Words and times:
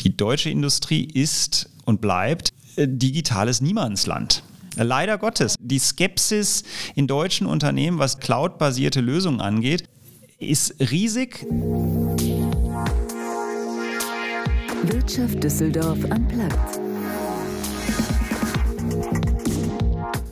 Die 0.00 0.16
deutsche 0.16 0.48
Industrie 0.48 1.08
ist 1.12 1.68
und 1.84 2.00
bleibt 2.00 2.50
äh, 2.76 2.86
digitales 2.86 3.60
Niemandsland. 3.60 4.44
Leider 4.76 5.18
Gottes. 5.18 5.56
Die 5.58 5.80
Skepsis 5.80 6.62
in 6.94 7.08
deutschen 7.08 7.48
Unternehmen, 7.48 7.98
was 7.98 8.20
cloudbasierte 8.20 9.00
Lösungen 9.00 9.40
angeht, 9.40 9.88
ist 10.38 10.76
riesig. 10.78 11.44
Wirtschaft 14.84 15.42
Düsseldorf 15.42 15.98
am 16.10 16.28
Platz. 16.28 16.78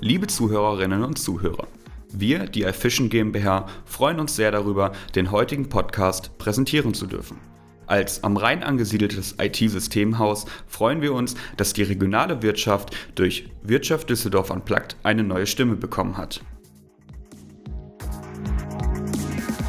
Liebe 0.00 0.28
Zuhörerinnen 0.28 1.02
und 1.02 1.18
Zuhörer, 1.18 1.66
wir, 2.12 2.46
die 2.46 2.62
iFishing 2.62 3.08
GmbH, 3.08 3.66
freuen 3.84 4.20
uns 4.20 4.36
sehr 4.36 4.52
darüber, 4.52 4.92
den 5.16 5.32
heutigen 5.32 5.68
Podcast 5.68 6.38
präsentieren 6.38 6.94
zu 6.94 7.06
dürfen. 7.06 7.55
Als 7.86 8.24
am 8.24 8.36
Rhein 8.36 8.64
angesiedeltes 8.64 9.36
IT-Systemhaus 9.38 10.46
freuen 10.66 11.02
wir 11.02 11.14
uns, 11.14 11.36
dass 11.56 11.72
die 11.72 11.84
regionale 11.84 12.42
Wirtschaft 12.42 12.96
durch 13.14 13.48
Wirtschaft 13.62 14.10
Düsseldorf 14.10 14.50
Unplugged 14.50 14.96
eine 15.04 15.22
neue 15.22 15.46
Stimme 15.46 15.76
bekommen 15.76 16.16
hat. 16.16 16.40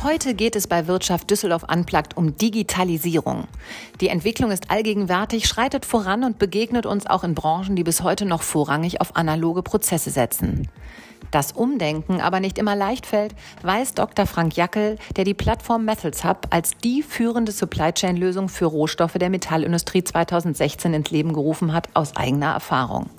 Heute 0.04 0.36
geht 0.36 0.56
es 0.56 0.68
bei 0.68 0.88
Wirtschaft 0.88 1.30
Düsseldorf 1.30 1.64
Unplugged 1.64 2.16
um 2.16 2.38
Digitalisierung. 2.38 3.48
Die 4.00 4.08
Entwicklung 4.08 4.52
ist 4.52 4.72
allgegenwärtig, 4.72 5.48
schreitet 5.48 5.86
voran 5.86 6.24
und 6.24 6.40
begegnet 6.40 6.86
uns 6.86 7.06
auch 7.08 7.24
in 7.24 7.36
Branchen, 7.36 7.76
die 7.76 7.84
bis 7.84 8.02
heute 8.04 8.26
noch 8.26 8.42
vorrangig 8.42 9.02
auf 9.02 9.16
analoge 9.16 9.64
Prozesse 9.64 10.10
setzen. 10.10 10.70
Das 11.32 11.52
Umdenken 11.52 12.22
aber 12.22 12.40
nicht 12.40 12.58
immer 12.58 12.76
leicht 12.76 13.06
fällt, 13.06 13.36
weiß 13.62 13.94
Dr. 13.94 14.26
Frank 14.26 14.56
Jackel, 14.56 14.98
der 15.16 15.26
die 15.26 15.34
Plattform 15.34 15.86
Metals 15.86 16.24
Hub 16.24 16.48
als 16.52 16.78
die 16.78 17.02
führende 17.02 17.52
Supply 17.52 17.92
Chain 17.92 18.18
Lösung 18.18 18.50
für 18.50 18.66
Rohstoffe 18.66 19.14
der 19.14 19.30
Metallindustrie 19.30 20.04
2016 20.04 20.94
ins 20.94 21.12
Leben 21.12 21.34
gerufen 21.34 21.74
hat, 21.74 21.90
aus 21.94 22.16
eigener 22.16 22.54
Erfahrung. 22.54 23.10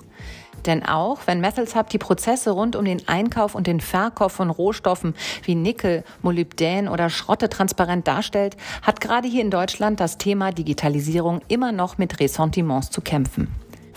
Denn 0.65 0.85
auch 0.85 1.19
wenn 1.25 1.39
Metals 1.39 1.75
Hub 1.75 1.89
die 1.89 1.97
Prozesse 1.97 2.51
rund 2.51 2.75
um 2.75 2.85
den 2.85 3.07
Einkauf 3.07 3.55
und 3.55 3.67
den 3.67 3.79
Verkauf 3.79 4.33
von 4.33 4.49
Rohstoffen 4.49 5.15
wie 5.43 5.55
Nickel, 5.55 6.03
Molybdän 6.21 6.87
oder 6.87 7.09
Schrotte 7.09 7.49
transparent 7.49 8.07
darstellt, 8.07 8.57
hat 8.81 8.99
gerade 9.01 9.27
hier 9.27 9.41
in 9.41 9.51
Deutschland 9.51 9.99
das 9.99 10.17
Thema 10.17 10.51
Digitalisierung 10.51 11.41
immer 11.47 11.71
noch 11.71 11.97
mit 11.97 12.19
Ressentiments 12.19 12.89
zu 12.89 13.01
kämpfen. 13.01 13.47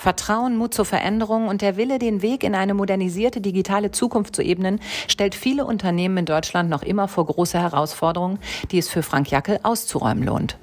Vertrauen, 0.03 0.57
Mut 0.57 0.75
zur 0.75 0.85
Veränderung 0.85 1.47
und 1.47 1.63
der 1.63 1.77
Wille, 1.77 2.01
den 2.01 2.23
Weg 2.23 2.43
in 2.43 2.57
eine 2.57 2.75
modernisierte 2.75 3.41
digitale 3.41 3.93
Zukunft 3.93 4.35
zu 4.35 4.43
ebnen, 4.43 4.81
stellt 5.07 5.37
viele 5.37 5.65
Unternehmen 5.65 6.17
in 6.17 6.25
Deutschland 6.25 6.69
noch 6.69 6.83
immer 6.83 7.07
vor 7.07 7.27
große 7.27 7.57
Herausforderungen, 7.57 8.41
die 8.73 8.79
es 8.79 8.89
für 8.89 9.05
Frank 9.05 9.31
Jackel 9.31 9.61
auszuräumen 9.63 10.25
lohnt. 10.25 10.59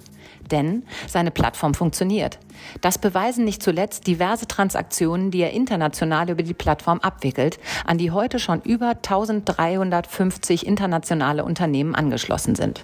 Denn 0.51 0.83
seine 1.07 1.31
Plattform 1.31 1.73
funktioniert. 1.73 2.37
Das 2.81 2.97
beweisen 2.97 3.45
nicht 3.45 3.63
zuletzt 3.63 4.07
diverse 4.07 4.45
Transaktionen, 4.45 5.31
die 5.31 5.39
er 5.39 5.51
international 5.51 6.29
über 6.29 6.43
die 6.43 6.53
Plattform 6.53 6.99
abwickelt, 6.99 7.59
an 7.85 7.97
die 7.97 8.11
heute 8.11 8.39
schon 8.39 8.61
über 8.63 8.89
1350 8.89 10.67
internationale 10.67 11.45
Unternehmen 11.45 11.95
angeschlossen 11.95 12.55
sind. 12.55 12.83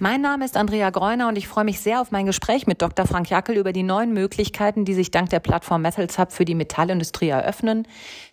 Mein 0.00 0.22
Name 0.22 0.44
ist 0.44 0.56
Andrea 0.56 0.90
Greuner 0.90 1.28
und 1.28 1.36
ich 1.36 1.46
freue 1.46 1.64
mich 1.64 1.78
sehr 1.78 2.00
auf 2.00 2.10
mein 2.10 2.26
Gespräch 2.26 2.66
mit 2.66 2.82
Dr. 2.82 3.06
Frank 3.06 3.30
Jackel 3.30 3.56
über 3.56 3.72
die 3.72 3.84
neuen 3.84 4.12
Möglichkeiten, 4.12 4.84
die 4.84 4.92
sich 4.92 5.12
dank 5.12 5.30
der 5.30 5.38
Plattform 5.38 5.82
Metals 5.82 6.18
Hub 6.18 6.32
für 6.32 6.44
die 6.44 6.56
Metallindustrie 6.56 7.28
eröffnen, 7.28 7.86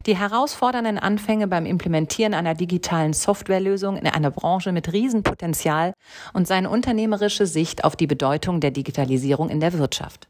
die 0.08 0.18
herausfordernden 0.18 0.98
Anfänge 0.98 1.48
beim 1.48 1.68
Implementieren 1.68 2.34
einer 2.34 2.56
digitalen 2.56 3.14
Softwarelösung 3.14 3.95
in 3.95 4.08
einer 4.08 4.31
Branche 4.31 4.72
mit 4.72 4.92
Riesenpotenzial 4.92 5.94
und 6.34 6.48
seine 6.48 6.70
unternehmerische 6.70 7.45
Sicht 7.45 7.84
auf 7.84 7.96
die 7.96 8.08
Bedeutung 8.08 8.59
der 8.59 8.72
Digitalisierung 8.72 9.50
in 9.50 9.59
der 9.59 9.73
Wirtschaft. 9.73 10.28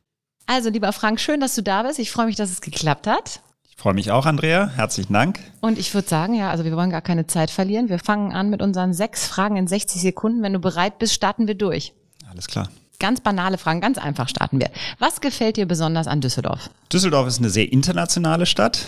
Also, 0.47 0.69
lieber 0.69 0.91
Frank, 0.91 1.21
schön, 1.21 1.39
dass 1.39 1.55
du 1.55 1.63
da 1.63 1.83
bist. 1.83 1.97
Ich 1.99 2.11
freue 2.11 2.25
mich, 2.25 2.35
dass 2.35 2.51
es 2.51 2.59
geklappt 2.59 3.07
hat. 3.07 3.41
Freue 3.75 3.94
mich 3.94 4.11
auch, 4.11 4.25
Andrea. 4.25 4.69
Herzlichen 4.75 5.14
Dank. 5.14 5.39
Und 5.59 5.80
ich 5.80 5.94
würde 5.94 6.08
sagen, 6.08 6.36
ja, 6.36 6.52
also 6.52 6.64
wir 6.66 6.75
wollen 6.75 6.91
gar 6.91 7.02
keine 7.02 7.25
Zeit 7.27 7.50
verlieren. 7.50 7.89
Wir 7.89 8.00
fangen 8.00 8.31
an 8.31 8.50
mit 8.50 8.62
unseren 8.62 8.94
sechs 8.94 9.25
Fragen 9.25 9.57
in 9.57 9.68
60 9.68 10.01
Sekunden. 10.01 10.44
Wenn 10.44 10.53
du 10.53 10.59
bereit 10.59 11.00
bist, 11.00 11.13
starten 11.13 11.47
wir 11.47 11.56
durch. 11.56 11.94
Alles 12.29 12.47
klar. 12.47 12.69
Ganz 13.00 13.19
banale 13.22 13.57
Fragen, 13.57 13.81
ganz 13.81 13.97
einfach 13.97 14.29
starten 14.29 14.59
wir. 14.59 14.69
Was 15.00 15.22
gefällt 15.22 15.57
dir 15.57 15.66
besonders 15.66 16.06
an 16.06 16.22
Düsseldorf? 16.22 16.69
Düsseldorf 16.94 17.28
ist 17.28 17.40
eine 17.40 17.50
sehr 17.50 17.72
internationale 17.72 18.45
Stadt. 18.45 18.85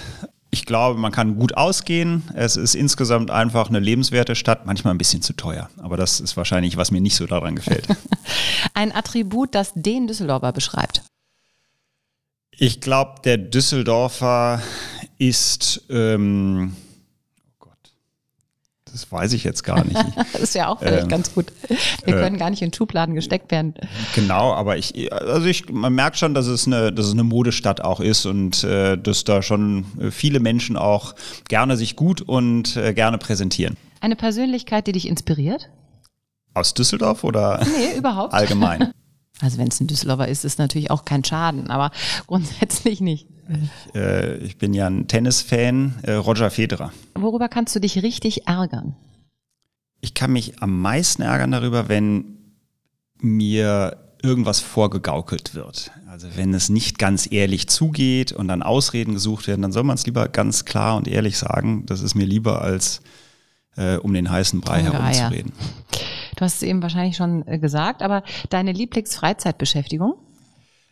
Ich 0.52 0.68
glaube, 0.68 1.00
man 1.00 1.12
kann 1.12 1.40
gut 1.40 1.58
ausgehen. 1.58 2.22
Es 2.36 2.56
ist 2.56 2.76
insgesamt 2.76 3.32
einfach 3.32 3.70
eine 3.70 3.80
lebenswerte 3.80 4.36
Stadt, 4.36 4.68
manchmal 4.68 4.94
ein 4.94 5.00
bisschen 5.00 5.24
zu 5.24 5.34
teuer. 5.34 5.68
Aber 5.82 5.98
das 5.98 6.20
ist 6.20 6.38
wahrscheinlich, 6.38 6.78
was 6.78 6.92
mir 6.92 7.02
nicht 7.02 7.16
so 7.16 7.26
daran 7.26 7.56
gefällt. 7.56 7.88
ein 8.76 8.94
Attribut, 8.94 9.56
das 9.56 9.72
den 9.74 10.06
Düsseldorfer 10.06 10.52
beschreibt. 10.52 11.02
Ich 12.64 12.80
glaube, 12.80 13.16
der 13.26 13.38
Düsseldorfer 13.38 14.62
ist, 15.18 15.84
ähm, 15.90 16.74
oh 17.38 17.56
Gott, 17.60 17.78
das 18.90 19.12
weiß 19.12 19.34
ich 19.34 19.44
jetzt 19.44 19.64
gar 19.64 19.84
nicht. 19.84 20.00
das 20.32 20.42
ist 20.42 20.56
ja 20.56 20.70
auch 20.70 20.80
vielleicht 20.80 21.04
ähm, 21.04 21.10
ganz 21.10 21.34
gut. 21.34 21.52
Wir 22.06 22.16
äh, 22.16 22.22
können 22.22 22.38
gar 22.38 22.50
nicht 22.50 22.62
in 22.62 22.72
Schubladen 22.72 23.16
gesteckt 23.16 23.52
werden. 23.52 23.74
Genau, 24.16 24.54
aber 24.54 24.78
ich, 24.78 25.12
also 25.12 25.46
ich, 25.46 25.68
man 25.74 25.94
merkt 25.94 26.18
schon, 26.18 26.34
dass 26.34 26.48
es 26.48 26.66
eine, 26.66 26.94
dass 26.94 27.08
es 27.08 27.12
eine 27.12 27.26
Modestadt 27.26 27.82
auch 27.82 28.00
ist 28.00 28.26
und 28.26 28.64
äh, 28.64 28.98
dass 28.98 29.26
da 29.26 29.42
schon 29.42 29.84
viele 30.12 30.40
Menschen 30.40 30.78
auch 30.78 31.16
gerne 31.50 31.76
sich 31.76 31.98
gut 31.98 32.22
und 32.22 32.78
äh, 32.78 32.94
gerne 32.94 33.18
präsentieren. 33.18 33.76
Eine 34.00 34.16
Persönlichkeit, 34.16 34.88
die 34.88 34.94
dich 34.94 35.10
inspiriert? 35.10 35.70
Aus 36.54 36.74
Düsseldorf 36.74 37.26
oder? 37.26 37.60
Nee, 37.66 37.98
überhaupt. 37.98 38.34
Allgemein. 38.34 38.94
Also 39.42 39.58
wenn 39.58 39.68
es 39.68 39.80
ein 39.80 39.88
Düsseldorfer 39.88 40.28
ist, 40.28 40.46
ist 40.46 40.60
natürlich 40.60 40.92
auch 40.92 41.06
kein 41.06 41.24
Schaden, 41.24 41.70
aber 41.70 41.92
grundsätzlich 42.28 43.02
nicht. 43.02 43.28
Ich, 43.50 43.96
äh, 43.96 44.38
ich 44.38 44.58
bin 44.58 44.74
ja 44.74 44.88
ein 44.88 45.08
Tennisfan, 45.08 45.96
äh, 46.04 46.14
Roger 46.14 46.50
Federer. 46.50 46.94
Worüber 47.16 47.50
kannst 47.50 47.76
du 47.76 47.80
dich 47.80 48.02
richtig 48.02 48.48
ärgern? 48.48 48.96
Ich 50.02 50.14
kann 50.14 50.32
mich 50.32 50.62
am 50.62 50.82
meisten 50.82 51.22
ärgern 51.22 51.52
darüber, 51.52 51.90
wenn 51.90 52.38
mir 53.20 53.98
irgendwas 54.22 54.60
vorgegaukelt 54.60 55.56
wird. 55.56 55.92
Also 56.08 56.28
wenn 56.36 56.54
es 56.54 56.70
nicht 56.70 56.98
ganz 56.98 57.30
ehrlich 57.32 57.68
zugeht 57.68 58.32
und 58.32 58.48
dann 58.48 58.64
Ausreden 58.64 59.14
gesucht 59.14 59.48
werden, 59.48 59.62
dann 59.62 59.72
soll 59.72 59.84
man 59.84 59.96
es 59.96 60.06
lieber 60.06 60.30
ganz 60.30 60.64
klar 60.64 60.96
und 60.96 61.08
ehrlich 61.08 61.38
sagen. 61.38 61.86
Das 61.86 62.02
ist 62.02 62.16
mir 62.16 62.26
lieber, 62.26 62.62
als 62.62 63.02
äh, 63.76 63.98
um 63.98 64.14
den 64.14 64.30
heißen 64.30 64.62
Brei 64.62 64.84
herumzureden. 64.84 65.52
Du 66.36 66.42
hast 66.42 66.56
es 66.56 66.64
eben 66.64 66.82
wahrscheinlich 66.82 67.16
schon 67.16 67.48
äh, 67.48 67.60
gesagt, 67.60 68.02
aber 68.02 68.24
deine 68.50 68.72
Lieblingsfreizeitbeschäftigung? 68.72 70.16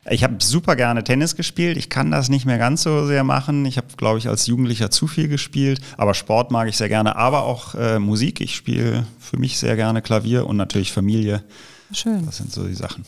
Ich 0.10 0.24
habe 0.24 0.38
super 0.40 0.76
gerne 0.76 1.04
Tennis 1.04 1.36
gespielt. 1.36 1.78
Ich 1.78 1.90
kann 1.90 2.10
das 2.10 2.30
nicht 2.30 2.46
mehr 2.46 2.58
ganz 2.58 2.82
so 2.82 3.06
sehr 3.06 3.24
machen. 3.24 3.66
Ich 3.66 3.78
habe, 3.78 3.88
glaube 3.98 4.18
ich, 4.18 4.28
als 4.28 4.48
Jugendlicher 4.48 4.90
zu 4.90 5.06
viel 5.06 5.28
gespielt. 5.28 5.80
Aber 5.96 6.16
Sport 6.16 6.50
mag 6.50 6.68
ich 6.68 6.78
sehr 6.78 6.90
gerne. 6.90 7.16
Aber 7.16 7.44
auch 7.44 7.76
äh, 7.76 8.00
Musik. 8.00 8.42
Ich 8.42 8.56
spiele 8.56 9.06
für 9.20 9.38
mich 9.38 9.60
sehr 9.60 9.76
gerne 9.76 10.02
Klavier 10.02 10.48
und 10.48 10.58
natürlich 10.58 10.92
Familie. 10.92 11.44
Schön. 11.94 12.26
Das 12.26 12.38
sind 12.38 12.52
so 12.52 12.66
die 12.66 12.74
Sachen. 12.74 13.06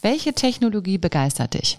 Welche 0.00 0.32
Technologie 0.32 0.96
begeistert 0.96 1.54
dich? 1.54 1.78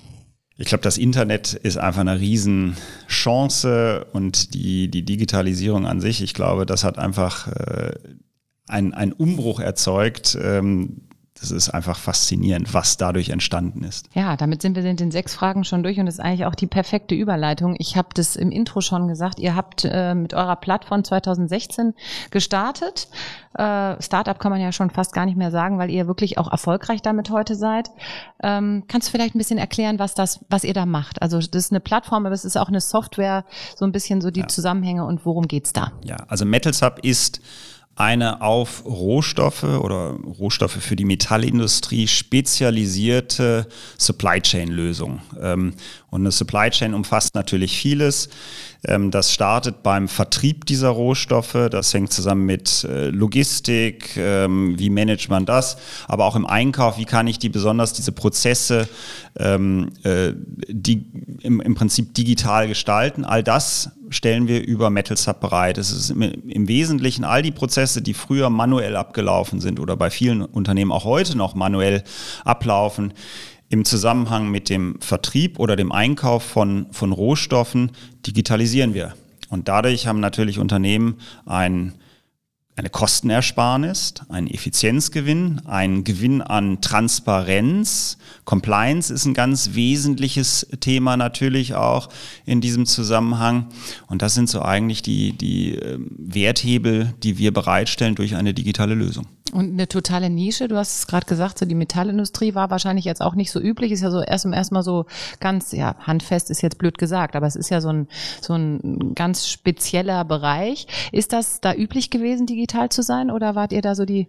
Ich 0.58 0.68
glaube, 0.68 0.84
das 0.84 0.98
Internet 0.98 1.54
ist 1.54 1.78
einfach 1.78 2.02
eine 2.02 2.20
Riesenchance 2.20 4.06
und 4.14 4.54
die, 4.54 4.90
die 4.90 5.04
Digitalisierung 5.04 5.86
an 5.86 6.00
sich, 6.00 6.22
ich 6.22 6.34
glaube, 6.34 6.66
das 6.66 6.86
hat 6.86 6.98
einfach 6.98 7.48
äh, 7.48 7.94
einen 8.68 9.14
Umbruch 9.14 9.60
erzeugt, 9.60 10.38
ähm, 10.42 11.02
das 11.40 11.52
ist 11.52 11.70
einfach 11.70 11.98
faszinierend, 11.98 12.74
was 12.74 12.96
dadurch 12.96 13.30
entstanden 13.30 13.84
ist. 13.84 14.08
Ja, 14.14 14.38
damit 14.38 14.62
sind 14.62 14.78
wir 14.78 14.86
in 14.86 14.96
den 14.96 15.12
sechs 15.12 15.36
Fragen 15.36 15.66
schon 15.66 15.84
durch 15.84 16.00
und 16.00 16.06
das 16.06 16.16
ist 16.16 16.20
eigentlich 16.22 16.46
auch 16.46 16.56
die 16.56 16.66
perfekte 16.66 17.14
Überleitung. 17.14 17.76
Ich 17.78 17.98
habe 17.98 18.08
das 18.14 18.38
im 18.38 18.52
Intro 18.52 18.80
schon 18.80 19.10
gesagt, 19.10 19.40
ihr 19.40 19.54
habt 19.54 19.84
äh, 19.84 20.16
mit 20.16 20.34
eurer 20.34 20.56
Plattform 20.56 21.04
2016 21.04 21.94
gestartet. 22.32 23.10
Äh, 23.54 24.02
Startup 24.02 24.40
kann 24.40 24.52
man 24.52 24.62
ja 24.62 24.72
schon 24.72 24.90
fast 24.90 25.14
gar 25.14 25.26
nicht 25.26 25.38
mehr 25.38 25.52
sagen, 25.52 25.78
weil 25.78 25.92
ihr 25.92 26.08
wirklich 26.08 26.38
auch 26.38 26.50
erfolgreich 26.50 27.02
damit 27.02 27.30
heute 27.30 27.56
seid. 27.56 27.92
Ähm, 28.42 28.86
kannst 28.88 29.10
du 29.10 29.12
vielleicht 29.12 29.36
ein 29.36 29.40
bisschen 29.40 29.60
erklären, 29.60 30.00
was 30.00 30.16
das, 30.16 30.40
was 30.50 30.64
ihr 30.64 30.74
da 30.74 30.86
macht? 30.86 31.22
Also 31.22 31.38
das 31.38 31.66
ist 31.66 31.72
eine 31.72 31.82
Plattform, 31.82 32.26
aber 32.26 32.34
es 32.34 32.46
ist 32.46 32.58
auch 32.58 32.70
eine 32.70 32.82
Software, 32.82 33.44
so 33.76 33.84
ein 33.84 33.92
bisschen 33.92 34.22
so 34.22 34.32
die 34.32 34.40
ja. 34.40 34.48
Zusammenhänge 34.48 35.06
und 35.06 35.26
worum 35.26 35.50
geht's 35.50 35.74
da? 35.74 35.92
Ja, 36.06 36.16
also 36.30 36.46
Metalsub 36.46 37.00
ist 37.04 37.42
eine 37.96 38.42
auf 38.42 38.84
Rohstoffe 38.86 39.64
oder 39.64 40.12
Rohstoffe 40.12 40.78
für 40.82 40.98
die 40.98 41.06
Metallindustrie 41.06 42.08
spezialisierte 42.08 43.68
Supply 43.98 44.42
Chain 44.42 44.70
Lösung. 44.70 45.22
Ähm, 45.42 45.74
und 46.10 46.22
eine 46.22 46.32
Supply 46.32 46.70
Chain 46.70 46.94
umfasst 46.94 47.36
natürlich 47.36 47.78
vieles. 47.78 48.30
Ähm, 48.88 49.12
das 49.12 49.34
startet 49.34 49.84
beim 49.84 50.08
Vertrieb 50.08 50.66
dieser 50.66 50.90
Rohstoffe. 50.90 51.58
Das 51.70 51.94
hängt 51.94 52.14
zusammen 52.14 52.46
mit 52.46 52.84
äh, 52.84 53.10
Logistik. 53.10 54.16
Ähm, 54.18 54.78
wie 54.78 54.90
managt 54.90 55.30
man 55.30 55.46
das? 55.46 55.78
Aber 56.08 56.26
auch 56.26 56.36
im 56.36 56.46
Einkauf. 56.46 56.98
Wie 56.98 57.06
kann 57.06 57.28
ich 57.28 57.40
die 57.40 57.50
besonders 57.50 57.94
diese 57.94 58.12
Prozesse 58.12 58.88
ähm, 59.38 59.92
äh, 60.04 60.34
die 60.68 61.06
im, 61.42 61.62
im 61.62 61.76
Prinzip 61.76 62.14
digital 62.14 62.68
gestalten? 62.68 63.26
All 63.26 63.44
das 63.44 63.92
stellen 64.10 64.48
wir 64.48 64.64
über 64.64 64.90
MetalSub 64.90 65.40
bereit. 65.40 65.78
Es 65.78 65.92
ist 65.92 66.12
im, 66.12 66.22
im 66.22 66.68
Wesentlichen 66.68 67.24
all 67.24 67.42
die 67.42 67.52
Prozesse, 67.52 68.02
die 68.02 68.14
früher 68.14 68.50
manuell 68.50 68.96
abgelaufen 68.96 69.60
sind 69.60 69.80
oder 69.80 69.98
bei 69.98 70.10
vielen 70.10 70.42
Unternehmen 70.42 70.92
auch 70.92 71.06
heute 71.06 71.38
noch 71.38 71.56
manuell 71.56 72.04
ablaufen 72.44 73.14
im 73.70 73.86
Zusammenhang 73.86 74.50
mit 74.50 74.70
dem 74.70 75.00
Vertrieb 75.02 75.60
oder 75.60 75.76
dem 75.76 75.92
Einkauf 75.92 76.44
von, 76.44 76.88
von 76.92 77.12
Rohstoffen 77.12 77.92
digitalisieren 78.26 78.94
wir. 78.94 79.14
Und 79.50 79.68
dadurch 79.68 80.08
haben 80.08 80.20
natürlich 80.20 80.60
Unternehmen 80.60 81.16
ein 81.46 81.94
eine 82.78 82.90
Kostenersparnis, 82.90 84.16
ein 84.28 84.48
Effizienzgewinn, 84.48 85.62
ein 85.66 86.04
Gewinn 86.04 86.42
an 86.42 86.82
Transparenz. 86.82 88.18
Compliance 88.44 89.14
ist 89.14 89.26
ein 89.26 89.34
ganz 89.34 89.76
wesentliches 89.76 90.68
Thema 90.82 91.16
natürlich 91.16 91.76
auch 91.76 92.10
in 92.46 92.60
diesem 92.60 92.86
Zusammenhang. 92.86 93.68
Und 94.08 94.22
das 94.22 94.34
sind 94.34 94.50
so 94.50 94.62
eigentlich 94.62 95.02
die, 95.02 95.32
die 95.38 95.76
ähm, 95.76 96.12
Werthebel, 96.18 97.14
die 97.24 97.38
wir 97.38 97.54
bereitstellen 97.54 98.16
durch 98.16 98.36
eine 98.36 98.54
digitale 98.54 98.94
Lösung. 98.94 99.26
Und 99.54 99.72
eine 99.72 99.88
totale 99.88 100.30
Nische, 100.30 100.68
du 100.68 100.76
hast 100.76 100.98
es 100.98 101.08
gerade 101.08 101.28
gesagt, 101.28 101.60
so 101.60 101.66
die 101.66 101.76
Metallindustrie 101.76 102.56
war 102.56 102.72
wahrscheinlich 102.72 103.06
jetzt 103.06 103.22
auch 103.22 103.36
nicht 103.36 103.52
so 103.52 103.62
üblich, 103.62 103.94
ist 103.94 104.02
ja 104.02 104.12
so 104.12 104.20
erst 104.20 104.46
erstmal 104.46 104.84
so 104.84 105.06
ganz, 105.40 105.72
ja, 105.72 105.96
handfest 106.00 106.50
ist 106.50 106.62
jetzt 106.62 106.78
blöd 106.78 106.98
gesagt, 106.98 107.38
aber 107.38 107.48
es 107.48 107.56
ist 107.56 107.70
ja 107.70 107.80
so 107.80 107.90
ein, 107.90 108.08
so 108.42 108.54
ein 108.54 109.14
ganz 109.16 109.48
spezieller 109.48 110.26
Bereich. 110.26 110.88
Ist 111.14 111.32
das 111.32 111.62
da 111.62 111.74
üblich 111.74 112.10
gewesen, 112.10 112.48
digital 112.48 112.65
zu 112.94 113.02
sein 113.02 113.32
oder 113.32 113.56
wart 113.56 113.72
ihr 113.74 113.82
da 113.82 113.96
so 113.96 114.06
die 114.06 114.28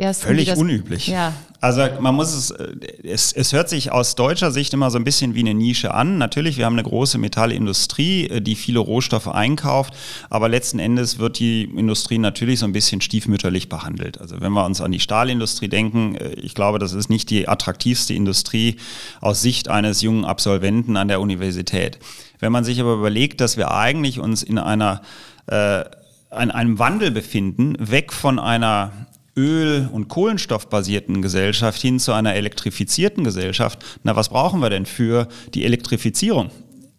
Ersten, 0.00 0.28
Völlig 0.28 0.48
das, 0.48 0.58
unüblich. 0.58 1.08
Ja. 1.08 1.34
Also 1.60 1.86
man 2.00 2.14
muss 2.14 2.32
es, 2.32 2.52
äh, 2.52 2.74
es, 3.04 3.32
es 3.32 3.52
hört 3.52 3.68
sich 3.68 3.92
aus 3.92 4.14
deutscher 4.14 4.50
Sicht 4.50 4.72
immer 4.72 4.90
so 4.90 4.96
ein 4.96 5.04
bisschen 5.04 5.34
wie 5.34 5.40
eine 5.40 5.52
Nische 5.52 5.92
an. 5.92 6.16
Natürlich, 6.16 6.56
wir 6.56 6.64
haben 6.64 6.72
eine 6.72 6.84
große 6.84 7.18
Metallindustrie, 7.18 8.28
äh, 8.28 8.40
die 8.40 8.54
viele 8.54 8.78
Rohstoffe 8.78 9.28
einkauft, 9.28 9.94
aber 10.30 10.48
letzten 10.48 10.78
Endes 10.78 11.18
wird 11.18 11.38
die 11.38 11.64
Industrie 11.64 12.16
natürlich 12.16 12.60
so 12.60 12.66
ein 12.66 12.72
bisschen 12.72 13.02
stiefmütterlich 13.02 13.68
behandelt. 13.68 14.18
Also 14.18 14.40
wenn 14.40 14.52
wir 14.52 14.64
uns 14.64 14.80
an 14.80 14.90
die 14.90 15.00
Stahlindustrie 15.00 15.68
denken, 15.68 16.14
äh, 16.14 16.30
ich 16.30 16.54
glaube, 16.54 16.78
das 16.78 16.94
ist 16.94 17.10
nicht 17.10 17.28
die 17.28 17.46
attraktivste 17.46 18.14
Industrie 18.14 18.76
aus 19.20 19.42
Sicht 19.42 19.68
eines 19.68 20.00
jungen 20.00 20.24
Absolventen 20.24 20.96
an 20.96 21.08
der 21.08 21.20
Universität. 21.20 21.98
Wenn 22.38 22.52
man 22.52 22.64
sich 22.64 22.80
aber 22.80 22.94
überlegt, 22.94 23.42
dass 23.42 23.58
wir 23.58 23.70
eigentlich 23.72 24.18
uns 24.18 24.42
in 24.42 24.58
einer 24.58 25.02
äh, 25.46 25.84
in 26.32 26.50
einem 26.50 26.78
Wandel 26.78 27.10
befinden, 27.10 27.74
weg 27.78 28.12
von 28.12 28.38
einer 28.38 28.92
Öl- 29.36 29.88
und 29.92 30.08
Kohlenstoffbasierten 30.08 31.22
Gesellschaft 31.22 31.80
hin 31.80 31.98
zu 31.98 32.12
einer 32.12 32.34
elektrifizierten 32.34 33.24
Gesellschaft, 33.24 33.84
na, 34.02 34.16
was 34.16 34.28
brauchen 34.28 34.60
wir 34.60 34.70
denn 34.70 34.86
für 34.86 35.28
die 35.54 35.64
Elektrifizierung? 35.64 36.50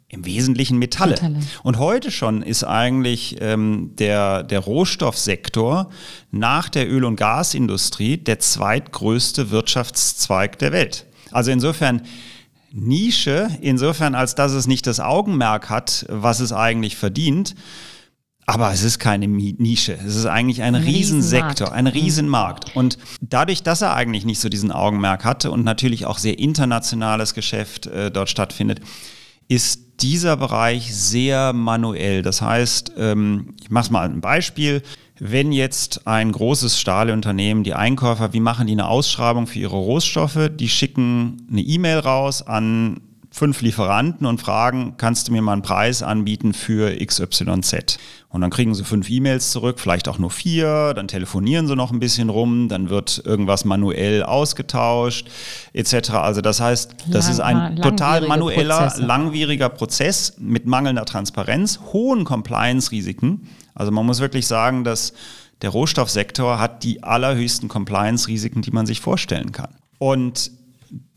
Im 0.08 0.26
Wesentlichen 0.26 0.78
Metalle. 0.78 1.14
Metalle. 1.14 1.40
Und 1.64 1.78
heute 1.78 2.12
schon 2.12 2.42
ist 2.42 2.66
eigentlich 2.66 3.38
ähm, 3.40 3.92
der, 3.98 4.44
der 4.44 4.60
Rohstoffsektor 4.60 5.90
nach 6.32 6.68
der 6.68 6.90
Öl- 6.92 7.06
und 7.06 7.16
Gasindustrie 7.16 8.18
der 8.18 8.40
zweitgrößte 8.40 9.52
Wirtschaftszweig 9.52 10.60
der 10.60 10.74
Welt. 10.74 11.06
Also 11.32 11.52
insofern 11.52 12.02
Nische, 12.74 13.50
insofern 13.62 14.14
als 14.14 14.36
dass 14.36 14.52
es 14.52 14.68
nicht 14.68 14.86
das 14.86 15.00
Augenmerk 15.00 15.70
hat, 15.70 16.06
was 16.10 16.42
es 16.42 16.52
eigentlich 16.52 16.98
verdient, 16.98 17.56
aber 18.46 18.72
es 18.72 18.84
ist 18.84 19.00
keine 19.00 19.28
Nische. 19.28 19.94
Es 19.94 20.16
ist 20.16 20.26
eigentlich 20.26 20.62
ein, 20.62 20.76
ein 20.76 20.84
Riesensektor, 20.84 21.72
ein 21.72 21.86
mhm. 21.86 21.92
Riesenmarkt. 21.92 22.76
Und 22.76 22.98
dadurch, 23.22 23.64
dass 23.64 23.82
er 23.82 23.96
eigentlich 23.96 24.26
nicht 24.26 24.40
so 24.40 24.50
diesen 24.50 24.72
Augenmerk 24.72 25.24
hatte 25.24 25.52
und 25.52 25.64
natürlich 25.64 26.06
auch 26.06 26.18
sehr 26.18 26.40
internationales 26.40 27.34
Geschäft 27.34 27.88
äh, 27.88 28.12
dort 28.12 28.30
stattfindet, 28.30 28.82
ist 29.48 30.02
dieser 30.02 30.38
Bereich 30.38 30.96
sehr 30.96 31.54
manuell. 31.54 32.22
Das 32.22 32.42
heißt, 32.42 32.94
ähm, 32.98 33.54
ich 33.62 33.70
mache 33.70 33.92
mal 33.92 34.06
ein 34.06 34.22
Beispiel. 34.22 34.82
Wenn 35.20 35.52
jetzt 35.52 36.08
ein 36.08 36.32
großes 36.32 36.80
Stahlunternehmen, 36.80 37.64
die 37.64 37.76
Einkäufer, 37.76 38.34
wie 38.34 38.40
machen 38.40 38.66
die 38.66 38.74
eine 38.74 38.88
Ausschreibung 38.88 39.46
für 39.46 39.60
ihre 39.60 39.76
Rohstoffe? 39.76 40.50
Die 40.56 40.70
schicken 40.70 41.48
eine 41.52 41.62
E-Mail 41.62 42.00
raus 42.00 42.42
an 42.42 43.02
fünf 43.34 43.62
Lieferanten 43.62 44.28
und 44.28 44.42
fragen, 44.42 44.96
kannst 44.98 45.28
du 45.28 45.32
mir 45.32 45.42
mal 45.42 45.54
einen 45.54 45.62
Preis 45.62 46.04
anbieten 46.04 46.54
für 46.54 46.94
XYZ? 46.94 47.98
Und 48.28 48.42
dann 48.42 48.50
kriegen 48.50 48.76
sie 48.76 48.84
fünf 48.84 49.10
E-Mails 49.10 49.52
zurück, 49.52 49.80
vielleicht 49.80 50.10
auch 50.10 50.20
nur 50.20 50.32
vier, 50.32 50.94
dann 50.94 51.08
telefonieren 51.08 51.66
sie 51.66 51.76
noch 51.76 51.92
ein 51.92 52.00
bisschen 52.00 52.30
rum, 52.30 52.68
dann 52.68 52.90
wird 52.90 53.22
irgendwas 53.26 53.64
manuell 53.64 54.24
ausgetauscht, 54.24 55.30
etc. 55.72 56.12
Also 56.12 56.42
das 56.42 56.60
heißt, 56.60 56.96
das 57.10 57.26
Lang, 57.26 57.34
ist 57.34 57.40
ein 57.40 57.76
total 57.78 58.28
manueller, 58.28 58.82
Prozesse. 58.82 59.02
langwieriger 59.02 59.70
Prozess 59.70 60.34
mit 60.38 60.66
mangelnder 60.66 61.06
Transparenz, 61.06 61.80
hohen 61.94 62.26
Compliance-Risiken. 62.26 63.48
Also 63.74 63.92
man 63.94 64.06
muss 64.06 64.20
wirklich 64.20 64.46
sagen, 64.46 64.84
dass 64.84 65.14
der 65.62 65.70
Rohstoffsektor 65.70 66.60
hat 66.60 66.84
die 66.84 67.04
allerhöchsten 67.04 67.70
Compliance-Risiken, 67.70 68.62
die 68.62 68.72
man 68.72 68.86
sich 68.86 69.00
vorstellen 69.00 69.54
kann. 69.54 69.76
Und 70.00 70.52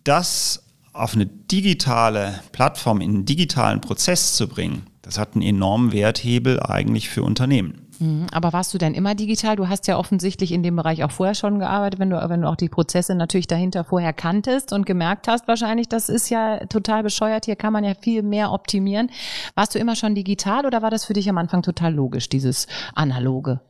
das 0.04 0.63
auf 0.94 1.14
eine 1.14 1.26
digitale 1.26 2.40
Plattform, 2.52 3.00
in 3.00 3.10
einen 3.10 3.24
digitalen 3.24 3.80
Prozess 3.80 4.34
zu 4.34 4.48
bringen, 4.48 4.86
das 5.02 5.18
hat 5.18 5.34
einen 5.34 5.42
enormen 5.42 5.92
Werthebel 5.92 6.60
eigentlich 6.62 7.10
für 7.10 7.22
Unternehmen. 7.22 7.84
Mhm. 7.98 8.26
Aber 8.32 8.52
warst 8.52 8.72
du 8.72 8.78
denn 8.78 8.94
immer 8.94 9.14
digital? 9.14 9.56
Du 9.56 9.68
hast 9.68 9.86
ja 9.86 9.98
offensichtlich 9.98 10.52
in 10.52 10.62
dem 10.62 10.76
Bereich 10.76 11.04
auch 11.04 11.10
vorher 11.10 11.34
schon 11.34 11.58
gearbeitet, 11.58 12.00
wenn 12.00 12.10
du, 12.10 12.28
wenn 12.28 12.42
du 12.42 12.48
auch 12.48 12.56
die 12.56 12.68
Prozesse 12.68 13.14
natürlich 13.14 13.46
dahinter 13.46 13.84
vorher 13.84 14.12
kanntest 14.12 14.72
und 14.72 14.86
gemerkt 14.86 15.28
hast, 15.28 15.46
wahrscheinlich, 15.48 15.88
das 15.88 16.08
ist 16.08 16.30
ja 16.30 16.64
total 16.66 17.02
bescheuert, 17.02 17.44
hier 17.44 17.56
kann 17.56 17.72
man 17.72 17.84
ja 17.84 17.94
viel 17.94 18.22
mehr 18.22 18.52
optimieren. 18.52 19.10
Warst 19.54 19.74
du 19.74 19.78
immer 19.78 19.96
schon 19.96 20.14
digital 20.14 20.64
oder 20.64 20.80
war 20.80 20.90
das 20.90 21.04
für 21.04 21.12
dich 21.12 21.28
am 21.28 21.38
Anfang 21.38 21.62
total 21.62 21.92
logisch, 21.92 22.28
dieses 22.28 22.66
analoge? 22.94 23.60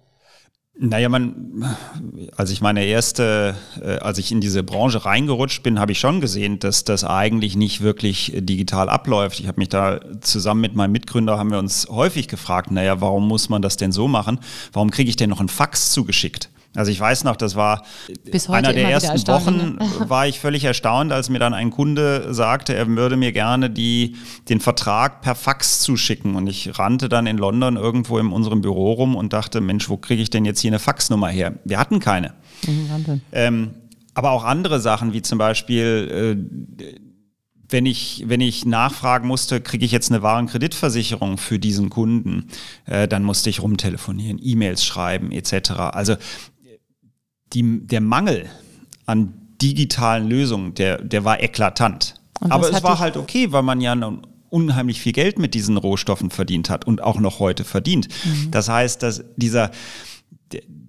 Naja, 0.77 1.09
man, 1.09 1.65
als 2.37 2.51
ich 2.51 2.61
meine 2.61 2.85
erste, 2.85 3.55
äh, 3.81 3.99
als 3.99 4.19
ich 4.19 4.33
in 4.33 4.41
diese 4.41 4.65
Branche 4.65 5.05
reingerutscht 5.05 5.63
bin, 5.63 5.79
habe 5.79 5.93
ich 5.93 6.01
schon 6.01 6.21
gesehen, 6.21 6.59
dass 6.59 6.83
das 6.83 7.05
eigentlich 7.05 7.55
nicht 7.55 7.81
wirklich 7.81 8.33
digital 8.35 8.89
abläuft. 8.89 9.39
Ich 9.39 9.47
habe 9.47 9.61
mich 9.61 9.69
da 9.69 10.01
zusammen 10.21 10.61
mit 10.61 10.75
meinem 10.75 10.91
Mitgründer 10.91 11.39
haben 11.39 11.53
wir 11.53 11.61
uns 11.61 11.87
häufig 11.89 12.27
gefragt, 12.27 12.73
naja, 12.73 13.01
warum 13.01 13.29
muss 13.29 13.49
man 13.49 13.63
das 13.63 13.77
denn 13.77 13.93
so 13.93 14.09
machen? 14.09 14.41
Warum 14.73 14.91
kriege 14.91 15.09
ich 15.09 15.15
denn 15.15 15.31
noch 15.31 15.39
einen 15.39 15.49
Fax 15.49 15.93
zugeschickt? 15.93 16.51
Also 16.75 16.91
ich 16.91 16.99
weiß 16.99 17.25
noch, 17.25 17.37
das 17.37 17.55
war 17.55 17.85
einer 18.49 18.73
der 18.73 18.89
ersten 18.89 19.27
Wochen, 19.29 19.79
war 20.09 20.27
ich 20.27 20.41
völlig 20.41 20.65
erstaunt, 20.65 21.13
als 21.13 21.29
mir 21.29 21.39
dann 21.39 21.55
ein 21.55 21.71
Kunde 21.71 22.35
sagte, 22.35 22.75
er 22.75 22.89
würde 22.89 23.17
mir 23.17 23.33
gerne 23.33 23.71
die, 23.71 24.17
den 24.49 24.61
Vertrag 24.61 25.21
per 25.21 25.35
Fax 25.35 25.81
zuschicken. 25.81 26.35
Und 26.35 26.49
ich 26.49 26.79
rannte 26.79 27.09
dann 27.09 27.27
in 27.27 27.39
London 27.39 27.77
irgendwo 27.77 28.19
in 28.19 28.29
unserem 28.29 28.61
Büro 28.61 28.93
rum 28.93 29.15
und 29.15 29.33
dachte, 29.33 29.61
Mensch, 29.61 29.89
wo 29.89 29.97
kriege 29.97 30.23
ich 30.23 30.31
denn 30.31 30.45
jetzt 30.45 30.61
hier 30.61 30.71
eine 30.71 30.81
Faxnummer 30.81 31.29
her? 31.29 31.55
Wir 31.65 31.79
hatten 31.79 32.01
keine. 32.01 32.35
Mhm, 32.67 33.21
ähm, 33.33 33.75
aber 34.15 34.31
auch 34.31 34.45
andere 34.45 34.81
Sachen, 34.81 35.13
wie 35.13 35.23
zum 35.23 35.39
Beispiel, 35.39 36.37
äh, 36.81 36.95
wenn 37.69 37.87
ich, 37.87 38.25
wenn 38.27 38.41
ich 38.41 38.65
nachfragen 38.65 39.27
musste, 39.27 39.61
kriege 39.61 39.85
ich 39.85 39.91
jetzt 39.91 40.11
eine 40.11 40.23
Warenkreditversicherung 40.23 41.39
für 41.39 41.59
diesen 41.59 41.91
Kunden, 41.91 42.49
äh, 42.87 43.09
dann 43.09 43.25
musste 43.25 43.51
ich 43.51 43.63
rumtelefonieren, 43.63 44.39
E-Mails 44.41 44.85
schreiben 44.85 45.33
etc. 45.33 45.71
Also 45.71 46.17
die, 47.53 47.87
der 47.87 48.01
Mangel 48.01 48.49
an 49.07 49.35
digitalen 49.61 50.29
Lösungen, 50.29 50.75
der, 50.75 51.03
der 51.03 51.25
war 51.25 51.43
eklatant. 51.43 52.15
Aber 52.41 52.69
es 52.71 52.83
war 52.83 52.99
halt 52.99 53.17
okay, 53.17 53.53
weil 53.53 53.63
man 53.63 53.81
ja 53.81 53.95
unheimlich 54.51 55.01
viel 55.01 55.13
Geld 55.13 55.39
mit 55.39 55.55
diesen 55.55 55.77
Rohstoffen 55.77 56.31
verdient 56.31 56.71
hat 56.71 56.87
und 56.87 57.03
auch 57.03 57.19
noch 57.19 57.39
heute 57.39 57.65
verdient. 57.65 58.09
Mhm. 58.25 58.51
Das 58.51 58.69
heißt, 58.69 59.03
dass 59.03 59.25
dieser 59.37 59.71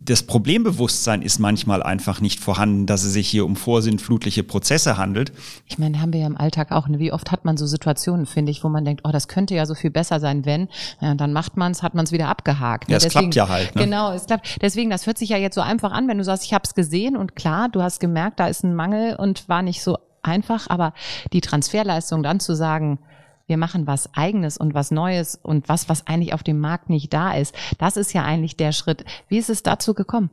das 0.05 0.23
Problembewusstsein 0.23 1.23
ist 1.23 1.39
manchmal 1.39 1.81
einfach 1.81 2.21
nicht 2.21 2.39
vorhanden, 2.39 2.85
dass 2.85 3.03
es 3.03 3.13
sich 3.13 3.27
hier 3.27 3.43
um 3.43 3.55
vorsinnflutliche 3.55 4.43
Prozesse 4.43 4.97
handelt. 4.97 5.33
Ich 5.65 5.79
meine, 5.79 5.99
haben 5.99 6.13
wir 6.13 6.21
ja 6.21 6.27
im 6.27 6.37
Alltag 6.37 6.71
auch. 6.71 6.87
Ne? 6.87 6.99
Wie 6.99 7.11
oft 7.11 7.31
hat 7.31 7.43
man 7.43 7.57
so 7.57 7.65
Situationen, 7.65 8.27
finde 8.27 8.51
ich, 8.51 8.63
wo 8.63 8.69
man 8.69 8.85
denkt, 8.85 9.01
oh, 9.03 9.11
das 9.11 9.27
könnte 9.27 9.55
ja 9.55 9.65
so 9.65 9.73
viel 9.73 9.89
besser 9.89 10.19
sein, 10.19 10.45
wenn. 10.45 10.69
Ja, 11.01 11.15
dann 11.15 11.33
macht 11.33 11.57
man 11.57 11.71
es, 11.71 11.81
hat 11.81 11.95
man 11.95 12.05
es 12.05 12.11
wieder 12.11 12.27
abgehakt. 12.27 12.87
Ne? 12.87 12.93
Ja, 12.93 12.97
es 12.97 13.03
Deswegen, 13.03 13.31
klappt 13.31 13.35
ja 13.35 13.49
halt. 13.49 13.75
Ne? 13.75 13.83
Genau, 13.83 14.13
es 14.13 14.27
klappt. 14.27 14.61
Deswegen, 14.61 14.91
das 14.91 15.07
hört 15.07 15.17
sich 15.17 15.29
ja 15.29 15.37
jetzt 15.37 15.55
so 15.55 15.61
einfach 15.61 15.91
an, 15.91 16.07
wenn 16.07 16.19
du 16.19 16.23
sagst, 16.23 16.45
ich 16.45 16.53
habe 16.53 16.63
es 16.65 16.75
gesehen 16.75 17.17
und 17.17 17.35
klar, 17.35 17.69
du 17.69 17.81
hast 17.81 17.99
gemerkt, 17.99 18.39
da 18.39 18.47
ist 18.47 18.63
ein 18.63 18.75
Mangel 18.75 19.15
und 19.15 19.49
war 19.49 19.63
nicht 19.63 19.81
so 19.81 19.97
einfach, 20.21 20.69
aber 20.69 20.93
die 21.33 21.41
Transferleistung 21.41 22.21
dann 22.21 22.39
zu 22.39 22.55
sagen, 22.55 22.99
wir 23.47 23.57
machen 23.57 23.87
was 23.87 24.13
eigenes 24.15 24.57
und 24.57 24.73
was 24.73 24.91
Neues 24.91 25.39
und 25.41 25.69
was, 25.69 25.87
was 25.89 26.07
eigentlich 26.07 26.33
auf 26.33 26.43
dem 26.43 26.59
Markt 26.59 26.89
nicht 26.89 27.13
da 27.13 27.33
ist. 27.33 27.55
Das 27.77 27.97
ist 27.97 28.13
ja 28.13 28.23
eigentlich 28.23 28.57
der 28.57 28.71
Schritt. 28.71 29.05
Wie 29.27 29.37
ist 29.37 29.49
es 29.49 29.63
dazu 29.63 29.93
gekommen? 29.93 30.29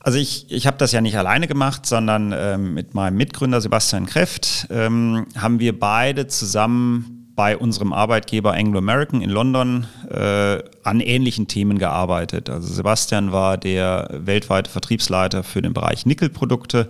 Also 0.00 0.18
ich, 0.18 0.50
ich 0.50 0.66
habe 0.66 0.76
das 0.76 0.92
ja 0.92 1.00
nicht 1.00 1.18
alleine 1.18 1.48
gemacht, 1.48 1.84
sondern 1.84 2.32
ähm, 2.36 2.74
mit 2.74 2.94
meinem 2.94 3.16
Mitgründer 3.16 3.60
Sebastian 3.60 4.06
Kreft 4.06 4.68
ähm, 4.70 5.26
haben 5.36 5.58
wir 5.58 5.78
beide 5.78 6.26
zusammen 6.28 7.16
bei 7.34 7.56
unserem 7.56 7.92
Arbeitgeber 7.92 8.54
Anglo 8.54 8.78
American 8.78 9.20
in 9.20 9.28
London 9.30 9.86
äh, 10.08 10.62
an 10.82 11.00
ähnlichen 11.00 11.48
Themen 11.48 11.78
gearbeitet. 11.78 12.48
Also 12.48 12.72
Sebastian 12.72 13.30
war 13.30 13.58
der 13.58 14.08
weltweite 14.10 14.70
Vertriebsleiter 14.70 15.44
für 15.44 15.60
den 15.60 15.74
Bereich 15.74 16.06
Nickelprodukte 16.06 16.88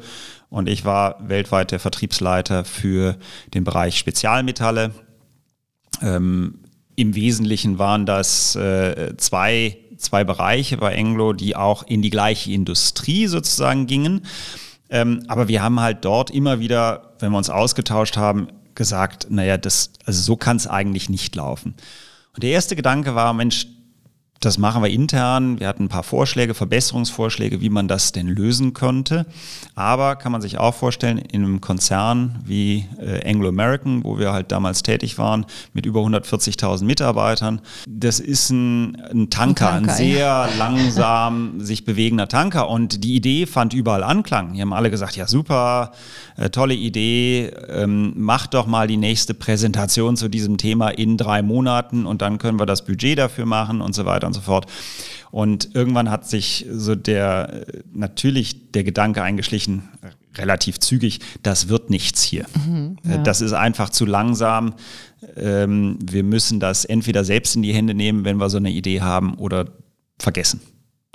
und 0.48 0.68
ich 0.68 0.84
war 0.84 1.16
weltweit 1.28 1.70
der 1.70 1.80
Vertriebsleiter 1.80 2.64
für 2.64 3.16
den 3.54 3.64
Bereich 3.64 3.98
Spezialmetalle. 3.98 4.92
Ähm, 6.02 6.60
Im 6.94 7.14
Wesentlichen 7.14 7.78
waren 7.78 8.06
das 8.06 8.56
äh, 8.56 9.16
zwei, 9.16 9.76
zwei 9.98 10.24
Bereiche 10.24 10.76
bei 10.76 10.94
Englo, 10.94 11.32
die 11.32 11.56
auch 11.56 11.82
in 11.82 12.02
die 12.02 12.10
gleiche 12.10 12.52
Industrie 12.52 13.26
sozusagen 13.26 13.86
gingen. 13.86 14.22
Ähm, 14.88 15.24
aber 15.28 15.48
wir 15.48 15.62
haben 15.62 15.80
halt 15.80 16.04
dort 16.04 16.30
immer 16.30 16.60
wieder, 16.60 17.14
wenn 17.18 17.32
wir 17.32 17.38
uns 17.38 17.50
ausgetauscht 17.50 18.16
haben, 18.16 18.48
gesagt, 18.74 19.26
naja, 19.30 19.56
das, 19.56 19.90
also 20.04 20.20
so 20.20 20.36
kann 20.36 20.56
es 20.56 20.66
eigentlich 20.66 21.08
nicht 21.08 21.34
laufen. 21.34 21.74
Und 22.34 22.42
der 22.42 22.50
erste 22.50 22.76
Gedanke 22.76 23.14
war, 23.14 23.32
Mensch, 23.32 23.66
das 24.40 24.58
machen 24.58 24.82
wir 24.82 24.90
intern. 24.90 25.58
Wir 25.60 25.68
hatten 25.68 25.84
ein 25.84 25.88
paar 25.88 26.02
Vorschläge, 26.02 26.54
Verbesserungsvorschläge, 26.54 27.60
wie 27.60 27.70
man 27.70 27.88
das 27.88 28.12
denn 28.12 28.28
lösen 28.28 28.74
könnte. 28.74 29.26
Aber 29.74 30.16
kann 30.16 30.32
man 30.32 30.42
sich 30.42 30.58
auch 30.58 30.74
vorstellen, 30.74 31.18
in 31.18 31.42
einem 31.42 31.60
Konzern 31.60 32.42
wie 32.44 32.86
äh, 33.00 33.28
Anglo 33.28 33.48
American, 33.48 34.04
wo 34.04 34.18
wir 34.18 34.32
halt 34.32 34.52
damals 34.52 34.82
tätig 34.82 35.18
waren, 35.18 35.46
mit 35.72 35.86
über 35.86 36.00
140.000 36.00 36.84
Mitarbeitern, 36.84 37.60
das 37.88 38.20
ist 38.20 38.50
ein, 38.50 38.96
ein 39.10 39.30
Tanker, 39.30 39.72
ein, 39.72 39.84
Tanker, 39.84 39.92
ein 39.92 39.96
sehr 39.96 40.18
ja. 40.18 40.48
langsam 40.58 41.60
sich 41.60 41.84
bewegender 41.84 42.28
Tanker. 42.28 42.68
Und 42.68 43.04
die 43.04 43.14
Idee 43.14 43.46
fand 43.46 43.72
überall 43.72 44.02
Anklang. 44.02 44.52
Die 44.52 44.60
haben 44.60 44.72
alle 44.72 44.90
gesagt, 44.90 45.16
ja 45.16 45.26
super, 45.26 45.92
äh, 46.36 46.50
tolle 46.50 46.74
Idee, 46.74 47.52
ähm, 47.68 48.12
macht 48.16 48.54
doch 48.54 48.66
mal 48.66 48.86
die 48.86 48.98
nächste 48.98 49.32
Präsentation 49.32 50.16
zu 50.16 50.28
diesem 50.28 50.58
Thema 50.58 50.90
in 50.90 51.16
drei 51.16 51.42
Monaten 51.42 52.04
und 52.06 52.22
dann 52.22 52.38
können 52.38 52.60
wir 52.60 52.66
das 52.66 52.84
Budget 52.84 53.18
dafür 53.18 53.46
machen 53.46 53.80
und 53.80 53.94
so 53.94 54.04
weiter 54.04 54.25
weiter 54.26 54.28
und 54.28 54.34
so 54.34 54.40
fort. 54.40 54.66
Und 55.30 55.74
irgendwann 55.74 56.10
hat 56.10 56.28
sich 56.28 56.66
so 56.70 56.94
der, 56.94 57.66
natürlich 57.92 58.72
der 58.72 58.84
Gedanke 58.84 59.22
eingeschlichen, 59.22 59.88
relativ 60.36 60.78
zügig, 60.80 61.20
das 61.42 61.68
wird 61.68 61.90
nichts 61.90 62.22
hier. 62.22 62.46
Mhm, 62.66 62.98
ja. 63.04 63.18
Das 63.18 63.40
ist 63.40 63.52
einfach 63.52 63.90
zu 63.90 64.04
langsam. 64.04 64.74
Ähm, 65.36 65.98
wir 66.02 66.22
müssen 66.22 66.60
das 66.60 66.84
entweder 66.84 67.24
selbst 67.24 67.56
in 67.56 67.62
die 67.62 67.72
Hände 67.72 67.94
nehmen, 67.94 68.24
wenn 68.24 68.36
wir 68.36 68.50
so 68.50 68.58
eine 68.58 68.70
Idee 68.70 69.00
haben, 69.00 69.34
oder 69.34 69.66
vergessen. 70.18 70.60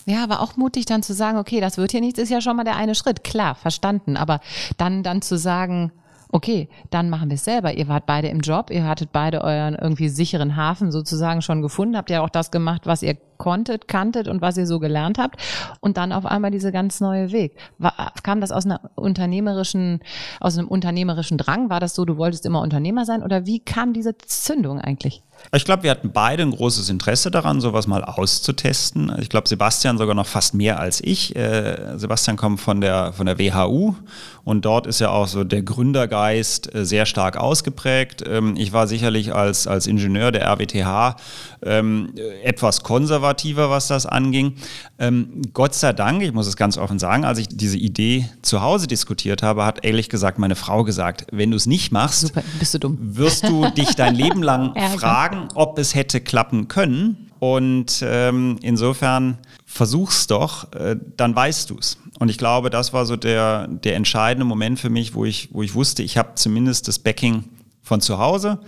Ja, 0.06 0.24
aber 0.24 0.40
auch 0.40 0.58
mutig 0.58 0.86
dann 0.86 1.04
zu 1.04 1.14
sagen, 1.14 1.38
okay, 1.38 1.62
das 1.62 1.78
wird 1.78 1.92
hier 1.92 2.02
nichts, 2.02 2.20
ist 2.20 2.30
ja 2.30 2.42
schon 2.42 2.58
mal 2.58 2.64
der 2.64 2.76
eine 2.76 2.96
Schritt. 2.96 3.24
Klar, 3.24 3.54
verstanden. 3.54 4.18
Aber 4.18 4.42
dann, 4.78 5.04
dann 5.04 5.22
zu 5.22 5.38
sagen, 5.38 5.92
okay, 6.32 6.70
dann 6.90 7.10
machen 7.10 7.30
wir 7.30 7.36
es 7.36 7.44
selber. 7.44 7.74
Ihr 7.74 7.88
wart 7.88 8.06
beide 8.06 8.28
im 8.28 8.40
Job, 8.40 8.70
ihr 8.70 8.88
hattet 8.88 9.12
beide 9.12 9.42
euren 9.42 9.76
irgendwie 9.76 10.10
sicheren 10.10 10.56
Hafen 10.56 10.92
sozusagen 10.92 11.42
schon 11.42 11.62
gefunden, 11.62 11.98
habt 11.98 12.10
ja 12.10 12.22
auch 12.22 12.30
das 12.30 12.52
gemacht, 12.52 12.86
was 12.86 13.04
ihr 13.04 13.18
konntet, 13.42 13.88
kanntet 13.88 14.28
und 14.28 14.40
was 14.40 14.56
ihr 14.56 14.68
so 14.68 14.80
gelernt 14.80 15.18
habt. 15.18 15.42
Und 15.80 15.98
dann 15.98 16.12
auf 16.12 16.28
einmal 16.28 16.52
dieser 16.52 16.72
ganz 16.72 17.02
neue 17.02 17.32
Weg. 17.32 17.58
War, 17.80 18.14
kam 18.22 18.40
das 18.40 18.52
aus 18.52 18.66
einer 18.66 18.92
unternehmerischen, 18.94 20.02
aus 20.40 20.60
einem 20.60 20.68
unternehmerischen 20.68 21.40
Drang? 21.40 21.72
War 21.72 21.80
das 21.80 21.96
so, 21.96 22.06
du 22.06 22.18
wolltest 22.18 22.46
immer 22.46 22.62
Unternehmer 22.62 23.04
sein? 23.04 23.24
Oder 23.24 23.48
wie 23.48 23.60
kam 23.60 23.94
diese 23.94 24.16
Zündung 24.16 24.80
eigentlich? 24.80 25.24
Ich 25.54 25.66
glaube, 25.66 25.84
wir 25.84 25.92
hatten 25.92 26.12
beide 26.12 26.44
ein 26.44 26.52
großes 26.52 26.90
Interesse 26.90 27.32
daran, 27.32 27.62
sowas 27.62 27.88
mal 27.88 28.04
auszutesten. 28.04 29.12
Ich 29.20 29.30
glaube, 29.30 29.50
Sebastian 29.50 29.98
sogar 29.98 30.16
noch 30.16 30.28
fast 30.28 30.54
mehr 30.54 30.80
als 30.80 31.02
ich. 31.04 31.36
Äh, 31.36 31.98
Sebastian 31.98 32.38
kommt 32.38 32.62
von 32.62 32.80
der, 32.80 33.12
von 33.12 33.26
der 33.26 33.40
WHU 33.40 33.96
und 34.44 34.66
dort 34.66 34.88
ist 34.88 35.00
ja 35.00 35.10
auch 35.10 35.28
so 35.28 35.44
der 35.44 35.64
Gründergeist 35.64 36.74
äh, 36.74 36.86
sehr 36.86 37.06
stark 37.06 37.38
ausgeprägt. 37.38 38.24
Ähm, 38.28 38.56
ich 38.56 38.72
war 38.72 38.88
sicherlich 38.88 39.34
als, 39.34 39.68
als 39.68 39.88
Ingenieur 39.88 40.32
der 40.32 40.46
RWTH 40.48 41.16
ähm, 41.64 42.14
etwas 42.44 42.84
konservativer, 42.84 43.70
was 43.70 43.88
das 43.88 44.06
anging. 44.06 44.56
Ähm, 45.00 45.42
Gott 45.54 45.74
sei 45.74 45.94
Dank, 45.94 46.24
ich 46.24 46.34
muss 46.34 46.48
es 46.48 46.56
ganz 46.56 46.78
offen 46.78 47.00
sagen, 47.00 47.26
als 47.26 47.40
ich 47.40 47.48
diese 47.48 47.78
Idee 47.78 48.30
zu 48.42 48.62
Hause 48.62 48.88
diskutiert 48.88 49.44
habe, 49.44 49.66
hat 49.66 49.86
ehrlich 49.86 50.10
gesagt 50.10 50.40
meine 50.40 50.56
Frau 50.56 50.84
gesagt, 50.84 51.28
wenn 51.32 51.52
du 51.52 51.58
es 51.58 51.66
nicht 51.66 51.92
machst, 51.92 52.34
Super, 52.62 52.80
du 52.80 52.98
wirst 53.00 53.48
du 53.48 53.70
dich 53.70 53.96
dein 53.96 54.16
Leben 54.16 54.44
lang 54.44 54.74
fragen, 54.98 55.50
ob 55.56 55.78
es 55.78 55.96
hätte 55.96 56.22
klappen 56.22 56.68
können. 56.68 57.28
Und 57.40 58.04
ähm, 58.06 58.60
insofern 58.62 59.40
versuch's 59.66 60.28
doch, 60.28 60.72
äh, 60.74 60.96
dann 61.18 61.36
weißt 61.36 61.72
du 61.72 61.78
es. 61.80 61.98
Und 62.20 62.30
ich 62.30 62.38
glaube, 62.38 62.70
das 62.70 62.94
war 62.94 63.08
so 63.08 63.16
der, 63.16 63.68
der 63.68 63.96
entscheidende 63.96 64.46
Moment 64.46 64.80
für 64.80 64.92
mich, 64.92 65.16
wo 65.16 65.26
ich, 65.26 65.50
wo 65.52 65.64
ich 65.64 65.74
wusste, 65.74 66.04
ich 66.04 66.18
habe 66.18 66.36
zumindest 66.36 66.88
das 66.88 67.00
Backing 67.00 67.46
von 67.82 68.00
zu 68.00 68.20
Hause. 68.20 68.60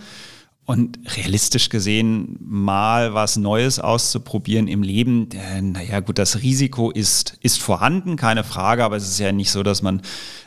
Und 0.65 0.98
realistisch 1.17 1.67
gesehen, 1.67 2.38
mal 2.39 3.13
was 3.13 3.36
Neues 3.36 3.79
auszuprobieren 3.79 4.70
im 4.70 4.82
Leben, 4.82 5.27
äh, 5.34 5.62
naja 5.62 6.00
gut, 6.00 6.17
das 6.17 6.41
Risiko 6.41 6.89
ist, 6.89 7.38
ist 7.41 7.62
vorhanden, 7.62 8.15
keine 8.15 8.46
Frage, 8.46 8.86
aber 8.86 8.96
es 8.96 9.03
ist 9.03 9.20
ja 9.20 9.34
nicht 9.34 9.51
so, 9.51 9.62
dass 9.62 9.82
man, 9.82 10.01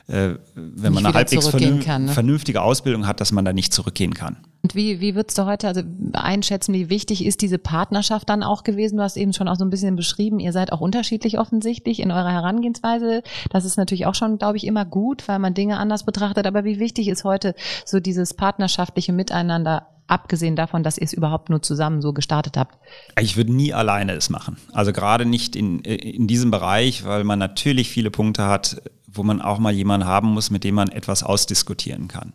äh, 0.06 0.36
wenn 0.54 0.94
man 0.94 1.04
eine 1.04 1.14
halbwegs 1.14 1.48
vernünf 1.48 1.84
kann, 1.84 2.06
ne? 2.06 2.12
vernünftige 2.12 2.62
Ausbildung 2.62 3.06
hat, 3.06 3.20
dass 3.20 3.30
man 3.30 3.44
da 3.44 3.52
nicht 3.52 3.74
zurückgehen 3.74 4.14
kann. 4.14 4.38
Und 4.62 4.74
wie, 4.74 5.00
wie 5.00 5.14
würdest 5.14 5.36
du 5.36 5.44
heute 5.44 5.68
also 5.68 5.82
einschätzen, 6.14 6.72
wie 6.72 6.88
wichtig 6.88 7.22
ist 7.24 7.42
diese 7.42 7.58
Partnerschaft 7.58 8.30
dann 8.30 8.42
auch 8.42 8.64
gewesen? 8.64 8.96
Du 8.96 9.02
hast 9.02 9.18
eben 9.18 9.34
schon 9.34 9.48
auch 9.48 9.56
so 9.56 9.66
ein 9.66 9.70
bisschen 9.70 9.96
beschrieben, 9.96 10.40
ihr 10.40 10.52
seid 10.52 10.72
auch 10.72 10.80
unterschiedlich 10.80 11.38
offensichtlich 11.38 12.00
in 12.00 12.10
eurer 12.10 12.32
Herangehensweise. 12.32 13.22
Das 13.50 13.66
ist 13.66 13.76
natürlich 13.76 14.06
auch 14.06 14.14
schon, 14.14 14.38
glaube 14.38 14.56
ich, 14.56 14.66
immer 14.66 14.86
gut, 14.86 15.28
weil 15.28 15.40
man 15.40 15.52
Dinge 15.52 15.76
anders 15.76 16.04
betrachtet. 16.04 16.46
Aber 16.46 16.64
wie 16.64 16.78
wichtig 16.78 17.08
ist 17.08 17.22
heute 17.22 17.54
so 17.84 18.00
dieses 18.00 18.32
partnerschaftliche 18.32 19.12
Miteinander 19.12 19.86
abgesehen 20.06 20.56
davon, 20.56 20.82
dass 20.82 20.98
ihr 20.98 21.04
es 21.04 21.12
überhaupt 21.12 21.50
nur 21.50 21.62
zusammen 21.62 22.00
so 22.00 22.12
gestartet 22.12 22.56
habt? 22.56 22.78
Ich 23.20 23.36
würde 23.36 23.52
nie 23.52 23.74
alleine 23.74 24.12
es 24.12 24.30
machen. 24.30 24.56
Also 24.72 24.92
gerade 24.92 25.26
nicht 25.26 25.56
in, 25.56 25.80
in 25.80 26.26
diesem 26.26 26.50
Bereich, 26.50 27.04
weil 27.04 27.24
man 27.24 27.38
natürlich 27.38 27.90
viele 27.90 28.10
Punkte 28.10 28.46
hat, 28.46 28.82
wo 29.06 29.22
man 29.22 29.40
auch 29.40 29.58
mal 29.58 29.72
jemanden 29.72 30.06
haben 30.06 30.28
muss, 30.28 30.50
mit 30.50 30.64
dem 30.64 30.74
man 30.74 30.88
etwas 30.88 31.22
ausdiskutieren 31.22 32.08
kann. 32.08 32.32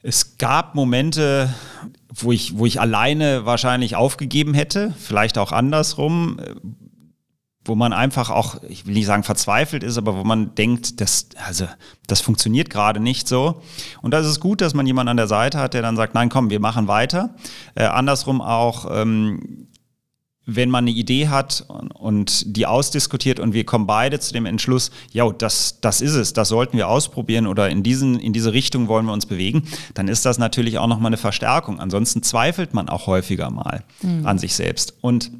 Es 0.00 0.38
gab 0.38 0.74
Momente, 0.74 1.52
wo 2.14 2.32
ich, 2.32 2.56
wo 2.56 2.66
ich 2.66 2.80
alleine 2.80 3.44
wahrscheinlich 3.44 3.96
aufgegeben 3.96 4.54
hätte, 4.54 4.94
vielleicht 4.98 5.38
auch 5.38 5.52
andersrum, 5.52 6.38
wo 7.68 7.74
man 7.74 7.92
einfach 7.92 8.30
auch, 8.30 8.56
ich 8.68 8.86
will 8.86 8.94
nicht 8.94 9.06
sagen 9.06 9.22
verzweifelt 9.22 9.82
ist, 9.82 9.98
aber 9.98 10.16
wo 10.16 10.24
man 10.24 10.54
denkt, 10.54 11.00
das, 11.00 11.28
also, 11.46 11.66
das 12.06 12.20
funktioniert 12.20 12.70
gerade 12.70 12.98
nicht 12.98 13.28
so. 13.28 13.60
Und 14.02 14.12
da 14.12 14.20
ist 14.20 14.26
es 14.26 14.40
gut, 14.40 14.60
dass 14.60 14.74
man 14.74 14.86
jemanden 14.86 15.10
an 15.10 15.16
der 15.16 15.28
Seite 15.28 15.58
hat, 15.58 15.74
der 15.74 15.82
dann 15.82 15.96
sagt, 15.96 16.14
nein, 16.14 16.30
komm, 16.30 16.50
wir 16.50 16.60
machen 16.60 16.88
weiter. 16.88 17.34
Äh, 17.74 17.84
andersrum 17.84 18.40
auch, 18.40 18.86
ähm, 18.90 19.68
wenn 20.50 20.70
man 20.70 20.84
eine 20.84 20.92
Idee 20.92 21.28
hat 21.28 21.66
und, 21.68 21.90
und, 21.90 22.56
die 22.56 22.64
ausdiskutiert 22.64 23.38
und 23.38 23.52
wir 23.52 23.64
kommen 23.64 23.86
beide 23.86 24.18
zu 24.18 24.32
dem 24.32 24.46
Entschluss, 24.46 24.90
ja, 25.12 25.30
das, 25.30 25.82
das 25.82 26.00
ist 26.00 26.14
es, 26.14 26.32
das 26.32 26.48
sollten 26.48 26.78
wir 26.78 26.88
ausprobieren 26.88 27.46
oder 27.46 27.68
in, 27.68 27.82
diesen, 27.82 28.18
in 28.18 28.32
diese 28.32 28.54
Richtung 28.54 28.88
wollen 28.88 29.04
wir 29.04 29.12
uns 29.12 29.26
bewegen, 29.26 29.64
dann 29.92 30.08
ist 30.08 30.24
das 30.24 30.38
natürlich 30.38 30.78
auch 30.78 30.86
nochmal 30.86 31.10
eine 31.10 31.18
Verstärkung. 31.18 31.80
Ansonsten 31.80 32.22
zweifelt 32.22 32.72
man 32.72 32.88
auch 32.88 33.06
häufiger 33.06 33.50
mal 33.50 33.84
mhm. 34.00 34.26
an 34.26 34.38
sich 34.38 34.54
selbst. 34.54 34.94
Und 35.02 35.30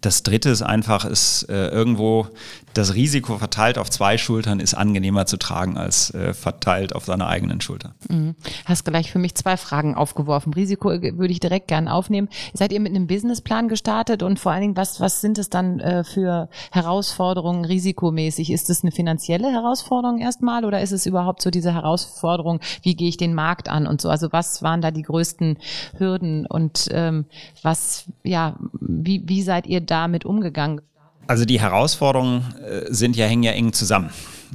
das 0.00 0.22
dritte 0.22 0.50
ist 0.50 0.62
einfach, 0.62 1.04
ist 1.04 1.48
äh, 1.48 1.68
irgendwo 1.68 2.28
das 2.76 2.94
Risiko 2.94 3.38
verteilt 3.38 3.78
auf 3.78 3.90
zwei 3.90 4.18
Schultern 4.18 4.60
ist 4.60 4.74
angenehmer 4.74 5.26
zu 5.26 5.38
tragen 5.38 5.78
als 5.78 6.12
äh, 6.12 6.34
verteilt 6.34 6.94
auf 6.94 7.06
seiner 7.06 7.26
eigenen 7.26 7.60
Schulter. 7.60 7.94
Mhm. 8.10 8.34
Hast 8.66 8.84
gleich 8.84 9.10
für 9.10 9.18
mich 9.18 9.34
zwei 9.34 9.56
Fragen 9.56 9.94
aufgeworfen. 9.94 10.52
Risiko 10.52 10.90
äh, 10.90 11.16
würde 11.16 11.32
ich 11.32 11.40
direkt 11.40 11.68
gern 11.68 11.88
aufnehmen. 11.88 12.28
Seid 12.52 12.72
ihr 12.72 12.80
mit 12.80 12.94
einem 12.94 13.06
Businessplan 13.06 13.68
gestartet 13.68 14.22
und 14.22 14.38
vor 14.38 14.52
allen 14.52 14.60
Dingen, 14.60 14.76
was, 14.76 15.00
was 15.00 15.22
sind 15.22 15.38
es 15.38 15.48
dann 15.48 15.80
äh, 15.80 16.04
für 16.04 16.50
Herausforderungen 16.70 17.64
risikomäßig? 17.64 18.52
Ist 18.52 18.68
es 18.68 18.82
eine 18.82 18.92
finanzielle 18.92 19.50
Herausforderung 19.50 20.18
erstmal 20.18 20.64
oder 20.64 20.82
ist 20.82 20.92
es 20.92 21.06
überhaupt 21.06 21.40
so 21.40 21.50
diese 21.50 21.72
Herausforderung, 21.72 22.60
wie 22.82 22.94
gehe 22.94 23.08
ich 23.08 23.16
den 23.16 23.34
Markt 23.34 23.70
an 23.70 23.86
und 23.86 24.02
so? 24.02 24.10
Also 24.10 24.32
was 24.32 24.62
waren 24.62 24.82
da 24.82 24.90
die 24.90 25.02
größten 25.02 25.58
Hürden 25.96 26.46
und 26.46 26.88
ähm, 26.90 27.24
was, 27.62 28.04
ja, 28.22 28.56
wie, 28.80 29.22
wie 29.26 29.42
seid 29.42 29.66
ihr 29.66 29.80
damit 29.80 30.26
umgegangen? 30.26 30.82
Also 31.26 31.44
die 31.44 31.60
Herausforderungen 31.60 32.54
äh, 32.62 32.92
sind 32.92 33.16
ja, 33.16 33.26
hängen 33.26 33.42
ja 33.42 33.52
eng 33.52 33.72
zusammen. 33.72 34.10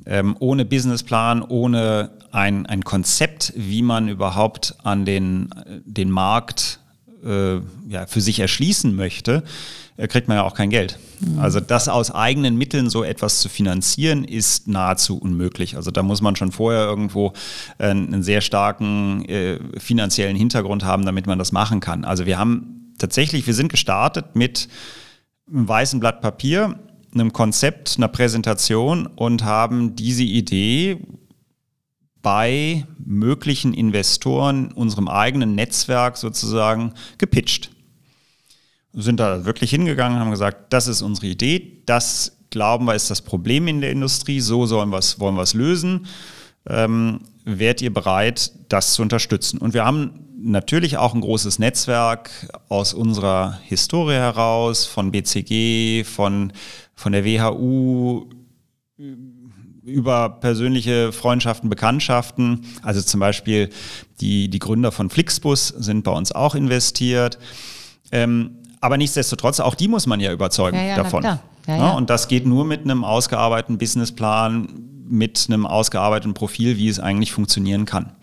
Ähm, 0.05 0.35
ohne 0.39 0.65
Businessplan, 0.65 1.41
ohne 1.41 2.11
ein, 2.31 2.65
ein 2.65 2.83
Konzept, 2.83 3.53
wie 3.55 3.81
man 3.81 4.07
überhaupt 4.07 4.75
an 4.83 5.05
den, 5.05 5.49
den 5.85 6.09
Markt 6.09 6.79
äh, 7.25 7.55
ja, 7.87 8.07
für 8.07 8.21
sich 8.21 8.39
erschließen 8.39 8.95
möchte, 8.95 9.43
äh, 9.97 10.07
kriegt 10.07 10.27
man 10.27 10.37
ja 10.37 10.43
auch 10.43 10.53
kein 10.53 10.69
Geld. 10.69 10.97
Mhm. 11.19 11.39
Also 11.39 11.59
das 11.59 11.89
aus 11.89 12.09
eigenen 12.09 12.57
Mitteln 12.57 12.89
so 12.89 13.03
etwas 13.03 13.41
zu 13.41 13.49
finanzieren, 13.49 14.23
ist 14.23 14.67
nahezu 14.67 15.17
unmöglich. 15.17 15.75
Also 15.75 15.91
da 15.91 16.03
muss 16.03 16.21
man 16.21 16.35
schon 16.35 16.51
vorher 16.51 16.85
irgendwo 16.85 17.33
äh, 17.77 17.89
einen 17.89 18.23
sehr 18.23 18.41
starken 18.41 19.25
äh, 19.25 19.59
finanziellen 19.77 20.37
Hintergrund 20.37 20.85
haben, 20.85 21.05
damit 21.05 21.27
man 21.27 21.37
das 21.37 21.51
machen 21.51 21.81
kann. 21.81 22.05
Also 22.05 22.25
wir 22.25 22.37
haben 22.37 22.93
tatsächlich, 22.97 23.45
wir 23.45 23.53
sind 23.53 23.69
gestartet 23.69 24.35
mit 24.35 24.69
einem 25.47 25.67
weißen 25.67 25.99
Blatt 25.99 26.21
Papier, 26.21 26.79
einem 27.13 27.33
Konzept, 27.33 27.95
einer 27.97 28.07
Präsentation 28.07 29.07
und 29.07 29.43
haben 29.43 29.95
diese 29.95 30.23
Idee 30.23 30.99
bei 32.21 32.85
möglichen 33.03 33.73
Investoren, 33.73 34.71
unserem 34.71 35.07
eigenen 35.07 35.55
Netzwerk 35.55 36.17
sozusagen 36.17 36.93
gepitcht. 37.17 37.71
Sind 38.93 39.19
da 39.19 39.45
wirklich 39.45 39.69
hingegangen, 39.71 40.19
haben 40.19 40.31
gesagt, 40.31 40.73
das 40.73 40.87
ist 40.87 41.01
unsere 41.01 41.27
Idee, 41.27 41.81
das 41.85 42.37
glauben 42.49 42.85
wir 42.85 42.95
ist 42.95 43.09
das 43.09 43.21
Problem 43.21 43.67
in 43.67 43.81
der 43.81 43.91
Industrie, 43.91 44.41
so 44.41 44.65
sollen 44.65 44.91
wir's, 44.91 45.19
wollen 45.19 45.35
wir 45.35 45.41
es 45.41 45.53
lösen. 45.53 46.05
Ähm, 46.67 47.21
wärt 47.43 47.81
ihr 47.81 47.91
bereit, 47.91 48.51
das 48.69 48.93
zu 48.93 49.01
unterstützen? 49.01 49.57
Und 49.57 49.73
wir 49.73 49.85
haben 49.85 50.27
natürlich 50.43 50.97
auch 50.97 51.13
ein 51.13 51.21
großes 51.21 51.59
Netzwerk 51.59 52.31
aus 52.69 52.93
unserer 52.93 53.59
Historie 53.63 54.13
heraus, 54.13 54.85
von 54.85 55.11
BCG, 55.11 56.03
von, 56.03 56.53
von 56.95 57.11
der 57.11 57.25
WHU, 57.25 58.25
über 59.83 60.29
persönliche 60.29 61.11
Freundschaften, 61.11 61.69
Bekanntschaften. 61.69 62.65
Also 62.83 63.01
zum 63.01 63.19
Beispiel 63.19 63.69
die, 64.19 64.49
die 64.49 64.59
Gründer 64.59 64.91
von 64.91 65.09
Flixbus 65.09 65.69
sind 65.69 66.03
bei 66.03 66.11
uns 66.11 66.31
auch 66.31 66.55
investiert. 66.55 67.39
Ähm, 68.11 68.57
aber 68.79 68.97
nichtsdestotrotz, 68.97 69.59
auch 69.59 69.75
die 69.75 69.87
muss 69.87 70.07
man 70.07 70.19
ja 70.19 70.31
überzeugen 70.31 70.77
ja, 70.77 70.83
ja, 70.83 70.95
davon. 70.95 71.23
Ja, 71.23 71.39
ja, 71.67 71.91
und 71.91 72.09
das 72.09 72.27
geht 72.27 72.45
nur 72.45 72.65
mit 72.65 72.81
einem 72.81 73.03
ausgearbeiteten 73.03 73.77
Businessplan, 73.77 74.67
mit 75.07 75.45
einem 75.47 75.65
ausgearbeiteten 75.65 76.33
Profil, 76.33 76.77
wie 76.77 76.87
es 76.87 76.99
eigentlich 76.99 77.31
funktionieren 77.31 77.85
kann. 77.85 78.13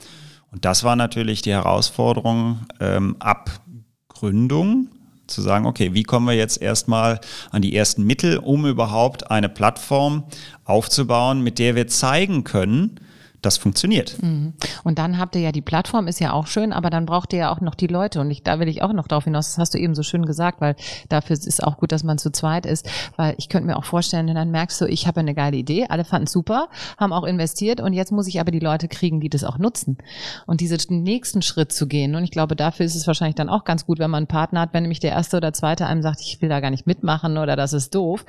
Und 0.51 0.65
das 0.65 0.85
war 0.85 0.97
natürlich 0.97 1.43
die 1.43 1.53
Herausforderung 1.53 2.61
ähm, 2.81 3.17
ab 3.19 3.61
Gründung 4.09 4.89
zu 5.27 5.43
sagen, 5.43 5.67
okay, 5.67 5.93
wie 5.93 6.03
kommen 6.03 6.27
wir 6.27 6.35
jetzt 6.35 6.61
erstmal 6.61 7.21
an 7.51 7.63
die 7.63 7.77
ersten 7.77 8.05
Mittel, 8.05 8.39
um 8.39 8.67
überhaupt 8.67 9.31
eine 9.31 9.49
Plattform 9.49 10.25
aufzubauen, 10.65 11.43
mit 11.43 11.59
der 11.59 11.75
wir 11.75 11.87
zeigen 11.87 12.45
können, 12.45 12.99
das 13.43 13.57
funktioniert. 13.57 14.21
Mhm. 14.23 14.55
Und 14.85 14.99
dann 14.99 15.19
habt 15.19 15.37
ihr 15.37 15.43
ja 15.43 15.53
die 15.53 15.63
Plattform, 15.63 16.09
ist 16.09 16.21
ja 16.21 16.33
auch 16.33 16.47
schön, 16.47 16.73
aber 16.73 16.91
dann 16.91 17.07
braucht 17.07 17.33
ihr 17.33 17.39
ja 17.41 17.53
auch 17.53 17.61
noch 17.61 17.75
die 17.75 17.87
Leute. 17.87 18.21
Und 18.21 18.31
ich, 18.31 18.43
da 18.43 18.59
will 18.59 18.69
ich 18.69 18.83
auch 18.83 18.93
noch 18.93 19.07
darauf 19.07 19.25
hinaus, 19.25 19.47
das 19.47 19.59
hast 19.59 19.75
du 19.75 19.79
eben 19.79 19.95
so 19.95 20.03
schön 20.03 20.27
gesagt, 20.27 20.61
weil 20.61 20.75
dafür 21.09 21.35
ist 21.35 21.47
es 21.47 21.61
auch 21.61 21.77
gut, 21.77 21.93
dass 21.93 22.03
man 22.03 22.19
zu 22.19 22.31
zweit 22.33 22.67
ist. 22.67 22.89
Weil 23.17 23.35
ich 23.39 23.49
könnte 23.49 23.67
mir 23.67 23.77
auch 23.77 23.85
vorstellen, 23.85 24.27
dann 24.27 24.51
merkst 24.51 24.81
du, 24.81 24.87
ich 24.87 25.07
habe 25.07 25.21
eine 25.21 25.35
geile 25.35 25.57
Idee, 25.57 25.87
alle 25.89 26.05
fanden 26.05 26.27
super, 26.27 26.69
haben 26.97 27.13
auch 27.13 27.25
investiert 27.25 27.81
und 27.81 27.93
jetzt 27.93 28.13
muss 28.13 28.27
ich 28.27 28.41
aber 28.41 28.51
die 28.51 28.59
Leute 28.59 28.89
kriegen, 28.89 29.21
die 29.21 29.29
das 29.29 29.45
auch 29.45 29.59
nutzen. 29.59 29.99
Und 30.47 30.61
diesen 30.61 31.03
nächsten 31.03 31.43
Schritt 31.43 31.73
zu 31.73 31.87
gehen. 31.87 32.15
Und 32.15 32.25
ich 32.25 32.31
glaube, 32.31 32.57
dafür 32.57 32.87
ist 32.87 32.97
es 32.97 33.07
wahrscheinlich 33.07 33.37
dann 33.37 33.49
auch 33.49 33.65
ganz 33.65 33.87
gut, 33.87 33.99
wenn 33.99 34.11
man 34.11 34.19
einen 34.19 34.27
Partner 34.27 34.61
hat, 34.61 34.75
wenn 34.75 34.83
nämlich 34.83 35.01
der 35.01 35.13
erste 35.13 35.37
oder 35.37 35.53
zweite 35.53 35.87
einem 35.87 36.03
sagt, 36.03 36.21
ich 36.21 36.43
will 36.43 36.49
da 36.49 36.61
gar 36.61 36.71
nicht 36.71 36.87
mitmachen 36.87 37.39
oder 37.39 37.57
das 37.57 37.73
ist 37.73 37.95
doof, 37.95 38.25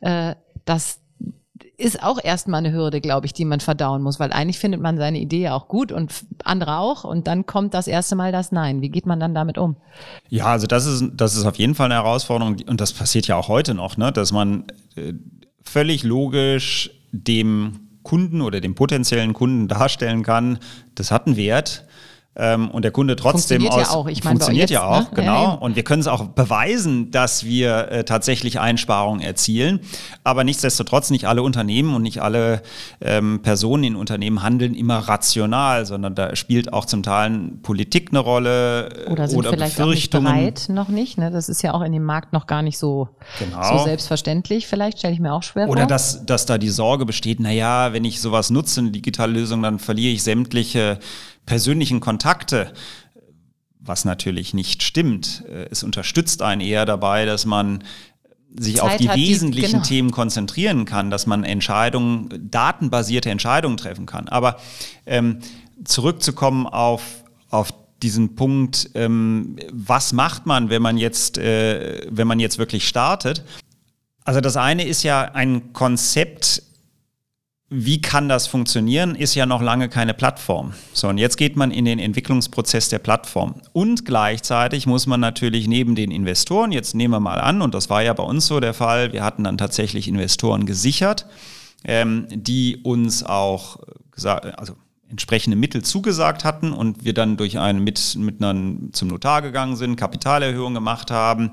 äh, 0.00 0.34
dass 0.64 1.00
ist 1.76 2.02
auch 2.02 2.18
erstmal 2.22 2.58
eine 2.58 2.72
Hürde, 2.72 3.00
glaube 3.00 3.26
ich, 3.26 3.32
die 3.32 3.44
man 3.44 3.60
verdauen 3.60 4.02
muss, 4.02 4.18
weil 4.18 4.32
eigentlich 4.32 4.58
findet 4.58 4.80
man 4.80 4.98
seine 4.98 5.18
Idee 5.18 5.42
ja 5.42 5.54
auch 5.54 5.68
gut 5.68 5.92
und 5.92 6.12
andere 6.44 6.78
auch 6.78 7.04
und 7.04 7.26
dann 7.26 7.46
kommt 7.46 7.74
das 7.74 7.86
erste 7.86 8.16
Mal 8.16 8.32
das 8.32 8.52
Nein. 8.52 8.82
Wie 8.82 8.88
geht 8.88 9.06
man 9.06 9.20
dann 9.20 9.34
damit 9.34 9.58
um? 9.58 9.76
Ja, 10.28 10.46
also 10.46 10.66
das 10.66 10.86
ist, 10.86 11.04
das 11.14 11.36
ist 11.36 11.44
auf 11.44 11.56
jeden 11.56 11.74
Fall 11.74 11.86
eine 11.86 11.94
Herausforderung 11.94 12.56
und 12.66 12.80
das 12.80 12.92
passiert 12.92 13.26
ja 13.26 13.36
auch 13.36 13.48
heute 13.48 13.74
noch, 13.74 13.96
ne, 13.96 14.12
dass 14.12 14.32
man 14.32 14.64
äh, 14.96 15.12
völlig 15.62 16.02
logisch 16.02 16.90
dem 17.12 17.88
Kunden 18.02 18.40
oder 18.40 18.60
dem 18.60 18.74
potenziellen 18.74 19.34
Kunden 19.34 19.68
darstellen 19.68 20.22
kann, 20.22 20.58
das 20.94 21.10
hat 21.10 21.26
einen 21.26 21.36
Wert 21.36 21.84
ähm, 22.38 22.70
und 22.70 22.82
der 22.82 22.92
Kunde 22.92 23.16
trotzdem 23.16 23.60
funktioniert 23.60 23.88
aus, 23.88 23.92
ja 23.92 23.98
auch. 23.98 24.06
Ich 24.06 24.22
meine, 24.22 24.36
funktioniert 24.36 24.70
jetzt, 24.70 24.78
ja 24.78 24.84
auch, 24.84 25.00
ne? 25.00 25.08
genau. 25.12 25.42
Ja, 25.42 25.50
und 25.54 25.74
wir 25.74 25.82
können 25.82 26.00
es 26.00 26.06
auch 26.06 26.24
beweisen, 26.28 27.10
dass 27.10 27.44
wir 27.44 27.90
äh, 27.90 28.04
tatsächlich 28.04 28.60
Einsparungen 28.60 29.20
erzielen. 29.20 29.80
Aber 30.22 30.44
nichtsdestotrotz 30.44 31.10
nicht 31.10 31.26
alle 31.26 31.42
Unternehmen 31.42 31.94
und 31.96 32.02
nicht 32.02 32.22
alle 32.22 32.62
ähm, 33.00 33.42
Personen 33.42 33.82
in 33.82 33.96
Unternehmen 33.96 34.42
handeln 34.42 34.74
immer 34.74 34.98
rational, 34.98 35.84
sondern 35.84 36.14
da 36.14 36.36
spielt 36.36 36.72
auch 36.72 36.84
zum 36.84 37.02
Teil 37.02 37.50
Politik 37.62 38.10
eine 38.10 38.20
Rolle 38.20 38.88
oder 39.10 39.26
sind 39.26 39.38
oder 39.38 39.50
vielleicht 39.50 39.76
Befürchtungen. 39.76 40.26
auch 40.28 40.32
nicht 40.34 40.66
bereit 40.66 40.68
noch 40.68 40.88
nicht. 40.88 41.18
Ne? 41.18 41.32
Das 41.32 41.48
ist 41.48 41.62
ja 41.62 41.74
auch 41.74 41.82
in 41.82 41.92
dem 41.92 42.04
Markt 42.04 42.32
noch 42.32 42.46
gar 42.46 42.62
nicht 42.62 42.78
so, 42.78 43.08
genau. 43.40 43.78
so 43.78 43.84
selbstverständlich. 43.84 44.68
Vielleicht 44.68 44.98
stelle 44.98 45.14
ich 45.14 45.20
mir 45.20 45.32
auch 45.32 45.42
schwer 45.42 45.64
oder 45.64 45.72
vor. 45.72 45.82
Oder 45.82 45.86
dass, 45.86 46.24
dass 46.24 46.46
da 46.46 46.56
die 46.56 46.68
Sorge 46.68 47.04
besteht, 47.04 47.40
na 47.40 47.50
ja, 47.50 47.92
wenn 47.92 48.04
ich 48.04 48.20
sowas 48.20 48.50
nutze, 48.50 48.80
eine 48.80 48.92
digitale 48.92 49.32
Lösung, 49.32 49.60
dann 49.62 49.80
verliere 49.80 50.12
ich 50.12 50.22
sämtliche 50.22 51.00
persönlichen 51.48 52.00
Kontakte, 52.00 52.74
was 53.80 54.04
natürlich 54.04 54.52
nicht 54.52 54.82
stimmt. 54.82 55.44
Äh, 55.48 55.68
es 55.70 55.82
unterstützt 55.82 56.42
einen 56.42 56.60
eher 56.60 56.84
dabei, 56.84 57.24
dass 57.24 57.46
man 57.46 57.82
sich 58.54 58.76
Zeit 58.76 58.84
auf 58.84 58.96
die 58.96 59.08
wesentlichen 59.08 59.66
die, 59.66 59.72
genau. 59.72 59.84
Themen 59.84 60.10
konzentrieren 60.10 60.84
kann, 60.84 61.10
dass 61.10 61.26
man 61.26 61.44
Entscheidungen, 61.44 62.50
datenbasierte 62.50 63.30
Entscheidungen 63.30 63.78
treffen 63.78 64.04
kann. 64.04 64.28
Aber 64.28 64.58
ähm, 65.06 65.38
zurückzukommen 65.84 66.66
auf, 66.66 67.24
auf 67.48 67.72
diesen 68.02 68.36
Punkt, 68.36 68.90
ähm, 68.94 69.56
was 69.72 70.12
macht 70.12 70.44
man, 70.44 70.68
wenn 70.68 70.82
man 70.82 70.98
jetzt, 70.98 71.38
äh, 71.38 72.06
wenn 72.10 72.28
man 72.28 72.40
jetzt 72.40 72.58
wirklich 72.58 72.86
startet? 72.86 73.42
Also 74.24 74.42
das 74.42 74.58
eine 74.58 74.84
ist 74.84 75.02
ja 75.02 75.22
ein 75.22 75.72
Konzept 75.72 76.62
wie 77.70 78.00
kann 78.00 78.30
das 78.30 78.46
funktionieren, 78.46 79.14
ist 79.14 79.34
ja 79.34 79.44
noch 79.44 79.60
lange 79.60 79.90
keine 79.90 80.14
Plattform. 80.14 80.72
So, 80.94 81.08
und 81.08 81.18
jetzt 81.18 81.36
geht 81.36 81.54
man 81.56 81.70
in 81.70 81.84
den 81.84 81.98
Entwicklungsprozess 81.98 82.88
der 82.88 82.98
Plattform. 82.98 83.60
Und 83.72 84.06
gleichzeitig 84.06 84.86
muss 84.86 85.06
man 85.06 85.20
natürlich 85.20 85.68
neben 85.68 85.94
den 85.94 86.10
Investoren, 86.10 86.72
jetzt 86.72 86.94
nehmen 86.94 87.12
wir 87.12 87.20
mal 87.20 87.40
an, 87.40 87.60
und 87.60 87.74
das 87.74 87.90
war 87.90 88.02
ja 88.02 88.14
bei 88.14 88.22
uns 88.22 88.46
so 88.46 88.58
der 88.58 88.72
Fall, 88.72 89.12
wir 89.12 89.22
hatten 89.22 89.44
dann 89.44 89.58
tatsächlich 89.58 90.08
Investoren 90.08 90.64
gesichert, 90.64 91.26
ähm, 91.84 92.26
die 92.30 92.78
uns 92.82 93.22
auch 93.22 93.80
also 94.16 94.74
entsprechende 95.10 95.56
Mittel 95.56 95.82
zugesagt 95.82 96.44
hatten 96.44 96.72
und 96.72 97.04
wir 97.04 97.14
dann 97.14 97.36
durch 97.36 97.58
einen 97.58 97.82
mit, 97.84 98.16
mit 98.16 98.42
einer, 98.42 98.92
zum 98.92 99.08
Notar 99.08 99.42
gegangen 99.42 99.76
sind, 99.76 99.96
Kapitalerhöhung 99.96 100.74
gemacht 100.74 101.10
haben 101.10 101.50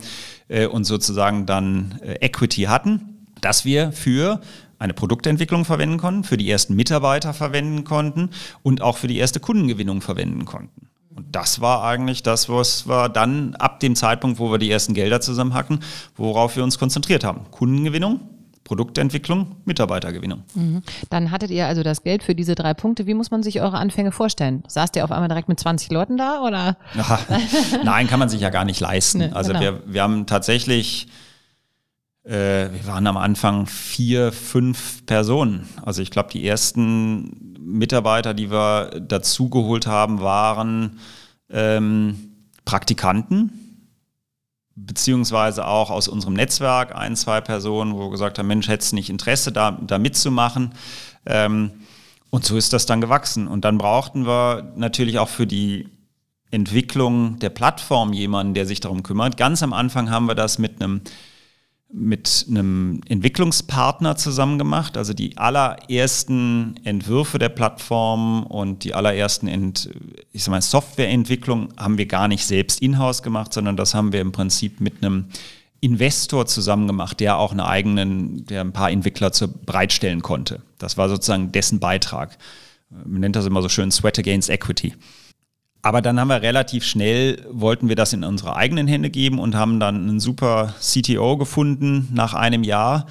äh, 0.47 0.65
und 0.65 0.86
sozusagen 0.86 1.45
dann 1.45 1.99
äh, 2.01 2.15
Equity 2.25 2.63
hatten, 2.63 3.28
dass 3.41 3.65
wir 3.65 3.91
für 3.91 4.41
eine 4.79 4.93
Produktentwicklung 4.93 5.65
verwenden 5.65 5.97
konnten, 5.97 6.23
für 6.23 6.38
die 6.38 6.49
ersten 6.49 6.75
Mitarbeiter 6.75 7.33
verwenden 7.33 7.83
konnten 7.83 8.29
und 8.63 8.81
auch 8.81 8.97
für 8.97 9.07
die 9.07 9.17
erste 9.17 9.39
Kundengewinnung 9.39 10.01
verwenden 10.01 10.45
konnten. 10.45 10.89
Und 11.15 11.33
das 11.33 11.61
war 11.61 11.83
eigentlich 11.83 12.23
das, 12.23 12.49
was 12.49 12.88
wir 12.88 13.07
dann 13.07 13.55
ab 13.55 13.79
dem 13.79 13.95
Zeitpunkt, 13.95 14.38
wo 14.38 14.51
wir 14.51 14.57
die 14.57 14.69
ersten 14.69 14.93
Gelder 14.93 15.21
zusammenhacken, 15.21 15.79
worauf 16.17 16.57
wir 16.57 16.63
uns 16.63 16.77
konzentriert 16.77 17.23
haben. 17.23 17.49
Kundengewinnung, 17.51 18.19
Produktentwicklung, 18.65 19.55
Mitarbeitergewinnung. 19.63 20.43
Mhm. 20.55 20.81
Dann 21.09 21.31
hattet 21.31 21.51
ihr 21.51 21.67
also 21.67 21.83
das 21.83 22.03
Geld 22.03 22.23
für 22.23 22.35
diese 22.35 22.55
drei 22.55 22.73
Punkte. 22.73 23.07
Wie 23.07 23.13
muss 23.13 23.31
man 23.31 23.43
sich 23.43 23.61
eure 23.61 23.77
Anfänge 23.77 24.11
vorstellen? 24.11 24.63
Saßt 24.67 24.95
ihr 24.97 25.05
auf 25.05 25.11
einmal 25.11 25.29
direkt 25.29 25.47
mit 25.47 25.59
20 25.59 25.89
Leuten 25.91 26.17
da 26.17 26.41
oder? 26.41 26.75
Nein, 27.85 28.07
kann 28.07 28.19
man 28.19 28.27
sich 28.27 28.41
ja 28.41 28.49
gar 28.49 28.65
nicht 28.65 28.81
leisten. 28.81 29.19
Nee, 29.25 29.31
also 29.31 29.53
genau. 29.53 29.61
wir, 29.61 29.81
wir 29.85 30.01
haben 30.01 30.25
tatsächlich 30.25 31.07
äh, 32.25 32.71
wir 32.73 32.88
waren 32.88 33.05
am 33.05 33.17
Anfang 33.17 33.67
vier, 33.67 34.31
fünf 34.31 35.05
Personen. 35.05 35.69
Also 35.83 36.01
ich 36.01 36.09
glaube, 36.09 36.29
die 36.31 36.45
ersten 36.45 37.55
Mitarbeiter, 37.59 38.33
die 38.33 38.51
wir 38.51 38.99
dazugeholt 38.99 39.85
haben, 39.85 40.21
waren 40.21 40.99
ähm, 41.51 42.31
Praktikanten, 42.65 43.85
beziehungsweise 44.75 45.67
auch 45.67 45.91
aus 45.91 46.07
unserem 46.07 46.33
Netzwerk 46.33 46.95
ein, 46.95 47.15
zwei 47.15 47.41
Personen, 47.41 47.93
wo 47.93 47.99
wir 47.99 48.11
gesagt 48.11 48.39
haben, 48.39 48.47
Mensch, 48.47 48.67
hättest 48.67 48.91
du 48.91 48.95
nicht 48.95 49.11
Interesse, 49.11 49.51
da, 49.51 49.71
da 49.71 49.99
mitzumachen? 49.99 50.73
Ähm, 51.27 51.71
und 52.31 52.43
so 52.43 52.57
ist 52.57 52.73
das 52.73 52.88
dann 52.88 53.01
gewachsen. 53.01 53.47
Und 53.47 53.65
dann 53.65 53.77
brauchten 53.77 54.25
wir 54.25 54.73
natürlich 54.75 55.19
auch 55.19 55.29
für 55.29 55.45
die 55.45 55.89
Entwicklung 56.49 57.38
der 57.39 57.49
Plattform 57.49 58.13
jemanden, 58.13 58.55
der 58.55 58.65
sich 58.65 58.79
darum 58.79 59.03
kümmert. 59.03 59.38
Ganz 59.38 59.61
am 59.61 59.73
Anfang 59.73 60.09
haben 60.09 60.25
wir 60.25 60.35
das 60.35 60.57
mit 60.57 60.81
einem 60.81 61.01
mit 61.97 62.45
einem 62.49 62.99
Entwicklungspartner 63.08 64.17
zusammen 64.17 64.58
gemacht. 64.58 64.97
Also 64.97 65.13
die 65.13 65.38
allerersten 65.38 66.75
Entwürfe 66.84 67.39
der 67.39 67.47
Plattform 67.49 68.43
und 68.43 68.84
die 68.84 68.93
allerersten 68.93 69.47
Ent, 69.47 69.89
ich 70.34 70.43
sag 70.43 70.51
mal, 70.51 70.62
Softwareentwicklung 70.62 71.69
haben 71.77 71.97
wir 71.97 72.05
gar 72.05 72.27
nicht 72.27 72.45
selbst 72.45 72.81
in-house 72.81 73.23
gemacht, 73.23 73.53
sondern 73.53 73.77
das 73.77 73.95
haben 73.95 74.12
wir 74.12 74.19
im 74.19 74.34
Prinzip 74.34 74.81
mit 74.81 75.01
einem 75.01 75.27
Investor 75.79 76.45
zusammen 76.47 76.88
gemacht, 76.88 77.21
der 77.21 77.38
auch 77.38 77.53
eine 77.53 77.65
eigenen, 77.65 78.45
der 78.45 78.62
ein 78.62 78.73
paar 78.73 78.91
Entwickler 78.91 79.31
zu, 79.31 79.47
bereitstellen 79.47 80.21
konnte. 80.21 80.62
Das 80.77 80.97
war 80.97 81.08
sozusagen 81.08 81.53
dessen 81.53 81.79
Beitrag. 81.79 82.38
Man 82.89 83.21
nennt 83.21 83.38
das 83.38 83.45
immer 83.45 83.62
so 83.62 83.69
schön 83.69 83.91
Sweat 83.91 84.19
Against 84.19 84.49
Equity. 84.49 84.93
Aber 85.85 86.01
dann 86.01 86.19
haben 86.19 86.29
wir 86.29 86.41
relativ 86.41 86.83
schnell, 86.83 87.45
wollten 87.51 87.89
wir 87.89 87.95
das 87.95 88.11
in 88.11 88.23
unsere 88.23 88.55
eigenen 88.55 88.87
Hände 88.87 89.11
geben 89.11 89.37
und 89.37 89.53
haben 89.53 89.79
dann 89.79 89.95
einen 89.95 90.19
super 90.19 90.73
CTO 90.81 91.37
gefunden 91.37 92.09
nach 92.11 92.33
einem 92.33 92.63
Jahr, 92.63 93.05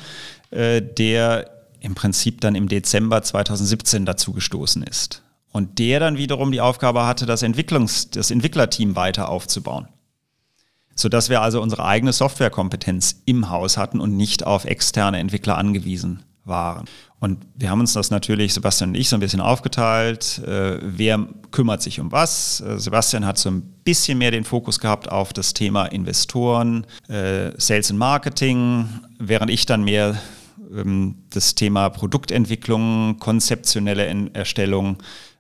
äh, 0.51 0.83
der 0.83 1.51
im 1.79 1.95
Prinzip 1.95 2.41
dann 2.41 2.57
im 2.57 2.69
Dezember 2.69 3.23
2017 3.23 4.05
dazu 4.05 4.33
gestoßen 4.33 4.83
ist. 4.83 5.23
Und 5.53 5.79
der 5.79 6.01
dann 6.01 6.19
wiederum 6.19 6.51
die 6.51 6.61
Aufgabe 6.61 7.07
hatte, 7.07 7.27
das, 7.27 7.45
Entwicklungs-, 7.45 8.09
das 8.11 8.33
Entwicklerteam 8.33 8.97
weiter 8.97 9.29
aufzubauen. 9.29 9.87
Sodass 10.97 11.29
wir 11.29 11.43
also 11.43 11.63
unsere 11.63 11.85
eigene 11.85 12.13
Softwarekompetenz 12.13 13.23
im 13.25 13.51
Haus 13.51 13.77
hatten 13.77 14.01
und 14.01 14.17
nicht 14.17 14.45
auf 14.45 14.65
externe 14.65 15.21
Entwickler 15.21 15.59
angewiesen 15.59 16.25
waren. 16.45 16.87
Und 17.21 17.39
wir 17.55 17.71
haben 17.71 17.81
uns 17.81 17.95
das 17.95 18.11
natürlich, 18.11 18.53
Sebastian 18.53 18.91
und 18.91 18.97
ich, 18.97 19.09
so 19.09 19.17
ein 19.17 19.21
bisschen 19.21 19.41
aufgeteilt. 19.41 20.41
Äh, 20.47 20.79
wer 20.83 21.27
kümmert 21.51 21.81
sich 21.81 22.01
um 22.01 22.13
was? 22.13 22.61
Äh, 22.61 22.79
Sebastian 22.79 23.25
hat 23.25 23.39
so 23.39 23.51
ein 23.51 23.63
bisschen 23.83 24.19
mehr 24.19 24.31
den 24.31 24.45
Fokus 24.45 24.79
gehabt 24.79 25.11
auf 25.11 25.33
das 25.33 25.55
Thema 25.55 25.87
Investoren, 25.87 26.87
äh, 27.09 27.53
Sales 27.57 27.91
und 27.91 27.99
Marketing, 27.99 28.89
während 29.19 29.51
ich 29.51 29.65
dann 29.65 29.85
mehr 29.85 30.21
ähm, 30.75 31.17
das 31.31 31.55
Thema 31.55 31.89
Produktentwicklung, 31.89 33.19
konzeptionelle 33.19 34.31
Erstellung 34.35 34.99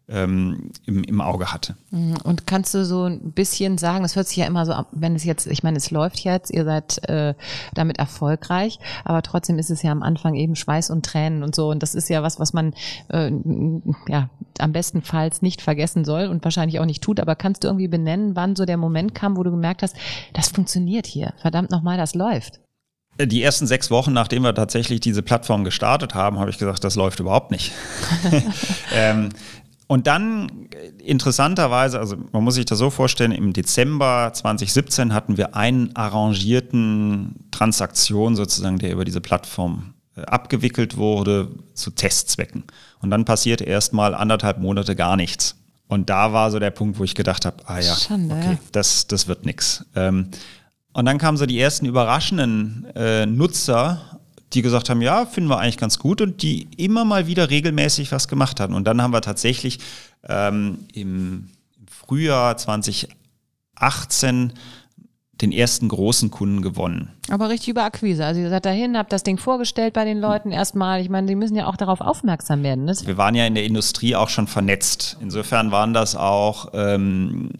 ähm, 0.08 0.70
im, 0.84 1.02
im 1.04 1.20
Auge 1.20 1.52
hatte. 1.52 1.76
Mhm. 1.90 2.16
Und 2.24 2.46
kannst 2.46 2.74
du 2.74 2.84
so 2.84 3.04
ein 3.04 3.32
bisschen 3.32 3.78
sagen, 3.78 4.02
das 4.02 4.16
hört 4.16 4.28
sich 4.28 4.36
ja 4.36 4.46
immer 4.46 4.66
so 4.66 4.72
ab, 4.72 4.88
wenn 4.92 5.14
es 5.14 5.24
jetzt, 5.24 5.46
ich 5.46 5.62
meine, 5.62 5.78
es 5.78 5.90
läuft 5.90 6.20
jetzt, 6.20 6.50
ihr 6.50 6.64
seid 6.64 7.08
äh, 7.08 7.34
damit 7.74 7.98
erfolgreich, 7.98 8.78
aber 9.04 9.22
trotzdem 9.22 9.58
ist 9.58 9.70
es 9.70 9.82
ja 9.82 9.92
am 9.92 10.02
Anfang 10.02 10.34
eben 10.34 10.56
Schweiß 10.56 10.90
und 10.90 11.06
Tränen 11.06 11.42
und 11.42 11.54
so. 11.54 11.70
Und 11.70 11.82
das 11.82 11.94
ist 11.94 12.10
ja 12.10 12.22
was, 12.22 12.38
was 12.38 12.52
man 12.52 12.74
äh, 13.08 13.30
ja 14.08 14.28
am 14.58 14.72
bestenfalls 14.72 15.42
nicht 15.42 15.62
vergessen 15.62 16.04
soll 16.04 16.26
und 16.26 16.44
wahrscheinlich 16.44 16.80
auch 16.80 16.86
nicht 16.86 17.02
tut. 17.02 17.18
Aber 17.18 17.34
kannst 17.34 17.64
du 17.64 17.68
irgendwie 17.68 17.88
benennen, 17.88 18.36
wann 18.36 18.56
so 18.56 18.66
der 18.66 18.76
Moment 18.76 19.14
kam, 19.14 19.36
wo 19.36 19.42
du 19.42 19.50
gemerkt 19.50 19.82
hast, 19.82 19.96
das 20.34 20.48
funktioniert 20.48 21.06
hier, 21.06 21.32
verdammt 21.40 21.70
nochmal, 21.70 21.96
das 21.96 22.14
läuft? 22.14 22.60
Die 23.20 23.42
ersten 23.44 23.68
sechs 23.68 23.92
Wochen, 23.92 24.12
nachdem 24.12 24.42
wir 24.42 24.54
tatsächlich 24.56 24.98
diese 24.98 25.22
Plattform 25.22 25.62
gestartet 25.62 26.16
haben, 26.16 26.40
habe 26.40 26.50
ich 26.50 26.58
gesagt, 26.58 26.82
das 26.82 26.96
läuft 26.96 27.20
überhaupt 27.20 27.52
nicht. 27.52 27.70
ähm, 28.92 29.28
und 29.86 30.06
dann 30.06 30.68
interessanterweise, 31.04 31.98
also 31.98 32.16
man 32.32 32.42
muss 32.42 32.54
sich 32.54 32.64
das 32.64 32.78
so 32.78 32.90
vorstellen, 32.90 33.32
im 33.32 33.52
Dezember 33.52 34.30
2017 34.32 35.12
hatten 35.12 35.36
wir 35.36 35.54
einen 35.54 35.94
arrangierten 35.94 37.46
Transaktion 37.50 38.34
sozusagen, 38.34 38.78
der 38.78 38.92
über 38.92 39.04
diese 39.04 39.20
Plattform 39.20 39.94
äh, 40.16 40.22
abgewickelt 40.22 40.96
wurde 40.96 41.50
zu 41.74 41.90
Testzwecken. 41.90 42.64
Und 43.00 43.10
dann 43.10 43.26
passierte 43.26 43.64
erstmal 43.64 44.14
anderthalb 44.14 44.58
Monate 44.58 44.96
gar 44.96 45.16
nichts. 45.16 45.56
Und 45.86 46.08
da 46.08 46.32
war 46.32 46.50
so 46.50 46.58
der 46.58 46.70
Punkt, 46.70 46.98
wo 46.98 47.04
ich 47.04 47.14
gedacht 47.14 47.44
habe, 47.44 47.56
ah 47.66 47.78
ja, 47.78 47.94
Schande, 47.94 48.34
okay, 48.34 48.58
das, 48.72 49.06
das 49.06 49.28
wird 49.28 49.44
nix. 49.44 49.84
Ähm, 49.94 50.30
und 50.94 51.04
dann 51.04 51.18
kamen 51.18 51.36
so 51.36 51.44
die 51.44 51.60
ersten 51.60 51.84
überraschenden 51.84 52.86
äh, 52.94 53.26
Nutzer 53.26 54.20
die 54.54 54.62
gesagt 54.62 54.90
haben, 54.90 55.02
ja, 55.02 55.26
finden 55.26 55.50
wir 55.50 55.58
eigentlich 55.58 55.78
ganz 55.78 55.98
gut 55.98 56.20
und 56.20 56.42
die 56.42 56.68
immer 56.76 57.04
mal 57.04 57.26
wieder 57.26 57.50
regelmäßig 57.50 58.12
was 58.12 58.28
gemacht 58.28 58.60
hatten. 58.60 58.74
Und 58.74 58.84
dann 58.84 59.02
haben 59.02 59.12
wir 59.12 59.20
tatsächlich 59.20 59.80
ähm, 60.28 60.86
im 60.92 61.48
Frühjahr 61.88 62.56
2018 62.56 64.52
den 65.40 65.50
ersten 65.50 65.88
großen 65.88 66.30
Kunden 66.30 66.62
gewonnen. 66.62 67.10
Aber 67.28 67.48
richtig 67.48 67.68
über 67.68 67.82
Akquise. 67.82 68.24
Also 68.24 68.40
ihr 68.40 68.50
seid 68.50 68.64
dahin, 68.64 68.96
habt 68.96 69.12
das 69.12 69.24
Ding 69.24 69.36
vorgestellt 69.36 69.92
bei 69.94 70.04
den 70.04 70.20
Leuten 70.20 70.52
erstmal. 70.52 71.00
Ich 71.00 71.08
meine, 71.08 71.26
die 71.26 71.34
müssen 71.34 71.56
ja 71.56 71.66
auch 71.66 71.76
darauf 71.76 72.00
aufmerksam 72.00 72.62
werden. 72.62 72.84
Ne? 72.84 72.94
Wir 73.04 73.16
waren 73.16 73.34
ja 73.34 73.44
in 73.44 73.54
der 73.54 73.64
Industrie 73.64 74.14
auch 74.14 74.28
schon 74.28 74.46
vernetzt. 74.46 75.16
Insofern 75.20 75.72
waren 75.72 75.92
das 75.92 76.14
auch 76.14 76.68
ähm, 76.72 77.50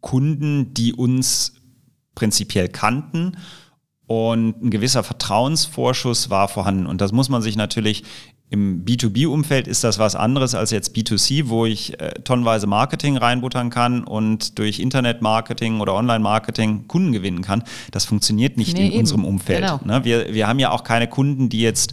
Kunden, 0.00 0.72
die 0.72 0.94
uns 0.94 1.52
prinzipiell 2.14 2.68
kannten 2.68 3.36
und 4.10 4.60
ein 4.60 4.70
gewisser 4.70 5.04
Vertrauensvorschuss 5.04 6.30
war 6.30 6.48
vorhanden. 6.48 6.86
Und 6.86 7.00
das 7.00 7.12
muss 7.12 7.28
man 7.28 7.42
sich 7.42 7.54
natürlich 7.54 8.02
im 8.48 8.84
B2B-Umfeld 8.84 9.68
ist 9.68 9.84
das 9.84 10.00
was 10.00 10.16
anderes 10.16 10.56
als 10.56 10.72
jetzt 10.72 10.96
B2C, 10.96 11.48
wo 11.48 11.64
ich 11.64 12.00
äh, 12.00 12.14
tonnenweise 12.24 12.66
Marketing 12.66 13.16
reinbuttern 13.16 13.70
kann 13.70 14.02
und 14.02 14.58
durch 14.58 14.80
Internet-Marketing 14.80 15.78
oder 15.78 15.94
Online-Marketing 15.94 16.88
Kunden 16.88 17.12
gewinnen 17.12 17.42
kann. 17.42 17.62
Das 17.92 18.04
funktioniert 18.04 18.56
nicht 18.56 18.76
nee, 18.76 18.86
in 18.86 18.90
eben. 18.90 19.00
unserem 19.02 19.24
Umfeld. 19.24 19.60
Genau. 19.60 19.78
Ne? 19.84 20.04
Wir, 20.04 20.34
wir 20.34 20.48
haben 20.48 20.58
ja 20.58 20.72
auch 20.72 20.82
keine 20.82 21.06
Kunden, 21.06 21.48
die 21.48 21.60
jetzt, 21.60 21.92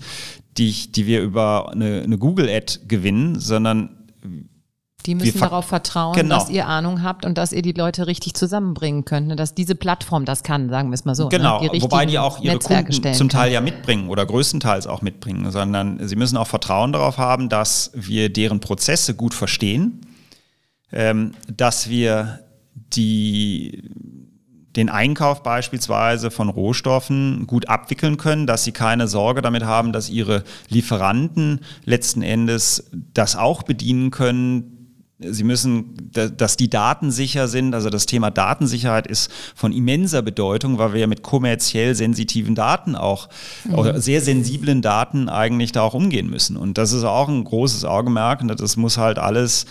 die, 0.57 0.91
die 0.91 1.05
wir 1.05 1.21
über 1.21 1.71
eine, 1.71 2.01
eine 2.01 2.17
Google-Ad 2.17 2.79
gewinnen, 2.87 3.39
sondern 3.39 3.91
die 5.07 5.15
müssen 5.15 5.39
darauf 5.39 5.65
vertrauen, 5.65 6.13
genau. 6.13 6.35
dass 6.35 6.49
ihr 6.49 6.67
Ahnung 6.67 7.01
habt 7.01 7.25
und 7.25 7.37
dass 7.37 7.53
ihr 7.53 7.61
die 7.61 7.71
Leute 7.71 8.07
richtig 8.07 8.33
zusammenbringen 8.33 9.05
könnt, 9.05 9.27
ne? 9.27 9.35
dass 9.37 9.55
diese 9.55 9.73
Plattform 9.73 10.25
das 10.25 10.43
kann, 10.43 10.69
sagen 10.69 10.89
wir 10.89 10.95
es 10.95 11.05
mal 11.05 11.15
so. 11.15 11.23
Ne? 11.23 11.29
Genau, 11.29 11.61
ne? 11.61 11.69
die 11.69 11.81
wobei 11.81 12.05
die 12.05 12.19
auch 12.19 12.41
ihre 12.41 12.55
Netzwerke 12.55 12.91
Kunden 12.91 13.13
zum 13.13 13.29
Teil 13.29 13.45
kann. 13.45 13.53
ja 13.53 13.61
mitbringen 13.61 14.09
oder 14.09 14.25
größtenteils 14.25 14.85
auch 14.85 15.01
mitbringen, 15.01 15.49
sondern 15.51 16.05
sie 16.05 16.17
müssen 16.17 16.35
auch 16.35 16.47
Vertrauen 16.47 16.91
darauf 16.91 17.17
haben, 17.17 17.47
dass 17.47 17.91
wir 17.93 18.27
deren 18.29 18.59
Prozesse 18.59 19.15
gut 19.15 19.33
verstehen, 19.33 20.01
ähm, 20.91 21.31
dass 21.47 21.89
wir 21.89 22.39
die 22.93 23.89
den 24.75 24.89
Einkauf 24.89 25.41
beispielsweise 25.41 26.29
von 26.29 26.49
Rohstoffen 26.49 27.47
gut 27.47 27.67
abwickeln 27.67 28.17
können, 28.17 28.45
dass 28.45 28.63
sie 28.63 28.73
keine 28.73 29.07
Sorge 29.07 29.41
damit 29.41 29.63
haben, 29.63 29.91
dass 29.91 30.07
ihre 30.07 30.43
Lieferanten 30.69 31.61
letzten 31.85 32.21
Endes 32.21 32.91
das 33.13 33.35
auch 33.35 33.63
bedienen 33.63 34.11
können, 34.11 34.76
Sie 35.19 35.43
müssen, 35.43 36.11
dass 36.11 36.57
die 36.57 36.69
Daten 36.69 37.09
sicher 37.09 37.47
sind. 37.47 37.73
Also 37.73 37.89
das 37.89 38.05
Thema 38.05 38.29
Datensicherheit 38.29 39.07
ist 39.07 39.31
von 39.55 39.71
immenser 39.71 40.21
Bedeutung, 40.21 40.77
weil 40.77 40.93
wir 40.93 40.99
ja 40.99 41.07
mit 41.07 41.23
kommerziell 41.23 41.95
sensitiven 41.95 42.53
Daten 42.53 42.95
auch, 42.95 43.27
mhm. 43.63 43.73
oder 43.75 43.99
sehr 43.99 44.21
sensiblen 44.21 44.83
Daten 44.83 45.27
eigentlich 45.27 45.71
da 45.71 45.81
auch 45.81 45.95
umgehen 45.95 46.29
müssen. 46.29 46.55
Und 46.55 46.77
das 46.77 46.91
ist 46.91 47.03
auch 47.03 47.29
ein 47.29 47.43
großes 47.43 47.83
Augenmerk. 47.83 48.41
Und 48.41 48.59
das 48.59 48.77
muss 48.77 48.97
halt 48.97 49.17
alles 49.17 49.65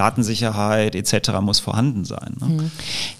Datensicherheit 0.00 0.94
etc. 0.94 1.40
muss 1.42 1.60
vorhanden 1.60 2.06
sein. 2.06 2.34
Ne? 2.40 2.46
Hm. 2.46 2.70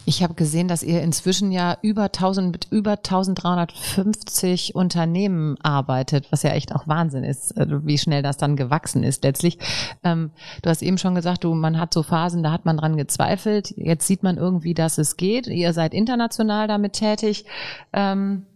Ich 0.07 0.23
habe 0.23 0.33
gesehen, 0.33 0.67
dass 0.67 0.83
ihr 0.83 1.03
inzwischen 1.03 1.53
ja 1.53 1.77
über 1.83 2.05
1000 2.05 2.51
mit 2.51 2.69
über 2.71 2.93
1350 2.93 4.75
Unternehmen 4.75 5.57
arbeitet, 5.63 6.33
was 6.33 6.43
ja 6.43 6.53
echt 6.53 6.75
auch 6.75 6.89
Wahnsinn 6.89 7.23
ist, 7.23 7.59
also 7.59 7.85
wie 7.85 7.99
schnell 7.99 8.23
das 8.23 8.39
dann 8.39 8.57
gewachsen 8.57 9.03
ist 9.03 9.25
letztlich. 9.25 9.59
Ähm, 10.03 10.31
du 10.63 10.71
hast 10.71 10.81
eben 10.81 10.97
schon 10.97 11.15
gesagt, 11.15 11.45
du 11.45 11.53
man 11.55 11.79
hat 11.79 11.93
so 11.93 12.03
Phasen, 12.03 12.43
da 12.43 12.51
hat 12.51 12.65
man 12.65 12.79
dran 12.79 12.97
gezweifelt. 12.97 13.75
Jetzt 13.77 14.07
sieht 14.07 14.23
man 14.23 14.39
irgendwie, 14.39 14.73
dass 14.73 14.97
es 14.97 15.19
geht. 15.19 15.49
Ihr 15.49 15.75
seid 15.75 15.93
international 15.93 16.67
damit 16.67 16.95
tätig. 16.95 17.45
Ähm, 17.93 18.47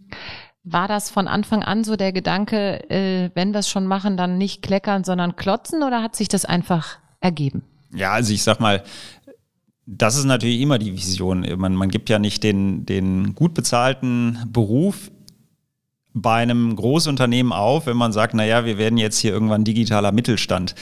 war 0.62 0.88
das 0.88 1.10
von 1.10 1.28
Anfang 1.28 1.62
an 1.62 1.84
so 1.84 1.96
der 1.96 2.14
Gedanke, 2.14 2.88
äh, 2.88 3.28
wenn 3.34 3.52
wir 3.52 3.60
es 3.60 3.68
schon 3.68 3.86
machen, 3.86 4.16
dann 4.16 4.38
nicht 4.38 4.62
kleckern, 4.62 5.04
sondern 5.04 5.36
klotzen 5.36 5.82
oder 5.82 6.02
hat 6.02 6.16
sich 6.16 6.28
das 6.28 6.46
einfach 6.46 6.96
ergeben? 7.20 7.64
Ja, 7.94 8.12
also 8.12 8.32
ich 8.32 8.42
sag 8.42 8.60
mal, 8.60 8.82
das 9.86 10.16
ist 10.16 10.24
natürlich 10.24 10.60
immer 10.60 10.78
die 10.78 10.92
Vision. 10.92 11.46
Man, 11.56 11.74
man 11.74 11.90
gibt 11.90 12.08
ja 12.08 12.18
nicht 12.18 12.42
den, 12.42 12.86
den 12.86 13.34
gut 13.34 13.54
bezahlten 13.54 14.38
Beruf 14.48 15.10
bei 16.16 16.36
einem 16.36 16.76
Großunternehmen 16.76 17.52
auf, 17.52 17.86
wenn 17.86 17.96
man 17.96 18.12
sagt, 18.12 18.34
naja, 18.34 18.64
wir 18.64 18.78
werden 18.78 18.98
jetzt 18.98 19.18
hier 19.18 19.32
irgendwann 19.32 19.64
digitaler 19.64 20.12
Mittelstand. 20.12 20.76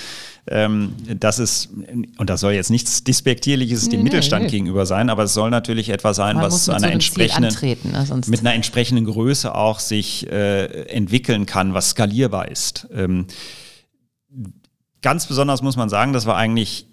Ähm, 0.46 0.94
das 1.18 1.38
ist, 1.38 1.70
und 2.18 2.28
das 2.28 2.40
soll 2.40 2.52
jetzt 2.52 2.70
nichts 2.70 3.02
Despektierliches 3.02 3.84
nee, 3.84 3.92
dem 3.92 4.02
Mittelstand 4.02 4.44
nee. 4.44 4.50
gegenüber 4.50 4.84
sein, 4.84 5.08
aber 5.08 5.22
es 5.22 5.32
soll 5.32 5.48
natürlich 5.48 5.88
etwas 5.88 6.16
sein, 6.16 6.36
man 6.36 6.44
was 6.44 6.66
zu 6.66 6.72
einer 6.72 6.92
entsprechenden, 6.92 7.54
ne, 7.62 8.20
mit 8.26 8.40
einer 8.40 8.52
entsprechenden 8.52 9.06
Größe 9.06 9.54
auch 9.54 9.80
sich 9.80 10.30
äh, 10.30 10.66
entwickeln 10.88 11.46
kann, 11.46 11.72
was 11.72 11.90
skalierbar 11.90 12.48
ist. 12.48 12.86
Ähm, 12.92 13.26
ganz 15.00 15.26
besonders 15.26 15.62
muss 15.62 15.76
man 15.76 15.88
sagen, 15.88 16.12
das 16.12 16.26
war 16.26 16.36
eigentlich 16.36 16.91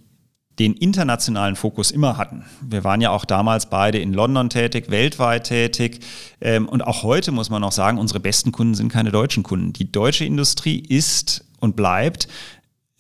den 0.60 0.74
internationalen 0.74 1.56
Fokus 1.56 1.90
immer 1.90 2.18
hatten. 2.18 2.44
Wir 2.62 2.84
waren 2.84 3.00
ja 3.00 3.12
auch 3.12 3.26
damals 3.26 3.68
beide 3.68 3.98
in 3.98 4.14
London 4.14 4.50
tätig, 4.50 4.90
weltweit 4.90 5.46
tätig. 5.46 6.02
Ähm, 6.42 6.68
und 6.68 6.82
auch 6.82 7.04
heute 7.04 7.32
muss 7.32 7.50
man 7.50 7.62
noch 7.62 7.72
sagen, 7.72 7.98
unsere 7.98 8.20
besten 8.20 8.52
Kunden 8.52 8.76
sind 8.76 8.92
keine 8.92 9.12
deutschen 9.12 9.44
Kunden. 9.44 9.72
Die 9.74 9.90
deutsche 9.92 10.26
Industrie 10.26 10.80
ist 10.80 11.46
und 11.60 11.78
bleibt 11.78 12.28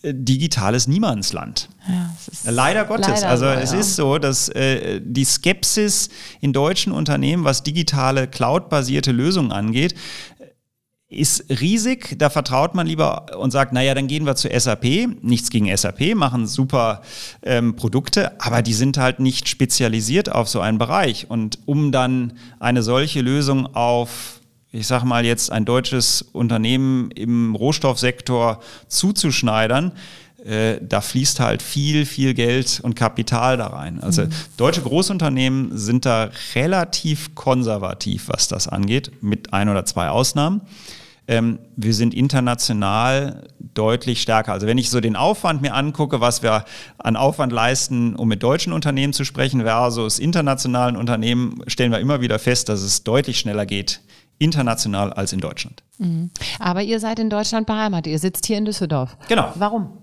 äh, 0.01 0.13
digitales 0.13 0.87
Niemandsland. 0.87 1.67
Ja, 1.87 2.51
leider 2.51 2.85
Gottes. 2.85 3.07
Leider 3.07 3.27
also 3.27 3.45
so, 3.45 3.51
es 3.51 3.73
ist 3.73 3.95
so, 3.97 4.17
dass 4.17 4.47
äh, 4.49 5.01
die 5.03 5.25
Skepsis 5.25 6.09
in 6.39 6.53
deutschen 6.53 6.93
Unternehmen, 6.93 7.43
was 7.43 7.63
digitale 7.63 8.27
Cloud-basierte 8.27 9.11
Lösungen 9.11 9.51
angeht, 9.51 9.95
ist 11.09 11.45
riesig. 11.49 12.15
Da 12.19 12.29
vertraut 12.29 12.75
man 12.75 12.85
lieber 12.85 13.37
und 13.37 13.51
sagt, 13.51 13.73
naja, 13.73 13.95
dann 13.95 14.07
gehen 14.07 14.25
wir 14.25 14.35
zu 14.35 14.47
SAP. 14.47 14.83
Nichts 15.21 15.49
gegen 15.49 15.75
SAP, 15.75 16.15
machen 16.15 16.47
super 16.47 17.01
ähm, 17.41 17.75
Produkte, 17.75 18.39
aber 18.39 18.61
die 18.61 18.73
sind 18.73 18.97
halt 18.97 19.19
nicht 19.19 19.49
spezialisiert 19.49 20.31
auf 20.31 20.47
so 20.47 20.61
einen 20.61 20.77
Bereich. 20.77 21.29
Und 21.29 21.59
um 21.65 21.91
dann 21.91 22.33
eine 22.59 22.83
solche 22.83 23.21
Lösung 23.21 23.73
auf, 23.75 24.39
ich 24.71 24.85
sag 24.85 25.03
mal 25.03 25.25
jetzt, 25.25 25.51
ein 25.51 25.65
deutsches 25.65 26.21
Unternehmen 26.21 27.09
im 27.11 27.55
Rohstoffsektor 27.55 28.59
zuzuschneidern, 28.87 29.93
äh, 30.45 30.77
da 30.79 31.01
fließt 31.01 31.39
halt 31.39 31.63
viel, 31.63 32.05
viel 32.05 32.35
Geld 32.35 32.79
und 32.83 32.95
Kapital 32.95 33.57
da 33.57 33.67
rein. 33.67 33.99
Also 33.99 34.23
mhm. 34.23 34.29
deutsche 34.57 34.81
Großunternehmen 34.81 35.75
sind 35.75 36.05
da 36.05 36.29
relativ 36.53 37.33
konservativ, 37.33 38.29
was 38.29 38.47
das 38.47 38.67
angeht, 38.67 39.11
mit 39.21 39.53
ein 39.53 39.69
oder 39.69 39.85
zwei 39.85 40.09
Ausnahmen. 40.09 40.61
Ähm, 41.29 41.59
wir 41.75 41.93
sind 41.93 42.15
international 42.15 43.47
deutlich 43.59 44.19
stärker. 44.19 44.51
Also 44.51 44.65
wenn 44.65 44.79
ich 44.79 44.89
so 44.89 44.99
den 44.99 45.15
Aufwand 45.15 45.61
mir 45.61 45.75
angucke, 45.75 46.19
was 46.21 46.41
wir 46.41 46.65
an 46.97 47.15
Aufwand 47.15 47.53
leisten, 47.53 48.15
um 48.15 48.27
mit 48.27 48.41
deutschen 48.41 48.73
Unternehmen 48.73 49.13
zu 49.13 49.23
sprechen 49.23 49.61
versus 49.61 50.17
internationalen 50.17 50.97
Unternehmen, 50.97 51.61
stellen 51.67 51.91
wir 51.91 51.99
immer 51.99 52.21
wieder 52.21 52.39
fest, 52.39 52.67
dass 52.67 52.81
es 52.81 53.03
deutlich 53.03 53.37
schneller 53.39 53.67
geht 53.67 54.01
international 54.39 55.13
als 55.13 55.33
in 55.33 55.39
Deutschland. 55.39 55.83
Mhm. 55.97 56.31
Aber 56.59 56.81
ihr 56.81 56.99
seid 56.99 57.19
in 57.19 57.29
Deutschland 57.29 57.67
beheimatet. 57.67 58.11
Ihr 58.11 58.19
sitzt 58.19 58.45
hier 58.45 58.57
in 58.57 58.65
Düsseldorf. 58.65 59.17
Genau. 59.27 59.51
Warum? 59.55 59.97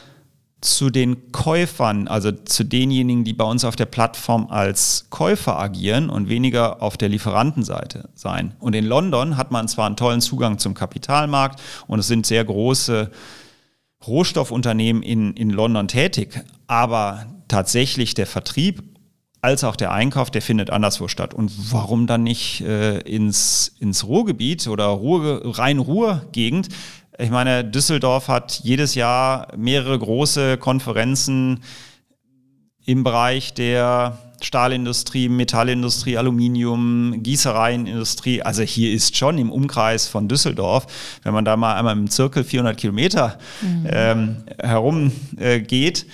zu 0.60 0.90
den 0.90 1.32
Käufern, 1.32 2.06
also 2.06 2.32
zu 2.32 2.64
denjenigen, 2.64 3.24
die 3.24 3.32
bei 3.32 3.44
uns 3.44 3.64
auf 3.64 3.76
der 3.76 3.86
Plattform 3.86 4.48
als 4.50 5.06
Käufer 5.08 5.58
agieren 5.58 6.10
und 6.10 6.28
weniger 6.28 6.82
auf 6.82 6.98
der 6.98 7.08
Lieferantenseite 7.08 8.10
sein. 8.14 8.54
Und 8.58 8.74
in 8.74 8.84
London 8.84 9.36
hat 9.36 9.50
man 9.50 9.68
zwar 9.68 9.86
einen 9.86 9.96
tollen 9.96 10.20
Zugang 10.20 10.58
zum 10.58 10.74
Kapitalmarkt 10.74 11.60
und 11.86 11.98
es 11.98 12.08
sind 12.08 12.26
sehr 12.26 12.44
große 12.44 13.10
Rohstoffunternehmen 14.06 15.02
in, 15.02 15.34
in 15.34 15.50
London 15.50 15.88
tätig, 15.88 16.44
aber 16.66 17.26
tatsächlich 17.48 18.14
der 18.14 18.26
Vertrieb 18.26 18.82
als 19.42 19.64
auch 19.64 19.76
der 19.76 19.92
Einkauf, 19.92 20.30
der 20.30 20.42
findet 20.42 20.70
anderswo 20.70 21.08
statt. 21.08 21.32
Und 21.32 21.72
warum 21.72 22.06
dann 22.06 22.22
nicht 22.22 22.60
äh, 22.60 22.98
ins, 23.00 23.74
ins 23.78 24.06
Ruhrgebiet 24.06 24.66
oder 24.68 24.84
Ruhr, 24.84 25.40
Rhein-Ruhr-Gegend? 25.44 26.68
Ich 27.20 27.30
meine, 27.30 27.64
Düsseldorf 27.64 28.28
hat 28.28 28.60
jedes 28.62 28.94
Jahr 28.94 29.48
mehrere 29.54 29.98
große 29.98 30.56
Konferenzen 30.56 31.60
im 32.86 33.04
Bereich 33.04 33.52
der 33.52 34.18
Stahlindustrie, 34.40 35.28
Metallindustrie, 35.28 36.16
Aluminium, 36.16 37.22
Gießereienindustrie. 37.22 38.42
Also 38.42 38.62
hier 38.62 38.92
ist 38.92 39.18
schon 39.18 39.36
im 39.36 39.52
Umkreis 39.52 40.08
von 40.08 40.28
Düsseldorf, 40.28 40.86
wenn 41.22 41.34
man 41.34 41.44
da 41.44 41.58
mal 41.58 41.74
einmal 41.74 41.94
im 41.94 42.08
Zirkel 42.08 42.42
400 42.42 42.78
Kilometer 42.78 43.38
mhm. 43.60 43.86
ähm, 43.90 44.36
herum 44.58 45.12
äh, 45.36 45.60
geht, 45.60 46.06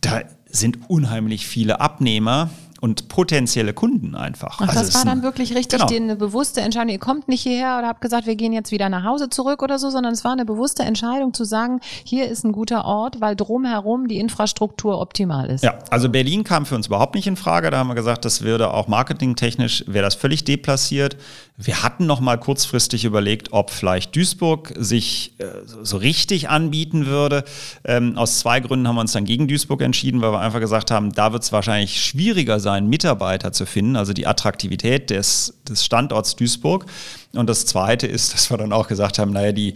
da 0.00 0.22
sind 0.46 0.88
unheimlich 0.88 1.46
viele 1.46 1.80
Abnehmer 1.80 2.48
und 2.84 3.08
potenzielle 3.08 3.72
Kunden 3.72 4.14
einfach. 4.14 4.58
Ach, 4.60 4.68
also 4.68 4.80
das 4.80 4.94
war 4.94 5.06
dann 5.06 5.22
wirklich 5.22 5.54
richtig 5.54 5.80
genau. 5.80 5.90
eine 5.90 6.16
bewusste 6.16 6.60
Entscheidung. 6.60 6.90
Ihr 6.90 6.98
kommt 6.98 7.28
nicht 7.28 7.40
hierher 7.40 7.78
oder 7.78 7.88
habt 7.88 8.02
gesagt, 8.02 8.26
wir 8.26 8.36
gehen 8.36 8.52
jetzt 8.52 8.72
wieder 8.72 8.90
nach 8.90 9.04
Hause 9.04 9.30
zurück 9.30 9.62
oder 9.62 9.78
so, 9.78 9.88
sondern 9.88 10.12
es 10.12 10.22
war 10.22 10.32
eine 10.32 10.44
bewusste 10.44 10.82
Entscheidung 10.82 11.32
zu 11.32 11.44
sagen, 11.44 11.80
hier 12.04 12.28
ist 12.28 12.44
ein 12.44 12.52
guter 12.52 12.84
Ort, 12.84 13.22
weil 13.22 13.36
drumherum 13.36 14.06
die 14.06 14.18
Infrastruktur 14.18 15.00
optimal 15.00 15.48
ist. 15.48 15.64
Ja, 15.64 15.78
also 15.88 16.10
Berlin 16.10 16.44
kam 16.44 16.66
für 16.66 16.74
uns 16.74 16.88
überhaupt 16.88 17.14
nicht 17.14 17.26
in 17.26 17.36
Frage. 17.36 17.70
Da 17.70 17.78
haben 17.78 17.88
wir 17.88 17.94
gesagt, 17.94 18.26
das 18.26 18.42
würde 18.42 18.70
auch 18.70 18.86
marketingtechnisch, 18.86 19.84
wäre 19.86 20.04
das 20.04 20.14
völlig 20.14 20.44
deplaciert. 20.44 21.16
Wir 21.56 21.84
hatten 21.84 22.06
noch 22.06 22.18
mal 22.18 22.36
kurzfristig 22.36 23.04
überlegt, 23.04 23.52
ob 23.52 23.70
vielleicht 23.70 24.16
Duisburg 24.16 24.72
sich 24.76 25.34
äh, 25.38 25.44
so 25.82 25.98
richtig 25.98 26.48
anbieten 26.48 27.06
würde. 27.06 27.44
Ähm, 27.84 28.18
aus 28.18 28.40
zwei 28.40 28.58
Gründen 28.58 28.88
haben 28.88 28.96
wir 28.96 29.02
uns 29.02 29.12
dann 29.12 29.24
gegen 29.24 29.46
Duisburg 29.46 29.80
entschieden, 29.80 30.20
weil 30.20 30.32
wir 30.32 30.40
einfach 30.40 30.58
gesagt 30.58 30.90
haben, 30.90 31.12
da 31.12 31.32
wird 31.32 31.44
es 31.44 31.52
wahrscheinlich 31.52 32.04
schwieriger 32.04 32.58
sein, 32.58 32.88
Mitarbeiter 32.88 33.52
zu 33.52 33.66
finden, 33.66 33.94
also 33.94 34.12
die 34.12 34.26
Attraktivität 34.26 35.10
des, 35.10 35.54
des 35.68 35.84
Standorts 35.84 36.34
Duisburg. 36.34 36.86
Und 37.34 37.48
das 37.48 37.66
Zweite 37.66 38.08
ist, 38.08 38.34
dass 38.34 38.50
wir 38.50 38.56
dann 38.56 38.72
auch 38.72 38.88
gesagt 38.88 39.20
haben, 39.20 39.32
naja, 39.32 39.52
die, 39.52 39.74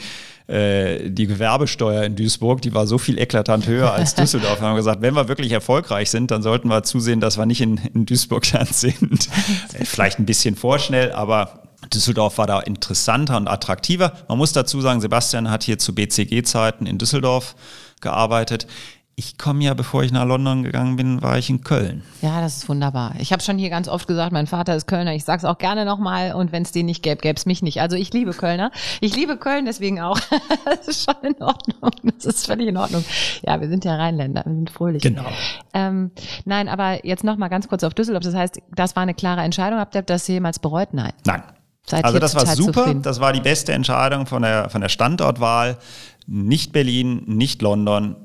äh, 0.49 1.09
die 1.09 1.29
Gewerbesteuer 1.29 2.03
in 2.03 2.17
Duisburg, 2.17 2.61
die 2.61 2.75
war 2.75 2.89
so 2.89 2.99
viel 2.99 3.21
eklatant 3.21 3.69
höher 3.69 3.93
als 3.93 4.15
Düsseldorf. 4.17 4.61
Wir 4.61 4.67
haben 4.67 4.75
gesagt, 4.75 5.01
wenn 5.01 5.15
wir 5.15 5.29
wirklich 5.29 5.53
erfolgreich 5.53 6.11
sind, 6.11 6.33
dann 6.33 6.43
sollten 6.43 6.67
wir 6.67 6.83
zusehen, 6.83 7.21
dass 7.21 7.39
wir 7.39 7.47
nicht 7.47 7.61
in, 7.61 7.77
in 7.95 8.05
Duisburg 8.05 8.45
dann 8.53 8.67
sind. 8.67 9.29
Vielleicht 9.85 10.19
ein 10.19 10.27
bisschen 10.27 10.57
vorschnell, 10.57 11.13
aber 11.13 11.68
Düsseldorf 11.93 12.39
war 12.39 12.47
da 12.47 12.61
interessanter 12.61 13.37
und 13.37 13.49
attraktiver. 13.49 14.13
Man 14.29 14.39
muss 14.39 14.53
dazu 14.53 14.81
sagen, 14.81 15.01
Sebastian 15.01 15.51
hat 15.51 15.63
hier 15.63 15.79
zu 15.79 15.95
BCG-Zeiten 15.95 16.87
in 16.87 16.99
Düsseldorf 16.99 17.55
gearbeitet 18.01 18.67
ich 19.19 19.37
komme 19.37 19.65
ja, 19.65 19.75
bevor 19.75 20.05
ich 20.05 20.13
nach 20.13 20.25
London 20.25 20.63
gegangen 20.63 20.95
bin, 20.95 21.21
war 21.23 21.39
ich 21.39 21.51
in 21.51 21.65
Köln. 21.65 22.05
Ja, 22.23 22.41
das 22.41 22.59
ist 22.59 22.69
wunderbar. 22.69 23.15
Ich 23.19 23.33
habe 23.33 23.43
schon 23.43 23.59
hier 23.59 23.69
ganz 23.69 23.89
oft 23.89 24.07
gesagt, 24.07 24.31
mein 24.31 24.47
Vater 24.47 24.77
ist 24.77 24.87
Kölner. 24.87 25.13
Ich 25.13 25.25
sage 25.25 25.39
es 25.39 25.45
auch 25.45 25.59
gerne 25.59 25.85
nochmal. 25.85 26.35
Und 26.35 26.53
wenn 26.53 26.63
es 26.63 26.71
den 26.71 26.87
nicht 26.87 27.03
gäbe, 27.03 27.21
gäbe 27.21 27.37
es 27.37 27.45
mich 27.45 27.61
nicht. 27.61 27.81
Also 27.81 27.97
ich 27.97 28.13
liebe 28.13 28.33
Kölner. 28.33 28.71
Ich 29.01 29.17
liebe 29.17 29.37
Köln 29.37 29.65
deswegen 29.65 30.01
auch. 30.01 30.21
das 30.65 30.87
ist 30.87 31.05
schon 31.05 31.21
in 31.25 31.43
Ordnung. 31.43 31.91
Das 32.15 32.27
ist 32.27 32.47
völlig 32.47 32.69
in 32.69 32.77
Ordnung. 32.77 33.05
Ja, 33.45 33.61
wir 33.61 33.69
sind 33.69 33.85
ja 33.85 33.97
Rheinländer. 33.97 34.45
Wir 34.47 34.55
sind 34.55 34.71
fröhlich. 34.71 35.03
Genau. 35.03 35.27
Ähm, 35.75 36.13
nein, 36.45 36.69
aber 36.69 37.05
jetzt 37.05 37.25
nochmal 37.25 37.49
ganz 37.49 37.67
kurz 37.67 37.83
auf 37.83 37.95
Düsseldorf. 37.95 38.23
Das 38.23 38.37
heißt, 38.37 38.61
das 38.77 38.95
war 38.95 39.03
eine 39.03 39.15
klare 39.15 39.41
Entscheidung. 39.41 39.81
Habt 39.81 39.97
ihr 39.97 40.03
das 40.03 40.29
jemals 40.29 40.61
bereut? 40.61 40.95
Nein. 40.95 41.13
Nein. 41.27 41.43
Seid 41.89 42.05
also 42.05 42.19
das 42.19 42.35
war 42.35 42.47
super. 42.47 42.73
Zufrieden? 42.73 43.03
Das 43.03 43.21
war 43.21 43.33
die 43.33 43.41
beste 43.41 43.73
Entscheidung 43.73 44.27
von 44.27 44.43
der, 44.43 44.69
von 44.69 44.81
der 44.81 44.89
Standortwahl. 44.89 45.79
Nicht 46.27 46.73
Berlin, 46.73 47.23
nicht 47.27 47.63
London 47.63 48.17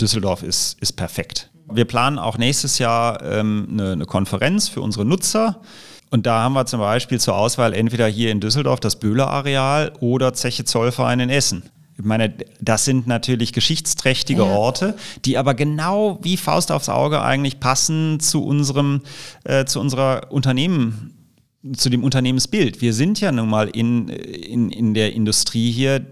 Düsseldorf 0.00 0.42
ist, 0.42 0.80
ist 0.80 0.94
perfekt. 0.94 1.50
Wir 1.70 1.84
planen 1.84 2.18
auch 2.18 2.38
nächstes 2.38 2.78
Jahr 2.78 3.22
ähm, 3.22 3.68
eine, 3.70 3.92
eine 3.92 4.06
Konferenz 4.06 4.68
für 4.68 4.80
unsere 4.80 5.04
Nutzer. 5.04 5.60
Und 6.10 6.26
da 6.26 6.42
haben 6.42 6.54
wir 6.54 6.66
zum 6.66 6.80
Beispiel 6.80 7.20
zur 7.20 7.36
Auswahl 7.36 7.72
entweder 7.72 8.06
hier 8.06 8.30
in 8.30 8.40
Düsseldorf 8.40 8.80
das 8.80 8.96
Böhler-Areal 8.96 9.92
oder 10.00 10.34
Zeche 10.34 10.64
Zollverein 10.64 11.20
in 11.20 11.30
Essen. 11.30 11.62
Ich 11.98 12.04
meine, 12.04 12.34
das 12.60 12.84
sind 12.84 13.06
natürlich 13.06 13.52
geschichtsträchtige 13.52 14.42
ja. 14.42 14.48
Orte, 14.48 14.96
die 15.24 15.38
aber 15.38 15.54
genau 15.54 16.18
wie 16.22 16.36
Faust 16.36 16.72
aufs 16.72 16.88
Auge 16.88 17.22
eigentlich 17.22 17.60
passen 17.60 18.18
zu 18.18 18.44
unserem, 18.44 19.02
äh, 19.44 19.64
zu 19.66 19.80
unserer 19.80 20.32
Unternehmen, 20.32 21.21
zu 21.74 21.90
dem 21.90 22.04
Unternehmensbild. 22.04 22.80
Wir 22.80 22.92
sind 22.92 23.20
ja 23.20 23.30
nun 23.32 23.48
mal 23.48 23.68
in, 23.68 24.08
in, 24.08 24.70
in 24.70 24.94
der 24.94 25.12
Industrie 25.12 25.70
hier, 25.70 26.04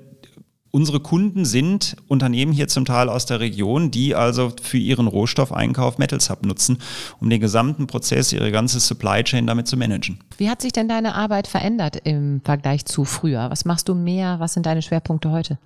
Unsere 0.72 1.00
Kunden 1.00 1.44
sind 1.44 1.96
Unternehmen 2.06 2.52
hier 2.52 2.68
zum 2.68 2.84
Teil 2.84 3.08
aus 3.08 3.26
der 3.26 3.40
Region, 3.40 3.90
die 3.90 4.14
also 4.14 4.52
für 4.62 4.78
ihren 4.78 5.08
Rohstoffeinkauf 5.08 5.98
Metals 5.98 6.30
Hub 6.30 6.46
nutzen, 6.46 6.78
um 7.20 7.28
den 7.28 7.40
gesamten 7.40 7.88
Prozess, 7.88 8.32
ihre 8.32 8.52
ganze 8.52 8.78
Supply 8.78 9.24
Chain 9.24 9.48
damit 9.48 9.66
zu 9.66 9.76
managen. 9.76 10.20
Wie 10.38 10.48
hat 10.48 10.62
sich 10.62 10.72
denn 10.72 10.88
deine 10.88 11.16
Arbeit 11.16 11.48
verändert 11.48 11.96
im 12.04 12.40
Vergleich 12.44 12.84
zu 12.84 13.04
früher? 13.04 13.50
Was 13.50 13.64
machst 13.64 13.88
du 13.88 13.96
mehr? 13.96 14.38
Was 14.38 14.54
sind 14.54 14.64
deine 14.64 14.82
Schwerpunkte 14.82 15.32
heute? 15.32 15.58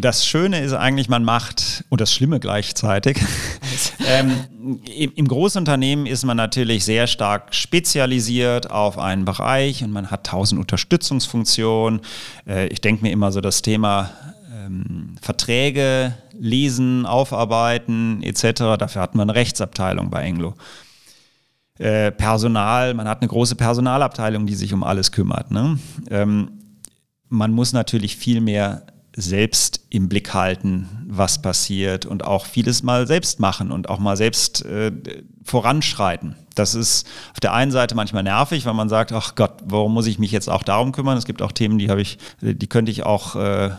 Das 0.00 0.24
Schöne 0.24 0.60
ist 0.60 0.74
eigentlich, 0.74 1.08
man 1.08 1.24
macht, 1.24 1.84
und 1.88 2.00
das 2.00 2.12
Schlimme 2.12 2.38
gleichzeitig, 2.38 3.18
ähm, 4.06 4.78
im, 5.14 5.26
Großunternehmen 5.26 6.06
ist 6.06 6.24
man 6.24 6.36
natürlich 6.36 6.84
sehr 6.84 7.06
stark 7.06 7.54
spezialisiert 7.54 8.70
auf 8.70 8.98
einen 8.98 9.24
Bereich 9.24 9.82
und 9.82 9.90
man 9.90 10.10
hat 10.10 10.26
tausend 10.26 10.60
Unterstützungsfunktionen. 10.60 12.00
Äh, 12.46 12.68
ich 12.68 12.80
denke 12.80 13.02
mir 13.02 13.10
immer 13.10 13.32
so 13.32 13.40
das 13.40 13.62
Thema 13.62 14.10
ähm, 14.54 15.16
Verträge 15.20 16.14
lesen, 16.38 17.04
aufarbeiten 17.04 18.22
etc. 18.22 18.78
Dafür 18.78 19.02
hat 19.02 19.16
man 19.16 19.28
eine 19.28 19.38
Rechtsabteilung 19.38 20.10
bei 20.10 20.22
Englo. 20.22 20.54
Äh, 21.78 22.12
Personal, 22.12 22.94
man 22.94 23.08
hat 23.08 23.20
eine 23.20 23.28
große 23.28 23.56
Personalabteilung, 23.56 24.46
die 24.46 24.54
sich 24.54 24.72
um 24.72 24.84
alles 24.84 25.10
kümmert. 25.10 25.50
Ne? 25.50 25.78
Ähm, 26.10 26.50
man 27.28 27.52
muss 27.52 27.72
natürlich 27.72 28.16
viel 28.16 28.40
mehr 28.40 28.82
selbst 29.20 29.80
im 29.90 30.08
Blick 30.08 30.32
halten, 30.32 30.88
was 31.08 31.42
passiert 31.42 32.06
und 32.06 32.24
auch 32.24 32.46
vieles 32.46 32.84
mal 32.84 33.06
selbst 33.08 33.40
machen 33.40 33.72
und 33.72 33.88
auch 33.88 33.98
mal 33.98 34.16
selbst 34.16 34.64
äh, 34.64 34.92
voranschreiten. 35.42 36.36
Das 36.54 36.76
ist 36.76 37.06
auf 37.32 37.40
der 37.40 37.52
einen 37.52 37.72
Seite 37.72 37.96
manchmal 37.96 38.22
nervig, 38.22 38.64
weil 38.64 38.74
man 38.74 38.88
sagt, 38.88 39.12
ach 39.12 39.34
Gott, 39.34 39.54
warum 39.64 39.92
muss 39.92 40.06
ich 40.06 40.20
mich 40.20 40.30
jetzt 40.30 40.48
auch 40.48 40.62
darum 40.62 40.92
kümmern? 40.92 41.18
Es 41.18 41.24
gibt 41.24 41.42
auch 41.42 41.50
Themen, 41.50 41.78
die 41.78 41.90
habe 41.90 42.00
ich, 42.00 42.18
die 42.40 42.66
könnte 42.68 42.92
ich 42.92 43.02
auch 43.02 43.34
äh, 43.34 43.70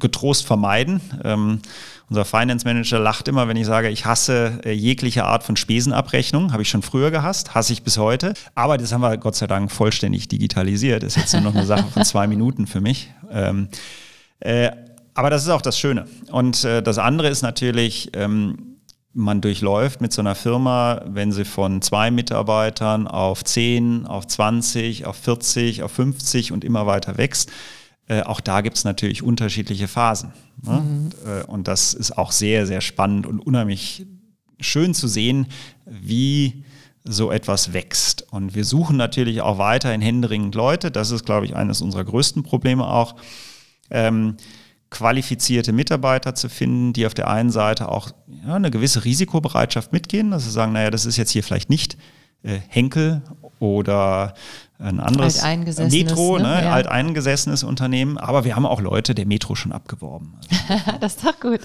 getrost 0.00 0.44
vermeiden. 0.44 1.00
Ähm, 1.22 1.60
unser 2.08 2.24
Finance 2.24 2.66
Manager 2.66 2.98
lacht 2.98 3.28
immer, 3.28 3.46
wenn 3.46 3.56
ich 3.56 3.66
sage, 3.66 3.90
ich 3.90 4.04
hasse 4.04 4.60
äh, 4.64 4.72
jegliche 4.72 5.24
Art 5.24 5.44
von 5.44 5.56
Spesenabrechnung. 5.56 6.52
Habe 6.52 6.62
ich 6.62 6.70
schon 6.70 6.82
früher 6.82 7.12
gehasst, 7.12 7.54
hasse 7.54 7.72
ich 7.72 7.84
bis 7.84 7.98
heute. 7.98 8.34
Aber 8.56 8.78
das 8.78 8.92
haben 8.92 9.02
wir 9.02 9.16
Gott 9.16 9.36
sei 9.36 9.46
Dank 9.46 9.70
vollständig 9.70 10.26
digitalisiert. 10.26 11.04
Das 11.04 11.16
ist 11.16 11.22
jetzt 11.22 11.32
nur 11.34 11.42
noch 11.42 11.54
eine 11.54 11.66
Sache 11.66 11.86
von 11.92 12.04
zwei 12.04 12.26
Minuten 12.26 12.66
für 12.66 12.80
mich. 12.80 13.12
Ähm, 13.30 13.68
äh, 14.40 14.70
aber 15.18 15.30
das 15.30 15.42
ist 15.42 15.48
auch 15.48 15.62
das 15.62 15.76
Schöne. 15.76 16.06
Und 16.30 16.62
äh, 16.62 16.80
das 16.80 16.96
andere 16.98 17.28
ist 17.28 17.42
natürlich, 17.42 18.10
ähm, 18.14 18.76
man 19.14 19.40
durchläuft 19.40 20.00
mit 20.00 20.12
so 20.12 20.22
einer 20.22 20.36
Firma, 20.36 21.02
wenn 21.06 21.32
sie 21.32 21.44
von 21.44 21.82
zwei 21.82 22.12
Mitarbeitern 22.12 23.08
auf 23.08 23.42
10, 23.42 24.06
auf 24.06 24.28
20, 24.28 25.06
auf 25.06 25.16
40, 25.16 25.82
auf 25.82 25.90
50 25.90 26.52
und 26.52 26.64
immer 26.64 26.86
weiter 26.86 27.18
wächst, 27.18 27.50
Äh, 28.06 28.22
auch 28.22 28.40
da 28.40 28.62
gibt 28.62 28.76
es 28.78 28.84
natürlich 28.84 29.22
unterschiedliche 29.22 29.86
Phasen. 29.86 30.32
Ne? 30.62 30.80
Mhm. 30.80 31.10
Äh, 31.26 31.44
und 31.44 31.68
das 31.68 31.94
ist 31.94 32.16
auch 32.16 32.30
sehr, 32.32 32.66
sehr 32.66 32.80
spannend 32.80 33.26
und 33.26 33.40
unheimlich 33.40 34.06
schön 34.60 34.94
zu 34.94 35.08
sehen, 35.08 35.46
wie 35.84 36.64
so 37.04 37.30
etwas 37.32 37.72
wächst. 37.72 38.24
Und 38.32 38.54
wir 38.54 38.64
suchen 38.64 38.96
natürlich 38.96 39.42
auch 39.42 39.58
weiterhin 39.58 40.00
händeringend 40.00 40.54
Leute. 40.54 40.90
Das 40.90 41.10
ist, 41.10 41.26
glaube 41.26 41.44
ich, 41.44 41.54
eines 41.56 41.82
unserer 41.82 42.04
größten 42.04 42.44
Probleme 42.44 42.86
auch. 42.86 43.16
Ähm, 43.90 44.36
qualifizierte 44.90 45.72
Mitarbeiter 45.72 46.34
zu 46.34 46.48
finden, 46.48 46.92
die 46.92 47.06
auf 47.06 47.14
der 47.14 47.28
einen 47.28 47.50
Seite 47.50 47.88
auch 47.88 48.10
ja, 48.46 48.54
eine 48.54 48.70
gewisse 48.70 49.04
Risikobereitschaft 49.04 49.92
mitgehen, 49.92 50.30
dass 50.30 50.44
sie 50.44 50.50
sagen, 50.50 50.72
naja, 50.72 50.90
das 50.90 51.04
ist 51.04 51.16
jetzt 51.16 51.30
hier 51.30 51.44
vielleicht 51.44 51.70
nicht 51.70 51.98
äh, 52.42 52.58
Henkel 52.68 53.22
oder 53.58 54.34
ein 54.80 55.00
anderes 55.00 55.42
Metro, 55.90 56.38
ne, 56.38 56.44
ne? 56.44 56.62
Ja. 56.62 56.72
alteingesessenes 56.72 57.64
Unternehmen, 57.64 58.16
aber 58.16 58.44
wir 58.44 58.54
haben 58.54 58.64
auch 58.64 58.80
Leute 58.80 59.12
der 59.12 59.26
Metro 59.26 59.56
schon 59.56 59.72
abgeworben. 59.72 60.34
Also 60.68 60.92
das 61.00 61.16
ist 61.16 61.26
doch 61.26 61.40
gut. 61.40 61.60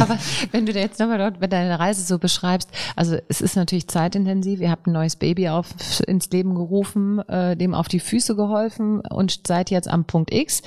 Aber 0.00 0.18
wenn 0.50 0.66
du 0.66 0.72
jetzt 0.72 0.98
nochmal 0.98 1.18
dort 1.18 1.38
bei 1.38 1.46
deiner 1.46 1.78
Reise 1.78 2.02
so 2.02 2.18
beschreibst, 2.18 2.68
also 2.96 3.16
es 3.28 3.40
ist 3.40 3.54
natürlich 3.54 3.86
zeitintensiv, 3.86 4.60
ihr 4.60 4.70
habt 4.70 4.88
ein 4.88 4.92
neues 4.92 5.14
Baby 5.14 5.48
auf, 5.48 5.68
ins 6.08 6.28
Leben 6.30 6.56
gerufen, 6.56 7.20
äh, 7.28 7.56
dem 7.56 7.72
auf 7.72 7.86
die 7.86 8.00
Füße 8.00 8.34
geholfen 8.34 9.00
und 9.00 9.46
seid 9.46 9.70
jetzt 9.70 9.86
am 9.86 10.04
Punkt 10.04 10.34
X. 10.34 10.62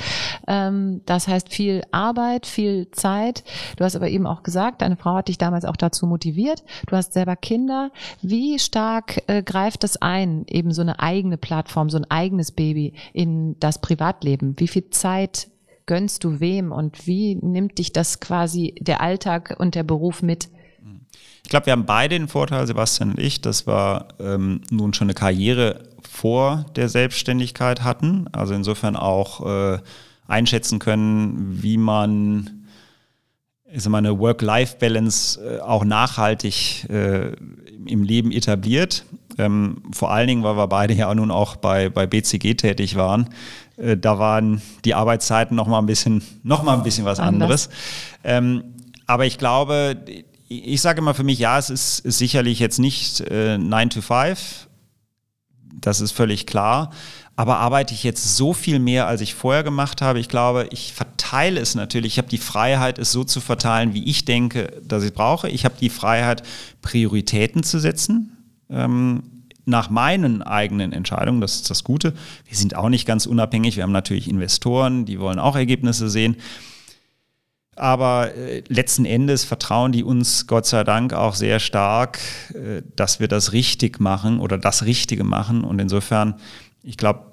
Ähm, 0.48 1.02
das 1.06 1.28
heißt 1.28 1.50
viel 1.50 1.84
Arbeit, 1.92 2.46
viel 2.46 2.92
Zeit. 2.92 3.44
Du 3.76 3.84
hast 3.84 3.98
aber 3.98 4.08
eben 4.08 4.26
auch 4.26 4.44
gesagt, 4.44 4.82
deine 4.82 4.96
Frau 4.96 5.16
hat 5.16 5.28
dich 5.28 5.38
damals 5.38 5.66
auch 5.66 5.76
dazu 5.76 6.08
motiviert. 6.08 6.64
Du 6.88 6.96
hast 6.96 7.12
selber 7.12 7.36
Kinder. 7.36 7.92
Wie 8.22 8.58
stark 8.58 9.24
äh, 9.28 9.44
greift 9.44 9.84
das 9.84 10.02
ein, 10.02 10.46
eben 10.48 10.72
so 10.72 10.82
eine 10.82 11.02
eigene 11.02 11.36
Plattform 11.36 11.73
Plattform, 11.74 11.90
so 11.90 11.98
ein 11.98 12.10
eigenes 12.10 12.52
Baby 12.52 12.94
in 13.14 13.60
das 13.60 13.82
Privatleben? 13.82 14.56
Wie 14.58 14.68
viel 14.68 14.90
Zeit 14.92 15.50
gönnst 15.86 16.24
du 16.24 16.40
wem 16.40 16.72
und 16.72 17.08
wie 17.08 17.36
nimmt 17.36 17.80
dich 17.80 17.92
das 17.92 18.20
quasi 18.20 18.76
der 18.80 19.02
Alltag 19.02 19.56
und 19.58 19.76
der 19.76 19.84
Beruf 19.84 20.22
mit? 20.22 20.50
Ich 21.44 21.50
glaube, 21.50 21.66
wir 21.66 21.74
haben 21.74 21.86
beide 21.86 22.18
den 22.18 22.30
Vorteil, 22.30 22.66
Sebastian 22.68 23.12
und 23.12 23.20
ich, 23.20 23.42
dass 23.42 23.68
wir 23.68 24.08
ähm, 24.20 24.62
nun 24.70 24.94
schon 24.94 25.08
eine 25.08 25.14
Karriere 25.14 25.90
vor 26.02 26.66
der 26.76 26.88
Selbstständigkeit 26.88 27.84
hatten. 27.84 28.28
Also 28.32 28.54
insofern 28.54 28.96
auch 28.96 29.46
äh, 29.46 29.80
einschätzen 30.28 30.80
können, 30.80 31.62
wie 31.62 31.78
man 31.78 32.63
ich 33.74 33.82
sag 33.82 33.90
mal, 33.90 33.98
eine 33.98 34.20
Work-Life-Balance 34.20 35.58
äh, 35.58 35.60
auch 35.60 35.84
nachhaltig 35.84 36.88
äh, 36.90 37.32
im 37.86 38.04
Leben 38.04 38.32
etabliert. 38.32 39.04
Ähm, 39.40 39.82
vor 39.92 40.12
allen 40.12 40.28
Dingen, 40.28 40.44
weil 40.44 40.56
wir 40.56 40.68
beide 40.68 40.94
ja 40.94 41.14
nun 41.14 41.32
auch 41.32 41.56
bei, 41.56 41.90
bei 41.90 42.06
BCG 42.06 42.54
tätig 42.54 42.96
waren. 42.96 43.30
Äh, 43.78 43.98
da 43.98 44.20
waren 44.20 44.62
die 44.86 44.94
Arbeitszeiten 44.94 45.56
noch 45.56 45.68
mal 45.68 45.80
ein 45.80 45.88
bisschen, 45.88 46.24
noch 46.44 46.62
mal 46.62 46.76
ein 46.76 46.84
bisschen 46.84 47.06
was 47.06 47.20
anderes. 47.20 47.70
Ähm, 48.24 48.64
aber 49.08 49.26
ich 49.26 49.40
glaube, 49.40 49.98
ich 50.48 50.82
sage 50.82 51.00
immer 51.00 51.16
für 51.16 51.24
mich, 51.24 51.40
ja, 51.40 51.58
es 51.58 51.72
ist, 51.72 52.00
ist 52.00 52.20
sicherlich 52.20 52.60
jetzt 52.60 52.78
nicht 52.78 53.22
äh, 53.22 53.58
9 53.58 53.90
to 53.90 54.02
5. 54.02 54.68
Das 55.82 56.00
ist 56.00 56.12
völlig 56.12 56.46
klar. 56.46 56.92
Aber 57.36 57.58
arbeite 57.58 57.94
ich 57.94 58.04
jetzt 58.04 58.38
so 58.38 58.54
viel 58.54 58.78
mehr, 58.78 59.08
als 59.08 59.22
ich 59.22 59.34
vorher 59.34 59.64
gemacht 59.64 60.02
habe? 60.02 60.20
Ich 60.20 60.30
glaube, 60.30 60.68
ich 60.72 60.94
verteile 60.94 61.60
es 61.60 61.74
natürlich. 61.74 62.14
Ich 62.14 62.18
habe 62.20 62.30
die 62.30 62.38
Freiheit, 62.38 63.00
es 63.00 63.12
so 63.12 63.24
zu 63.24 63.42
verteilen, 63.42 63.94
wie 63.96 64.04
ich 64.04 64.26
denke, 64.26 64.82
dass 64.84 65.04
ich 65.04 65.14
brauche. 65.14 65.50
Ich 65.50 65.66
habe 65.66 65.76
die 65.80 65.90
Freiheit, 65.90 66.44
Prioritäten 66.82 67.64
zu 67.64 67.80
setzen 67.80 68.38
ähm, 68.70 69.24
nach 69.66 69.90
meinen 69.90 70.42
eigenen 70.42 70.92
Entscheidungen, 70.92 71.42
das 71.42 71.56
ist 71.56 71.70
das 71.70 71.84
Gute. 71.84 72.14
Wir 72.46 72.58
sind 72.58 72.76
auch 72.76 72.90
nicht 72.90 73.06
ganz 73.06 73.26
unabhängig, 73.26 73.78
wir 73.78 73.84
haben 73.84 73.92
natürlich 73.92 74.30
Investoren, 74.30 75.06
die 75.06 75.20
wollen 75.20 75.40
auch 75.40 75.56
Ergebnisse 75.56 76.10
sehen. 76.10 76.38
Aber 77.76 78.36
äh, 78.36 78.62
letzten 78.68 79.06
Endes 79.06 79.46
vertrauen 79.46 79.92
die 79.92 80.04
uns 80.04 80.46
Gott 80.46 80.68
sei 80.68 80.84
Dank 80.84 81.14
auch 81.14 81.34
sehr 81.34 81.60
stark, 81.60 82.20
äh, 82.54 82.84
dass 82.96 83.20
wir 83.20 83.28
das 83.28 83.52
richtig 83.52 84.00
machen 84.00 84.40
oder 84.40 84.60
das 84.60 84.86
Richtige 84.86 85.24
machen. 85.24 85.64
Und 85.64 85.80
insofern, 85.80 86.36
ich 86.84 86.98
glaube, 86.98 87.32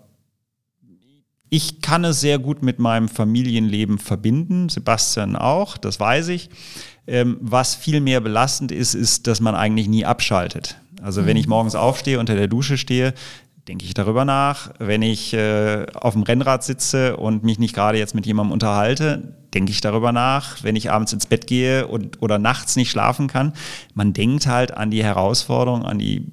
ich 1.51 1.83
kann 1.83 2.05
es 2.05 2.21
sehr 2.21 2.39
gut 2.39 2.63
mit 2.63 2.79
meinem 2.79 3.09
Familienleben 3.09 3.99
verbinden, 3.99 4.69
Sebastian 4.69 5.35
auch, 5.35 5.77
das 5.77 5.99
weiß 5.99 6.29
ich. 6.29 6.49
Ähm, 7.07 7.39
was 7.41 7.75
viel 7.75 8.01
mehr 8.01 8.21
belastend 8.21 8.71
ist, 8.71 8.95
ist, 8.95 9.27
dass 9.27 9.41
man 9.41 9.57
eigentlich 9.57 9.89
nie 9.89 10.05
abschaltet. 10.05 10.81
Also 11.03 11.27
wenn 11.27 11.37
ich 11.37 11.47
mhm. 11.47 11.51
morgens 11.51 11.75
aufstehe, 11.75 12.21
unter 12.21 12.37
der 12.37 12.47
Dusche 12.47 12.79
stehe, 12.79 13.15
denke 13.67 13.85
ich 13.85 13.95
darüber 13.95 14.25
nach. 14.25 14.71
Wenn 14.79 15.03
ich 15.03 15.35
äh, 15.35 15.87
auf 15.95 16.15
dem 16.15 16.23
Rennrad 16.23 16.63
sitze 16.63 17.17
und 17.17 17.43
mich 17.43 17.59
nicht 17.59 17.75
gerade 17.75 17.99
jetzt 17.99 18.15
mit 18.15 18.27
jemandem 18.27 18.53
unterhalte, 18.53 19.35
denke 19.53 19.73
ich 19.73 19.81
darüber 19.81 20.13
nach. 20.13 20.63
Wenn 20.63 20.77
ich 20.77 20.91
abends 20.91 21.13
ins 21.13 21.27
Bett 21.27 21.47
gehe 21.47 21.89
und, 21.89 22.23
oder 22.23 22.39
nachts 22.39 22.77
nicht 22.77 22.91
schlafen 22.91 23.27
kann, 23.27 23.53
man 23.95 24.13
denkt 24.13 24.47
halt 24.47 24.73
an 24.73 24.91
die 24.91 25.03
Herausforderungen, 25.03 25.85
an 25.85 25.99
die 25.99 26.27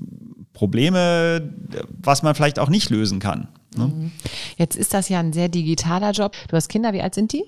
Probleme, 0.57 1.53
was 2.01 2.23
man 2.23 2.33
vielleicht 2.33 2.57
auch 2.57 2.69
nicht 2.69 2.89
lösen 2.89 3.19
kann. 3.19 3.47
Ne? 3.77 3.85
Mhm. 3.85 4.11
Jetzt 4.57 4.75
ist 4.75 4.91
das 4.95 5.07
ja 5.07 5.19
ein 5.19 5.31
sehr 5.31 5.49
digitaler 5.49 6.11
Job. 6.11 6.35
Du 6.49 6.55
hast 6.55 6.67
Kinder, 6.67 6.93
wie 6.93 7.01
alt 7.01 7.13
sind 7.13 7.31
die? 7.31 7.45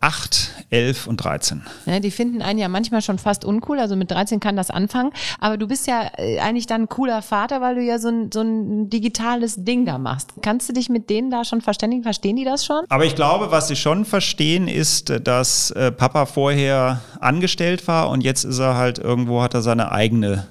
8, 0.00 0.66
11 0.70 1.08
und 1.08 1.16
13. 1.16 1.62
Ja, 1.86 1.98
die 1.98 2.12
finden 2.12 2.40
einen 2.40 2.60
ja 2.60 2.68
manchmal 2.68 3.02
schon 3.02 3.18
fast 3.18 3.44
uncool, 3.44 3.80
also 3.80 3.96
mit 3.96 4.12
13 4.12 4.38
kann 4.38 4.54
das 4.54 4.70
anfangen, 4.70 5.10
aber 5.40 5.56
du 5.56 5.66
bist 5.66 5.88
ja 5.88 6.08
äh, 6.16 6.38
eigentlich 6.38 6.66
dann 6.66 6.82
ein 6.82 6.88
cooler 6.88 7.20
Vater, 7.20 7.60
weil 7.60 7.74
du 7.74 7.82
ja 7.82 7.98
so 7.98 8.06
ein, 8.06 8.30
so 8.30 8.42
ein 8.42 8.90
digitales 8.90 9.64
Ding 9.64 9.86
da 9.86 9.98
machst. 9.98 10.34
Kannst 10.40 10.68
du 10.68 10.72
dich 10.72 10.88
mit 10.88 11.10
denen 11.10 11.32
da 11.32 11.44
schon 11.44 11.62
verständigen? 11.62 12.04
Verstehen 12.04 12.36
die 12.36 12.44
das 12.44 12.64
schon? 12.64 12.84
Aber 12.88 13.06
ich 13.06 13.16
glaube, 13.16 13.50
was 13.50 13.66
sie 13.66 13.74
schon 13.74 14.04
verstehen, 14.04 14.68
ist, 14.68 15.12
dass 15.24 15.72
äh, 15.72 15.90
Papa 15.90 16.26
vorher 16.26 17.00
angestellt 17.18 17.88
war 17.88 18.08
und 18.10 18.22
jetzt 18.22 18.44
ist 18.44 18.60
er 18.60 18.76
halt 18.76 19.00
irgendwo, 19.00 19.42
hat 19.42 19.54
er 19.54 19.62
seine 19.62 19.90
eigene 19.90 20.46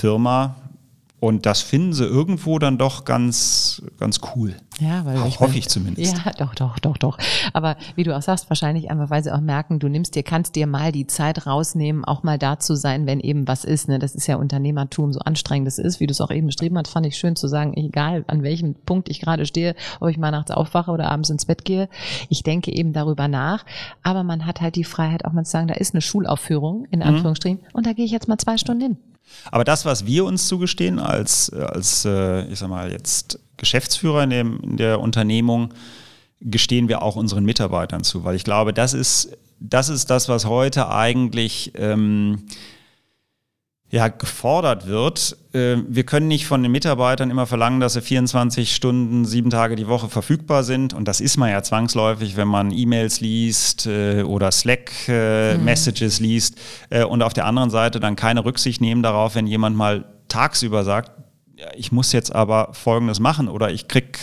Firma, 0.00 0.56
und 1.20 1.44
das 1.44 1.60
finden 1.60 1.92
sie 1.92 2.06
irgendwo 2.06 2.58
dann 2.58 2.78
doch 2.78 3.04
ganz, 3.04 3.82
ganz 3.98 4.20
cool. 4.34 4.56
Ja, 4.80 5.04
weil 5.04 5.28
ich 5.28 5.38
hoffe 5.38 5.58
ich 5.58 5.68
zumindest. 5.68 6.16
Ja, 6.16 6.32
doch, 6.32 6.54
doch, 6.54 6.78
doch, 6.78 6.96
doch. 6.96 7.18
Aber 7.52 7.76
wie 7.94 8.04
du 8.04 8.16
auch 8.16 8.22
sagst, 8.22 8.48
wahrscheinlich 8.48 8.90
einfach, 8.90 9.10
weil 9.10 9.22
sie 9.22 9.30
auch 9.30 9.42
merken, 9.42 9.78
du 9.78 9.88
nimmst 9.88 10.14
dir, 10.14 10.22
kannst 10.22 10.56
dir 10.56 10.66
mal 10.66 10.92
die 10.92 11.06
Zeit 11.06 11.46
rausnehmen, 11.46 12.06
auch 12.06 12.22
mal 12.22 12.38
da 12.38 12.58
zu 12.58 12.74
sein, 12.74 13.06
wenn 13.06 13.20
eben 13.20 13.46
was 13.46 13.64
ist. 13.64 13.86
Ne? 13.86 13.98
Das 13.98 14.14
ist 14.14 14.26
ja 14.28 14.36
Unternehmertum, 14.36 15.12
so 15.12 15.20
anstrengend 15.20 15.68
es 15.68 15.78
ist, 15.78 16.00
wie 16.00 16.06
du 16.06 16.12
es 16.12 16.22
auch 16.22 16.30
eben 16.30 16.46
beschrieben 16.46 16.78
hast, 16.78 16.88
fand 16.88 17.04
ich 17.04 17.18
schön 17.18 17.36
zu 17.36 17.48
sagen, 17.48 17.74
egal 17.74 18.24
an 18.26 18.42
welchem 18.42 18.74
Punkt 18.74 19.10
ich 19.10 19.20
gerade 19.20 19.44
stehe, 19.44 19.74
ob 20.00 20.08
ich 20.08 20.16
mal 20.16 20.30
nachts 20.30 20.50
aufwache 20.50 20.90
oder 20.90 21.10
abends 21.10 21.28
ins 21.28 21.44
Bett 21.44 21.66
gehe, 21.66 21.90
ich 22.30 22.42
denke 22.42 22.72
eben 22.72 22.94
darüber 22.94 23.28
nach. 23.28 23.66
Aber 24.02 24.24
man 24.24 24.46
hat 24.46 24.62
halt 24.62 24.74
die 24.74 24.84
Freiheit, 24.84 25.26
auch 25.26 25.32
mal 25.32 25.44
zu 25.44 25.50
sagen, 25.50 25.68
da 25.68 25.74
ist 25.74 25.92
eine 25.92 26.00
Schulaufführung, 26.00 26.86
in 26.90 27.00
mhm. 27.00 27.06
Anführungsstrichen, 27.06 27.58
mhm. 27.58 27.74
und 27.74 27.86
da 27.86 27.92
gehe 27.92 28.06
ich 28.06 28.10
jetzt 28.10 28.28
mal 28.28 28.38
zwei 28.38 28.56
Stunden 28.56 28.80
hin. 28.80 28.96
Aber 29.50 29.64
das, 29.64 29.84
was 29.84 30.06
wir 30.06 30.24
uns 30.24 30.48
zugestehen 30.48 30.98
als, 30.98 31.50
als 31.52 32.04
äh, 32.04 32.44
ich 32.46 32.58
sag 32.58 32.68
mal, 32.68 32.90
jetzt 32.90 33.38
Geschäftsführer 33.56 34.24
in, 34.24 34.30
dem, 34.30 34.60
in 34.60 34.76
der 34.76 35.00
Unternehmung, 35.00 35.74
gestehen 36.40 36.88
wir 36.88 37.02
auch 37.02 37.16
unseren 37.16 37.44
Mitarbeitern 37.44 38.02
zu, 38.02 38.24
weil 38.24 38.34
ich 38.34 38.44
glaube, 38.44 38.72
das 38.72 38.94
ist 38.94 39.36
das, 39.60 39.90
ist 39.90 40.08
das 40.08 40.28
was 40.28 40.46
heute 40.46 40.88
eigentlich 40.88 41.72
ähm, 41.76 42.44
ja, 43.90 44.06
gefordert 44.06 44.86
wird. 44.86 45.36
Äh, 45.52 45.78
wir 45.88 46.04
können 46.04 46.28
nicht 46.28 46.46
von 46.46 46.62
den 46.62 46.70
Mitarbeitern 46.70 47.28
immer 47.28 47.46
verlangen, 47.46 47.80
dass 47.80 47.94
sie 47.94 48.00
24 48.00 48.74
Stunden, 48.74 49.24
sieben 49.24 49.50
Tage 49.50 49.74
die 49.74 49.88
Woche 49.88 50.08
verfügbar 50.08 50.62
sind. 50.62 50.94
Und 50.94 51.08
das 51.08 51.20
ist 51.20 51.36
man 51.36 51.50
ja 51.50 51.62
zwangsläufig, 51.62 52.36
wenn 52.36 52.46
man 52.46 52.70
E-Mails 52.70 53.20
liest 53.20 53.86
äh, 53.86 54.22
oder 54.22 54.52
Slack-Messages 54.52 56.20
mhm. 56.20 56.26
liest. 56.26 56.58
Äh, 56.90 57.04
und 57.04 57.22
auf 57.22 57.32
der 57.32 57.46
anderen 57.46 57.70
Seite 57.70 57.98
dann 57.98 58.14
keine 58.14 58.44
Rücksicht 58.44 58.80
nehmen 58.80 59.02
darauf, 59.02 59.34
wenn 59.34 59.48
jemand 59.48 59.76
mal 59.76 60.04
tagsüber 60.28 60.84
sagt, 60.84 61.10
ich 61.76 61.90
muss 61.90 62.12
jetzt 62.12 62.34
aber 62.34 62.70
Folgendes 62.72 63.20
machen 63.20 63.48
oder 63.48 63.70
ich 63.70 63.86
krieg 63.86 64.20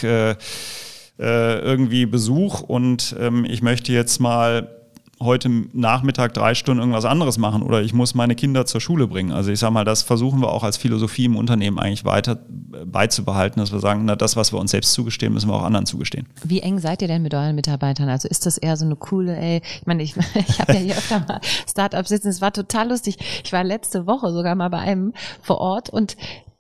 irgendwie 1.20 2.06
Besuch 2.06 2.62
und 2.62 3.16
ähm, 3.20 3.44
ich 3.44 3.64
möchte 3.64 3.92
jetzt 3.92 4.20
mal 4.20 4.77
heute 5.20 5.50
Nachmittag 5.74 6.34
drei 6.34 6.54
Stunden 6.54 6.80
irgendwas 6.80 7.06
anderes 7.06 7.38
machen 7.38 7.64
oder 7.64 7.82
ich 7.82 7.94
muss 7.94 8.14
meine 8.14 8.36
Kinder 8.36 8.66
zur 8.66 8.82
Schule 8.82 9.08
bringen. 9.08 9.32
Also 9.32 9.52
ich 9.52 9.60
sage 9.60 9.74
mal, 9.74 9.86
das 9.86 10.04
versuchen 10.04 10.42
wir 10.42 10.50
auch 10.50 10.64
als 10.64 10.78
Philosophie 10.78 11.26
im 11.26 11.36
Unternehmen 11.36 11.80
eigentlich 11.80 12.06
weiter 12.06 12.40
äh, 12.74 12.86
beizubehalten, 12.86 13.60
dass 13.60 13.72
wir 13.72 13.80
sagen, 13.80 14.06
na, 14.06 14.16
das, 14.16 14.36
was 14.36 14.54
wir 14.54 14.60
uns 14.60 14.72
selbst 14.72 14.94
zugestehen, 14.94 15.34
müssen 15.34 15.50
wir 15.50 15.56
auch 15.56 15.64
anderen 15.64 15.86
zugestehen. 15.86 16.28
Wie 16.44 16.62
eng 16.62 16.80
seid 16.80 17.02
ihr 17.02 17.08
denn 17.08 17.24
mit 17.24 17.34
euren 17.34 17.56
Mitarbeitern? 17.56 18.10
Also 18.10 18.28
ist 18.28 18.46
das 18.46 18.58
eher 18.58 18.78
so 18.78 18.86
eine 18.86 18.96
coole, 18.96 19.36
ey, 19.36 19.62
ich 19.80 19.88
meine, 19.88 20.04
ich, 20.04 20.16
ich 20.36 20.60
habe 20.60 20.74
ja 20.74 20.80
hier 20.80 20.98
öfter 20.98 21.20
mal 21.28 21.42
Startups 21.68 22.10
sitzen, 22.10 22.28
es 22.30 22.42
war 22.42 22.54
total 22.54 22.90
lustig. 22.90 23.18
Ich 23.44 23.52
war 23.52 23.64
letzte 23.64 24.06
Woche 24.06 24.32
sogar 24.32 24.56
mal 24.56 24.70
bei 24.70 24.80
einem 24.80 25.14
vor 25.42 25.60
Ort 25.60 25.90
und 25.90 26.16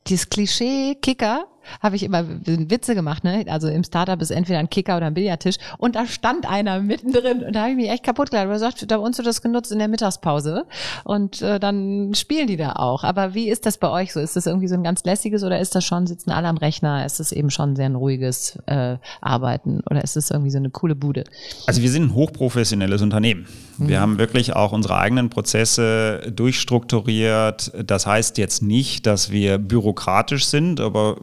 dieses 0.07 0.29
Klischee 0.29 0.95
Kicker 0.95 1.45
habe 1.81 1.95
ich 1.95 2.03
immer 2.03 2.25
Witze 2.27 2.95
gemacht, 2.95 3.23
ne? 3.23 3.45
Also 3.47 3.67
im 3.67 3.83
Startup 3.83 4.21
ist 4.21 4.31
entweder 4.31 4.59
ein 4.59 4.69
Kicker 4.69 4.97
oder 4.97 5.07
ein 5.07 5.13
Billardtisch 5.13 5.55
und 5.77 5.95
da 5.95 6.05
stand 6.05 6.49
einer 6.49 6.81
mittendrin 6.81 7.43
und 7.43 7.55
da 7.55 7.61
habe 7.61 7.71
ich 7.71 7.77
mich 7.77 7.89
echt 7.89 8.03
kaputt 8.03 8.31
gelacht. 8.31 8.47
Er 8.47 8.59
sagt, 8.59 8.87
bei 8.87 8.97
uns 8.97 9.17
wird 9.17 9.27
das 9.27 9.41
genutzt 9.41 9.71
in 9.71 9.79
der 9.79 9.87
Mittagspause 9.87 10.65
und 11.03 11.41
äh, 11.41 11.59
dann 11.59 12.13
spielen 12.15 12.47
die 12.47 12.57
da 12.57 12.73
auch. 12.73 13.03
Aber 13.03 13.33
wie 13.33 13.49
ist 13.49 13.65
das 13.65 13.77
bei 13.77 13.89
euch 13.89 14.13
so? 14.13 14.19
Ist 14.19 14.35
das 14.35 14.45
irgendwie 14.45 14.67
so 14.67 14.75
ein 14.75 14.83
ganz 14.83 15.03
lässiges 15.03 15.43
oder 15.43 15.59
ist 15.59 15.75
das 15.75 15.85
schon, 15.85 16.07
sitzen 16.07 16.31
alle 16.31 16.47
am 16.47 16.57
Rechner? 16.57 17.05
Ist 17.05 17.19
das 17.19 17.31
eben 17.31 17.49
schon 17.49 17.75
sehr 17.75 17.85
ein 17.85 17.95
ruhiges 17.95 18.57
äh, 18.65 18.97
Arbeiten 19.21 19.81
oder 19.89 20.03
ist 20.03 20.15
das 20.15 20.31
irgendwie 20.31 20.51
so 20.51 20.57
eine 20.57 20.69
coole 20.69 20.95
Bude? 20.95 21.23
Also 21.65 21.81
wir 21.81 21.89
sind 21.89 22.03
ein 22.03 22.13
hochprofessionelles 22.13 23.01
Unternehmen. 23.01 23.47
Wir 23.77 23.97
mhm. 23.97 24.01
haben 24.01 24.17
wirklich 24.17 24.55
auch 24.55 24.71
unsere 24.71 24.97
eigenen 24.97 25.29
Prozesse 25.29 26.31
durchstrukturiert. 26.33 27.71
Das 27.85 28.05
heißt 28.05 28.37
jetzt 28.37 28.61
nicht, 28.61 29.05
dass 29.05 29.31
wir 29.31 29.57
bürokratisch 29.57 30.45
sind, 30.45 30.79
aber 30.79 31.17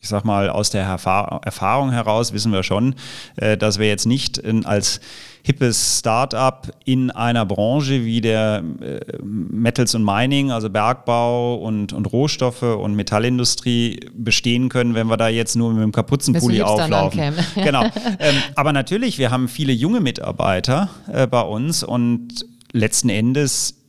ich 0.00 0.08
sag 0.08 0.24
mal, 0.24 0.48
aus 0.48 0.70
der 0.70 0.84
Erfahrung 0.84 1.90
heraus 1.90 2.32
wissen 2.32 2.52
wir 2.52 2.62
schon, 2.62 2.94
äh, 3.36 3.56
dass 3.56 3.78
wir 3.78 3.86
jetzt 3.86 4.06
nicht 4.06 4.42
als 4.64 5.00
hippes 5.42 5.98
Start-up 5.98 6.70
in 6.84 7.10
einer 7.10 7.46
Branche 7.46 8.04
wie 8.04 8.20
der 8.20 8.62
äh, 8.80 9.00
Metals 9.22 9.94
und 9.94 10.04
Mining, 10.04 10.50
also 10.50 10.70
Bergbau 10.70 11.56
und, 11.56 11.92
und 11.92 12.06
Rohstoffe 12.12 12.62
und 12.62 12.94
Metallindustrie 12.94 14.00
bestehen 14.14 14.68
können, 14.68 14.94
wenn 14.94 15.08
wir 15.08 15.16
da 15.16 15.28
jetzt 15.28 15.56
nur 15.56 15.72
mit 15.72 15.82
dem 15.82 15.92
Kapuzenpulli 15.92 16.62
auflaufen. 16.62 17.34
genau. 17.54 17.84
Ähm, 17.84 18.36
aber 18.54 18.72
natürlich, 18.72 19.18
wir 19.18 19.30
haben 19.30 19.48
viele 19.48 19.72
junge 19.72 20.00
Mitarbeiter 20.00 20.90
äh, 21.12 21.26
bei 21.26 21.42
uns 21.42 21.82
und 21.82 22.46
letzten 22.72 23.08
Endes 23.08 23.79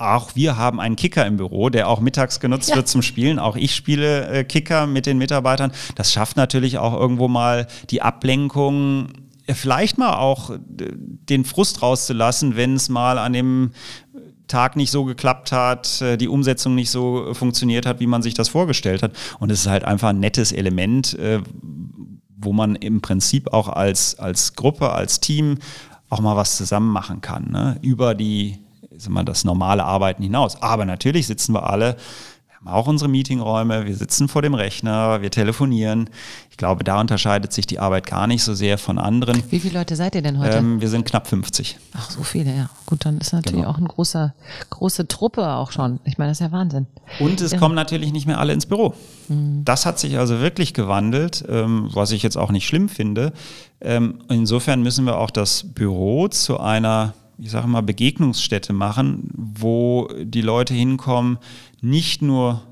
auch 0.00 0.34
wir 0.34 0.56
haben 0.56 0.80
einen 0.80 0.96
Kicker 0.96 1.26
im 1.26 1.36
Büro, 1.36 1.68
der 1.68 1.88
auch 1.88 2.00
mittags 2.00 2.40
genutzt 2.40 2.70
ja. 2.70 2.76
wird 2.76 2.88
zum 2.88 3.02
Spielen. 3.02 3.38
Auch 3.38 3.56
ich 3.56 3.74
spiele 3.74 4.28
äh, 4.28 4.44
Kicker 4.44 4.86
mit 4.86 5.06
den 5.06 5.18
Mitarbeitern. 5.18 5.72
Das 5.94 6.12
schafft 6.12 6.36
natürlich 6.36 6.78
auch 6.78 6.98
irgendwo 6.98 7.28
mal 7.28 7.66
die 7.90 8.02
Ablenkung, 8.02 9.08
vielleicht 9.46 9.98
mal 9.98 10.14
auch 10.14 10.50
äh, 10.50 10.58
den 10.78 11.44
Frust 11.44 11.82
rauszulassen, 11.82 12.56
wenn 12.56 12.74
es 12.74 12.88
mal 12.88 13.18
an 13.18 13.32
dem 13.32 13.72
Tag 14.48 14.74
nicht 14.74 14.90
so 14.90 15.04
geklappt 15.04 15.52
hat, 15.52 16.00
äh, 16.00 16.16
die 16.16 16.28
Umsetzung 16.28 16.74
nicht 16.74 16.90
so 16.90 17.34
funktioniert 17.34 17.86
hat, 17.86 18.00
wie 18.00 18.06
man 18.06 18.22
sich 18.22 18.34
das 18.34 18.48
vorgestellt 18.48 19.02
hat. 19.02 19.12
Und 19.38 19.50
es 19.50 19.60
ist 19.60 19.66
halt 19.66 19.84
einfach 19.84 20.08
ein 20.08 20.20
nettes 20.20 20.52
Element, 20.52 21.18
äh, 21.18 21.40
wo 22.36 22.52
man 22.52 22.74
im 22.74 23.02
Prinzip 23.02 23.52
auch 23.52 23.68
als, 23.68 24.18
als 24.18 24.54
Gruppe, 24.54 24.92
als 24.92 25.20
Team 25.20 25.58
auch 26.08 26.20
mal 26.20 26.36
was 26.36 26.56
zusammen 26.56 26.90
machen 26.90 27.20
kann, 27.20 27.50
ne? 27.50 27.78
über 27.82 28.14
die 28.14 28.58
sag 29.02 29.12
mal, 29.12 29.24
das 29.24 29.44
normale 29.44 29.84
Arbeiten 29.84 30.22
hinaus. 30.22 30.60
Aber 30.62 30.84
natürlich 30.84 31.26
sitzen 31.26 31.54
wir 31.54 31.68
alle, 31.68 31.96
wir 32.62 32.72
haben 32.72 32.78
auch 32.78 32.86
unsere 32.86 33.08
Meetingräume, 33.08 33.86
wir 33.86 33.96
sitzen 33.96 34.28
vor 34.28 34.42
dem 34.42 34.52
Rechner, 34.52 35.22
wir 35.22 35.30
telefonieren. 35.30 36.10
Ich 36.50 36.58
glaube, 36.58 36.84
da 36.84 37.00
unterscheidet 37.00 37.54
sich 37.54 37.66
die 37.66 37.78
Arbeit 37.78 38.06
gar 38.06 38.26
nicht 38.26 38.42
so 38.42 38.52
sehr 38.52 38.76
von 38.76 38.98
anderen. 38.98 39.42
Wie 39.48 39.60
viele 39.60 39.78
Leute 39.78 39.96
seid 39.96 40.14
ihr 40.14 40.20
denn 40.20 40.38
heute? 40.38 40.58
Ähm, 40.58 40.80
wir 40.80 40.90
sind 40.90 41.06
knapp 41.06 41.26
50. 41.26 41.78
Ach, 41.94 42.10
so 42.10 42.22
viele, 42.22 42.54
ja. 42.54 42.68
Gut, 42.84 43.06
dann 43.06 43.16
ist 43.16 43.32
natürlich 43.32 43.60
genau. 43.60 43.70
auch 43.70 43.78
eine 43.78 43.88
große, 43.88 44.34
große 44.68 45.08
Truppe 45.08 45.48
auch 45.48 45.72
schon. 45.72 46.00
Ich 46.04 46.18
meine, 46.18 46.32
das 46.32 46.40
ist 46.40 46.46
ja 46.46 46.52
Wahnsinn. 46.52 46.86
Und 47.18 47.40
es 47.40 47.52
ja. 47.52 47.58
kommen 47.58 47.74
natürlich 47.74 48.12
nicht 48.12 48.26
mehr 48.26 48.38
alle 48.38 48.52
ins 48.52 48.66
Büro. 48.66 48.92
Mhm. 49.28 49.64
Das 49.64 49.86
hat 49.86 49.98
sich 49.98 50.18
also 50.18 50.40
wirklich 50.40 50.74
gewandelt, 50.74 51.42
ähm, 51.48 51.88
was 51.94 52.10
ich 52.10 52.22
jetzt 52.22 52.36
auch 52.36 52.50
nicht 52.50 52.66
schlimm 52.66 52.90
finde. 52.90 53.32
Ähm, 53.80 54.18
insofern 54.28 54.82
müssen 54.82 55.06
wir 55.06 55.16
auch 55.16 55.30
das 55.30 55.64
Büro 55.72 56.28
zu 56.28 56.60
einer 56.60 57.14
ich 57.40 57.50
sage 57.50 57.66
mal, 57.66 57.82
Begegnungsstätte 57.82 58.72
machen, 58.72 59.30
wo 59.34 60.08
die 60.20 60.42
Leute 60.42 60.74
hinkommen, 60.74 61.38
nicht 61.80 62.22
nur 62.22 62.62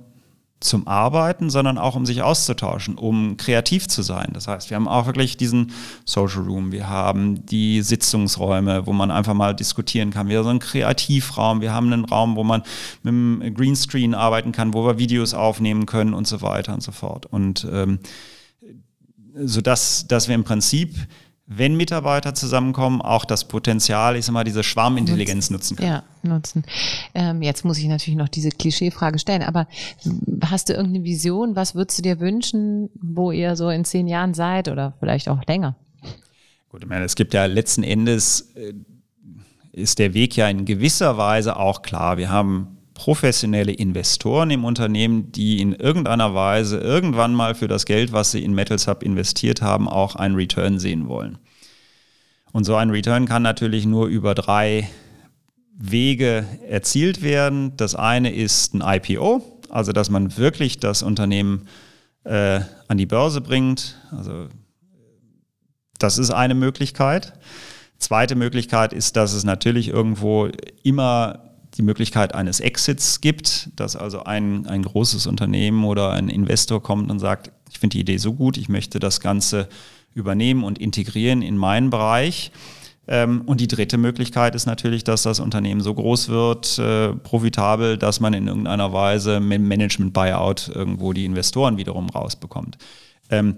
zum 0.61 0.89
Arbeiten, 0.89 1.51
sondern 1.51 1.79
auch 1.79 1.95
um 1.95 2.05
sich 2.05 2.23
auszutauschen, 2.23 2.97
um 2.97 3.37
kreativ 3.37 3.87
zu 3.87 4.03
sein. 4.03 4.31
Das 4.33 4.49
heißt, 4.49 4.71
wir 4.71 4.75
haben 4.75 4.89
auch 4.89 5.07
wirklich 5.07 5.37
diesen 5.37 5.71
Social 6.05 6.43
Room, 6.43 6.73
wir 6.73 6.89
haben 6.89 7.47
die 7.47 7.81
Sitzungsräume, 7.81 8.85
wo 8.87 8.93
man 8.93 9.13
einfach 9.13 9.35
mal 9.35 9.55
diskutieren 9.55 10.11
kann. 10.11 10.29
Wir 10.29 10.39
haben 10.39 10.45
so 10.45 10.51
einen 10.51 10.59
Kreativraum, 10.59 11.61
wir 11.61 11.73
haben 11.73 11.93
einen 11.93 12.05
Raum, 12.05 12.35
wo 12.35 12.43
man 12.43 12.63
mit 13.05 13.13
dem 13.13 13.55
Greenscreen 13.55 14.15
arbeiten 14.15 14.51
kann, 14.51 14.75
wo 14.75 14.85
wir 14.85 14.99
Videos 14.99 15.33
aufnehmen 15.33 15.87
können 15.87 16.13
und 16.13 16.27
so 16.27 16.43
weiter 16.43 16.75
und 16.75 16.83
so 16.83 16.91
fort. 16.91 17.27
Und 17.27 17.67
ähm, 17.71 18.01
so 19.41 19.61
dass, 19.61 20.09
dass 20.09 20.27
wir 20.27 20.35
im 20.35 20.43
Prinzip 20.43 20.97
wenn 21.51 21.77
Mitarbeiter 21.77 22.35
zusammenkommen, 22.35 23.01
auch 23.01 23.25
das 23.25 23.49
Potenzial, 23.49 24.17
ich 24.17 24.27
sag 24.27 24.35
mal, 24.35 24.45
diese 24.45 24.63
Schwarmintelligenz 24.63 25.49
nutzen 25.49 25.77
können. 25.77 25.89
Ja, 25.89 26.03
nutzen. 26.23 26.63
Ähm, 27.15 27.41
jetzt 27.41 27.65
muss 27.65 27.79
ich 27.79 27.87
natürlich 27.87 28.19
noch 28.19 28.29
diese 28.29 28.51
Klischeefrage 28.51 29.19
stellen, 29.19 29.43
aber 29.43 29.67
hast 30.45 30.69
du 30.69 30.75
irgendeine 30.75 31.05
Vision? 31.05 31.57
Was 31.57 31.75
würdest 31.75 31.99
du 31.99 32.03
dir 32.03 32.21
wünschen, 32.21 32.91
wo 33.01 33.33
ihr 33.33 33.57
so 33.57 33.71
in 33.71 33.87
zehn 33.87 34.09
Jahren 34.09 34.35
seid 34.35 34.69
oder 34.69 34.93
vielleicht 35.01 35.31
auch 35.31 35.43
länger? 35.47 35.75
Gut, 36.69 36.83
ich 36.83 36.89
meine, 36.89 37.07
es 37.07 37.17
gibt 37.17 37.33
ja 37.33 37.47
letzten 37.47 37.83
Endes, 37.83 38.53
äh, 38.55 38.75
ist 39.73 39.99
der 39.99 40.13
Weg 40.13 40.37
ja 40.37 40.49
in 40.51 40.67
gewisser 40.67 41.17
Weise 41.17 41.57
auch 41.57 41.81
klar. 41.81 42.19
Wir 42.19 42.29
haben 42.29 42.78
professionelle 42.99 43.71
Investoren 43.71 44.51
im 44.51 44.65
Unternehmen, 44.65 45.31
die 45.31 45.61
in 45.61 45.73
irgendeiner 45.73 46.35
Weise 46.35 46.79
irgendwann 46.79 47.33
mal 47.33 47.55
für 47.55 47.69
das 47.69 47.87
Geld, 47.87 48.11
was 48.11 48.33
sie 48.33 48.43
in 48.43 48.53
Metals 48.55 48.89
Hub 48.89 49.05
investiert 49.05 49.63
haben, 49.63 49.89
auch 49.89 50.17
einen 50.17 50.35
Return 50.35 50.81
sehen 50.81 51.07
wollen. 51.07 51.39
Und 52.51 52.65
so 52.65 52.75
ein 52.75 52.91
Return 52.91 53.27
kann 53.27 53.43
natürlich 53.43 53.87
nur 53.87 54.09
über 54.09 54.35
drei 54.35 54.89
Wege 55.77 56.45
erzielt 56.69 57.23
werden. 57.23 57.77
Das 57.77 57.95
eine 57.95 58.35
ist 58.35 58.75
ein 58.75 58.83
IPO, 58.85 59.43
also 59.69 59.93
dass 59.93 60.11
man 60.11 60.37
wirklich 60.37 60.81
das 60.81 61.05
Unternehmen 61.05 61.69
äh, 62.25 62.61
an 62.89 62.99
die 62.99 63.07
Börse 63.07 63.41
bringt. 63.41 63.97
Also 64.11 64.49
das 66.01 66.19
ist 66.19 66.33
eine 66.33 66.57
Möglichkeit. 66.57 67.33
Zweite 67.99 68.35
Möglichkeit 68.35 68.93
ist, 68.93 69.15
dass 69.15 69.35
es 69.35 69.45
natürlich 69.45 69.87
irgendwo 69.89 70.49
immer 70.83 71.48
die 71.79 71.83
Möglichkeit 71.83 72.35
eines 72.35 72.61
Exits 72.61 73.21
gibt, 73.21 73.71
dass 73.77 73.97
also 73.97 74.25
ein, 74.25 74.67
ein 74.67 74.83
großes 74.83 75.27
Unternehmen 75.27 75.85
oder 75.85 76.11
ein 76.11 76.29
Investor 76.29 76.83
kommt 76.83 77.11
und 77.11 77.21
sagt, 77.21 77.53
ich 77.71 77.79
finde 77.79 77.95
die 77.95 78.01
Idee 78.01 78.19
so 78.19 78.35
gut, 78.35 78.57
ich 78.57 78.69
möchte 78.69 78.99
das 78.99 79.21
Ganze 79.21 79.69
übernehmen 80.13 80.65
und 80.65 80.79
integrieren 80.79 81.41
in 81.41 81.57
meinen 81.57 81.91
Bereich. 81.91 82.51
Ähm, 83.07 83.43
und 83.47 83.61
die 83.61 83.69
dritte 83.69 83.97
Möglichkeit 83.97 84.55
ist 84.55 84.67
natürlich, 84.67 85.05
dass 85.05 85.23
das 85.23 85.41
Unternehmen 85.41 85.81
so 85.81 85.95
groß 85.95 86.29
wird, 86.29 86.79
äh, 86.79 87.15
profitabel, 87.15 87.97
dass 87.97 88.21
man 88.21 88.35
in 88.35 88.49
irgendeiner 88.49 88.93
Weise 88.93 89.41
mit 89.41 89.63
Management-Buyout 89.63 90.73
irgendwo 90.75 91.13
die 91.13 91.25
Investoren 91.25 91.79
wiederum 91.79 92.11
rausbekommt. 92.11 92.77
Ähm, 93.31 93.57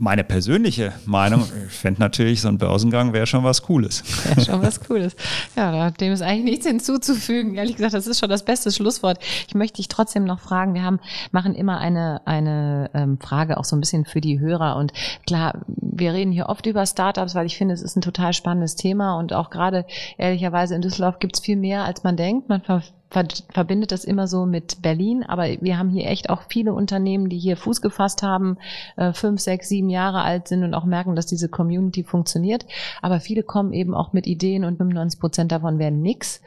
meine 0.00 0.24
persönliche 0.24 0.92
Meinung, 1.04 1.44
ich 1.68 1.74
fände 1.74 2.00
natürlich, 2.00 2.40
so 2.40 2.48
ein 2.48 2.56
Börsengang 2.56 3.12
wäre 3.12 3.26
schon 3.26 3.44
was 3.44 3.62
Cooles. 3.62 4.02
Wäre 4.24 4.40
schon 4.40 4.62
was 4.62 4.80
Cooles. 4.80 5.14
Ja, 5.56 5.90
dem 5.90 6.12
ist 6.12 6.22
eigentlich 6.22 6.44
nichts 6.44 6.66
hinzuzufügen. 6.66 7.54
Ehrlich 7.54 7.76
gesagt, 7.76 7.92
das 7.92 8.06
ist 8.06 8.18
schon 8.18 8.30
das 8.30 8.44
beste 8.44 8.72
Schlusswort. 8.72 9.18
Ich 9.46 9.54
möchte 9.54 9.76
dich 9.76 9.88
trotzdem 9.88 10.24
noch 10.24 10.40
fragen, 10.40 10.72
wir 10.72 10.82
haben, 10.82 11.00
machen 11.32 11.54
immer 11.54 11.78
eine, 11.78 12.22
eine 12.24 12.90
ähm, 12.94 13.18
Frage 13.18 13.58
auch 13.58 13.64
so 13.64 13.76
ein 13.76 13.80
bisschen 13.80 14.06
für 14.06 14.22
die 14.22 14.40
Hörer. 14.40 14.76
Und 14.76 14.92
klar, 15.26 15.60
wir 15.66 16.14
reden 16.14 16.32
hier 16.32 16.48
oft 16.48 16.64
über 16.64 16.86
Startups, 16.86 17.34
weil 17.34 17.44
ich 17.44 17.58
finde, 17.58 17.74
es 17.74 17.82
ist 17.82 17.96
ein 17.96 18.02
total 18.02 18.32
spannendes 18.32 18.76
Thema. 18.76 19.18
Und 19.18 19.34
auch 19.34 19.50
gerade, 19.50 19.84
ehrlicherweise, 20.16 20.74
in 20.74 20.80
Düsseldorf 20.80 21.18
gibt 21.18 21.36
es 21.36 21.42
viel 21.42 21.56
mehr, 21.56 21.84
als 21.84 22.04
man 22.04 22.16
denkt. 22.16 22.48
Man 22.48 22.62
verbindet 23.10 23.90
das 23.90 24.04
immer 24.04 24.28
so 24.28 24.46
mit 24.46 24.82
Berlin, 24.82 25.24
aber 25.24 25.48
wir 25.60 25.78
haben 25.78 25.90
hier 25.90 26.06
echt 26.06 26.30
auch 26.30 26.42
viele 26.48 26.72
Unternehmen, 26.72 27.28
die 27.28 27.38
hier 27.38 27.56
Fuß 27.56 27.82
gefasst 27.82 28.22
haben, 28.22 28.56
äh, 28.96 29.12
fünf, 29.12 29.40
sechs, 29.40 29.68
sieben 29.68 29.90
Jahre 29.90 30.22
alt 30.22 30.46
sind 30.46 30.62
und 30.62 30.74
auch 30.74 30.84
merken, 30.84 31.16
dass 31.16 31.26
diese 31.26 31.48
Community 31.48 32.04
funktioniert. 32.04 32.66
Aber 33.02 33.18
viele 33.18 33.42
kommen 33.42 33.72
eben 33.72 33.94
auch 33.94 34.12
mit 34.12 34.26
Ideen 34.28 34.64
und 34.64 34.76
95 34.76 35.20
Prozent 35.20 35.52
davon 35.52 35.78
werden 35.78 36.00
nix. 36.00 36.40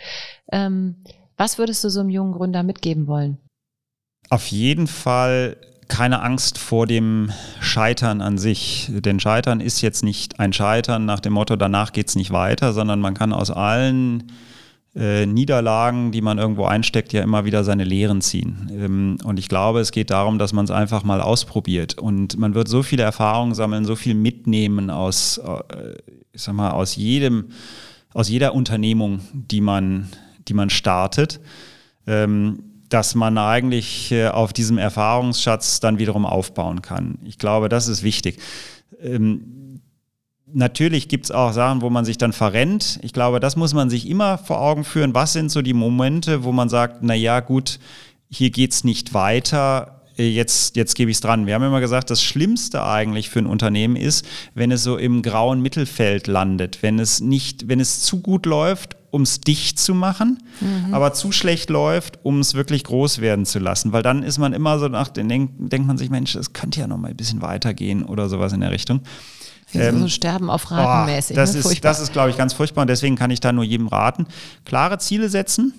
Ähm, 0.51 1.03
was 1.35 1.57
würdest 1.57 1.83
du 1.83 1.89
so 1.89 1.99
einem 1.99 2.09
jungen 2.09 2.33
Gründer 2.33 2.63
mitgeben 2.63 3.07
wollen? 3.07 3.39
Auf 4.29 4.47
jeden 4.47 4.87
Fall 4.87 5.57
keine 5.89 6.21
Angst 6.21 6.57
vor 6.57 6.87
dem 6.87 7.31
Scheitern 7.59 8.21
an 8.21 8.37
sich. 8.37 8.89
Denn 8.89 9.19
Scheitern 9.19 9.59
ist 9.59 9.81
jetzt 9.81 10.03
nicht 10.03 10.39
ein 10.39 10.53
Scheitern 10.53 11.05
nach 11.05 11.19
dem 11.19 11.33
Motto, 11.33 11.55
danach 11.55 11.91
geht's 11.91 12.15
nicht 12.15 12.31
weiter, 12.31 12.73
sondern 12.73 13.01
man 13.01 13.13
kann 13.13 13.33
aus 13.33 13.51
allen 13.51 14.31
äh, 14.95 15.25
Niederlagen, 15.25 16.11
die 16.11 16.21
man 16.21 16.37
irgendwo 16.37 16.65
einsteckt, 16.65 17.13
ja 17.13 17.23
immer 17.23 17.45
wieder 17.45 17.63
seine 17.63 17.83
Lehren 17.83 18.21
ziehen. 18.21 18.69
Ähm, 18.71 19.17
und 19.23 19.39
ich 19.39 19.49
glaube, 19.49 19.79
es 19.79 19.91
geht 19.91 20.11
darum, 20.11 20.37
dass 20.37 20.53
man 20.53 20.65
es 20.65 20.71
einfach 20.71 21.03
mal 21.03 21.21
ausprobiert. 21.21 21.97
Und 21.97 22.37
man 22.37 22.53
wird 22.53 22.67
so 22.67 22.83
viele 22.83 23.03
Erfahrungen 23.03 23.55
sammeln, 23.55 23.85
so 23.85 23.95
viel 23.95 24.13
mitnehmen 24.13 24.89
aus, 24.89 25.39
äh, 25.39 25.95
ich 26.31 26.43
sag 26.43 26.53
mal, 26.53 26.71
aus 26.71 26.95
jedem, 26.95 27.45
aus 28.13 28.29
jeder 28.29 28.53
Unternehmung, 28.53 29.21
die 29.33 29.61
man, 29.61 30.09
die 30.47 30.53
man 30.53 30.69
startet. 30.69 31.39
Ähm, 32.05 32.59
dass 32.89 33.15
man 33.15 33.39
eigentlich 33.39 34.11
äh, 34.11 34.27
auf 34.27 34.53
diesem 34.53 34.77
Erfahrungsschatz 34.77 35.79
dann 35.79 35.97
wiederum 35.97 36.27
aufbauen 36.27 36.83
kann. 36.83 37.17
Ich 37.23 37.39
glaube, 37.39 37.67
das 37.67 37.87
ist 37.87 38.03
wichtig. 38.03 38.37
Ähm, 39.01 39.72
Natürlich 40.53 41.07
gibt 41.07 41.25
es 41.25 41.31
auch 41.31 41.51
Sachen, 41.51 41.81
wo 41.81 41.89
man 41.89 42.05
sich 42.05 42.17
dann 42.17 42.31
verrennt. 42.31 42.99
Ich 43.01 43.11
glaube, 43.11 43.39
das 43.39 43.55
muss 43.55 43.73
man 43.73 43.89
sich 43.89 44.07
immer 44.07 44.37
vor 44.37 44.61
Augen 44.61 44.83
führen. 44.83 45.15
Was 45.15 45.33
sind 45.33 45.49
so 45.49 45.61
die 45.61 45.73
Momente, 45.73 46.43
wo 46.43 46.51
man 46.51 46.69
sagt, 46.69 46.97
na 47.01 47.13
ja, 47.13 47.39
gut, 47.39 47.79
hier 48.29 48.51
geht's 48.51 48.83
nicht 48.83 49.13
weiter. 49.13 50.01
äh, 50.17 50.29
jetzt, 50.29 50.75
jetzt 50.75 50.95
gebe 50.95 51.09
ich 51.09 51.17
es 51.17 51.21
dran. 51.21 51.47
Wir 51.47 51.55
haben 51.55 51.63
immer 51.63 51.79
gesagt, 51.79 52.09
das 52.09 52.21
Schlimmste 52.21 52.83
eigentlich 52.83 53.29
für 53.29 53.39
ein 53.39 53.47
Unternehmen 53.47 53.95
ist, 53.95 54.25
wenn 54.53 54.71
es 54.71 54.83
so 54.83 54.97
im 54.97 55.23
grauen 55.23 55.61
Mittelfeld 55.61 56.27
landet, 56.27 56.83
wenn 56.83 56.99
es 56.99 57.19
nicht, 57.19 57.67
wenn 57.67 57.79
es 57.79 58.01
zu 58.01 58.21
gut 58.21 58.45
läuft 58.45 58.95
um 59.13 59.21
es 59.21 59.41
dicht 59.41 59.77
zu 59.77 59.93
machen, 59.93 60.39
mhm. 60.59 60.91
aber 60.91 61.13
zu 61.13 61.31
schlecht 61.31 61.69
läuft, 61.69 62.17
um 62.23 62.39
es 62.39 62.55
wirklich 62.55 62.83
groß 62.83 63.21
werden 63.21 63.45
zu 63.45 63.59
lassen. 63.59 63.93
Weil 63.93 64.01
dann 64.01 64.23
ist 64.23 64.39
man 64.39 64.53
immer 64.53 64.79
so 64.79 64.87
nach, 64.87 65.07
denkt, 65.09 65.53
denkt 65.71 65.85
man 65.85 65.99
sich, 65.99 66.09
Mensch, 66.09 66.33
es 66.33 66.53
könnte 66.53 66.79
ja 66.79 66.87
noch 66.87 66.97
mal 66.97 67.09
ein 67.09 67.15
bisschen 67.15 67.43
weitergehen 67.43 68.03
oder 68.03 68.27
sowas 68.27 68.53
in 68.53 68.61
der 68.61 68.71
Richtung. 68.71 69.01
Ähm, 69.73 70.01
so 70.01 70.07
Sterben 70.07 70.49
auf 70.49 70.69
Raten 70.71 71.11
mäßig. 71.11 71.35
Oh, 71.35 71.39
das, 71.39 71.53
ne? 71.53 71.59
ist, 71.59 71.83
das 71.83 71.99
ist, 71.99 72.13
glaube 72.13 72.29
ich, 72.29 72.37
ganz 72.37 72.53
furchtbar 72.53 72.81
und 72.81 72.89
deswegen 72.89 73.15
kann 73.15 73.31
ich 73.31 73.39
da 73.39 73.51
nur 73.51 73.63
jedem 73.63 73.87
raten. 73.87 74.27
Klare 74.65 74.97
Ziele 74.99 75.29
setzen, 75.29 75.73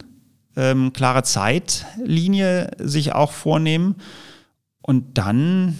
ähm, 0.57 0.93
klare 0.93 1.22
Zeitlinie 1.22 2.70
sich 2.78 3.12
auch 3.12 3.32
vornehmen 3.32 3.97
und 4.82 5.18
dann 5.18 5.78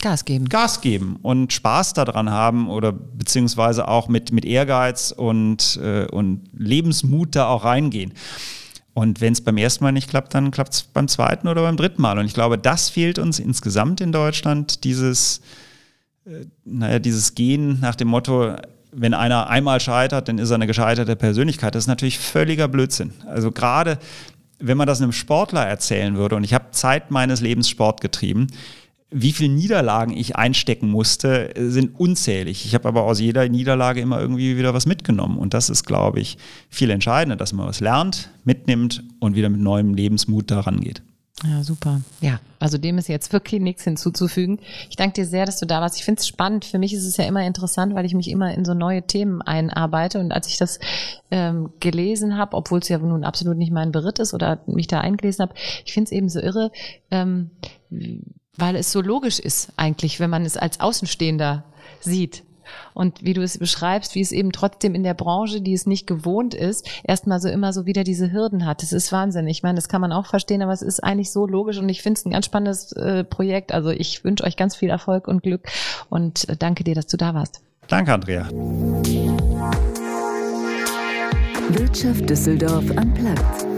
Gas 0.00 0.24
geben. 0.24 0.48
Gas 0.48 0.80
geben 0.80 1.18
und 1.22 1.52
Spaß 1.52 1.92
daran 1.92 2.30
haben 2.30 2.70
oder 2.70 2.92
beziehungsweise 2.92 3.86
auch 3.86 4.08
mit, 4.08 4.32
mit 4.32 4.44
Ehrgeiz 4.44 5.12
und, 5.12 5.78
äh, 5.82 6.06
und 6.06 6.44
Lebensmut 6.52 7.36
da 7.36 7.48
auch 7.48 7.64
reingehen. 7.64 8.14
Und 8.94 9.20
wenn 9.20 9.32
es 9.32 9.42
beim 9.42 9.56
ersten 9.56 9.84
Mal 9.84 9.92
nicht 9.92 10.10
klappt, 10.10 10.34
dann 10.34 10.50
klappt 10.50 10.74
es 10.74 10.82
beim 10.82 11.06
zweiten 11.06 11.48
oder 11.48 11.62
beim 11.62 11.76
dritten 11.76 12.02
Mal. 12.02 12.18
Und 12.18 12.26
ich 12.26 12.34
glaube, 12.34 12.58
das 12.58 12.88
fehlt 12.88 13.18
uns 13.18 13.38
insgesamt 13.38 14.00
in 14.00 14.10
Deutschland, 14.10 14.84
dieses, 14.84 15.42
naja, 16.64 16.98
dieses 16.98 17.34
Gehen 17.34 17.80
nach 17.80 17.94
dem 17.94 18.08
Motto, 18.08 18.56
wenn 18.92 19.14
einer 19.14 19.48
einmal 19.48 19.80
scheitert, 19.80 20.28
dann 20.28 20.38
ist 20.38 20.50
er 20.50 20.56
eine 20.56 20.66
gescheiterte 20.66 21.16
Persönlichkeit. 21.16 21.74
Das 21.74 21.84
ist 21.84 21.88
natürlich 21.88 22.18
völliger 22.18 22.68
Blödsinn. 22.68 23.12
Also 23.26 23.52
gerade 23.52 23.98
wenn 24.60 24.76
man 24.76 24.86
das 24.86 25.00
einem 25.00 25.12
Sportler 25.12 25.66
erzählen 25.66 26.16
würde, 26.16 26.36
und 26.36 26.44
ich 26.44 26.54
habe 26.54 26.70
Zeit 26.72 27.10
meines 27.10 27.40
Lebens 27.40 27.68
Sport 27.68 28.00
getrieben, 28.00 28.48
wie 29.12 29.32
viele 29.32 29.52
Niederlagen 29.52 30.16
ich 30.16 30.36
einstecken 30.36 30.88
musste, 30.88 31.52
sind 31.56 31.98
unzählig. 31.98 32.64
Ich 32.64 32.74
habe 32.74 32.86
aber 32.86 33.02
aus 33.02 33.18
jeder 33.18 33.48
Niederlage 33.48 34.00
immer 34.00 34.20
irgendwie 34.20 34.56
wieder 34.56 34.72
was 34.72 34.86
mitgenommen. 34.86 35.36
Und 35.36 35.52
das 35.52 35.68
ist, 35.68 35.84
glaube 35.84 36.20
ich, 36.20 36.38
viel 36.68 36.90
entscheidender, 36.90 37.36
dass 37.36 37.52
man 37.52 37.66
was 37.66 37.80
lernt, 37.80 38.30
mitnimmt 38.44 39.02
und 39.18 39.34
wieder 39.34 39.48
mit 39.48 39.60
neuem 39.60 39.94
Lebensmut 39.94 40.50
daran 40.50 40.80
geht. 40.80 41.02
Ja, 41.42 41.64
super. 41.64 42.02
Ja, 42.20 42.38
also 42.58 42.76
dem 42.76 42.98
ist 42.98 43.08
jetzt 43.08 43.32
wirklich 43.32 43.62
nichts 43.62 43.84
hinzuzufügen. 43.84 44.60
Ich 44.90 44.96
danke 44.96 45.14
dir 45.14 45.26
sehr, 45.26 45.46
dass 45.46 45.58
du 45.58 45.66
da 45.66 45.80
warst. 45.80 45.96
Ich 45.96 46.04
finde 46.04 46.20
es 46.20 46.28
spannend. 46.28 46.66
Für 46.66 46.78
mich 46.78 46.92
ist 46.92 47.06
es 47.06 47.16
ja 47.16 47.24
immer 47.24 47.46
interessant, 47.46 47.94
weil 47.94 48.04
ich 48.04 48.14
mich 48.14 48.28
immer 48.28 48.52
in 48.52 48.66
so 48.66 48.74
neue 48.74 49.02
Themen 49.06 49.40
einarbeite. 49.40 50.20
Und 50.20 50.32
als 50.32 50.48
ich 50.48 50.58
das 50.58 50.78
ähm, 51.30 51.70
gelesen 51.80 52.36
habe, 52.36 52.56
obwohl 52.56 52.80
es 52.80 52.88
ja 52.88 52.98
nun 52.98 53.24
absolut 53.24 53.56
nicht 53.56 53.72
mein 53.72 53.90
Beritt 53.90 54.18
ist 54.18 54.34
oder 54.34 54.60
mich 54.66 54.86
da 54.86 55.00
eingelesen 55.00 55.42
habe, 55.42 55.54
ich 55.86 55.94
finde 55.94 56.08
es 56.08 56.12
eben 56.12 56.28
so 56.28 56.40
irre, 56.40 56.70
ähm, 57.10 57.50
weil 58.56 58.76
es 58.76 58.92
so 58.92 59.00
logisch 59.00 59.38
ist 59.38 59.72
eigentlich, 59.76 60.20
wenn 60.20 60.30
man 60.30 60.44
es 60.44 60.58
als 60.58 60.80
Außenstehender 60.80 61.64
sieht. 62.00 62.42
Und 62.94 63.24
wie 63.24 63.34
du 63.34 63.42
es 63.42 63.58
beschreibst, 63.58 64.14
wie 64.14 64.20
es 64.20 64.32
eben 64.32 64.52
trotzdem 64.52 64.94
in 64.94 65.02
der 65.02 65.14
Branche, 65.14 65.60
die 65.60 65.74
es 65.74 65.86
nicht 65.86 66.06
gewohnt 66.06 66.54
ist, 66.54 66.88
erstmal 67.04 67.40
so 67.40 67.48
immer 67.48 67.72
so 67.72 67.86
wieder 67.86 68.04
diese 68.04 68.32
Hürden 68.32 68.66
hat. 68.66 68.82
Das 68.82 68.92
ist 68.92 69.12
Wahnsinn. 69.12 69.46
Ich 69.46 69.62
meine, 69.62 69.76
das 69.76 69.88
kann 69.88 70.00
man 70.00 70.12
auch 70.12 70.26
verstehen, 70.26 70.62
aber 70.62 70.72
es 70.72 70.82
ist 70.82 71.02
eigentlich 71.02 71.30
so 71.30 71.46
logisch 71.46 71.78
und 71.78 71.88
ich 71.88 72.02
finde 72.02 72.18
es 72.18 72.26
ein 72.26 72.30
ganz 72.30 72.46
spannendes 72.46 72.92
äh, 72.92 73.24
Projekt. 73.24 73.72
Also 73.72 73.90
ich 73.90 74.24
wünsche 74.24 74.44
euch 74.44 74.56
ganz 74.56 74.76
viel 74.76 74.90
Erfolg 74.90 75.28
und 75.28 75.42
Glück 75.42 75.68
und 76.08 76.48
äh, 76.48 76.56
danke 76.56 76.84
dir, 76.84 76.94
dass 76.94 77.06
du 77.06 77.16
da 77.16 77.34
warst. 77.34 77.62
Danke, 77.88 78.14
Andrea. 78.14 78.48
Wirtschaft 81.70 82.28
Düsseldorf 82.28 82.84
am 82.96 83.14
Platz. 83.14 83.69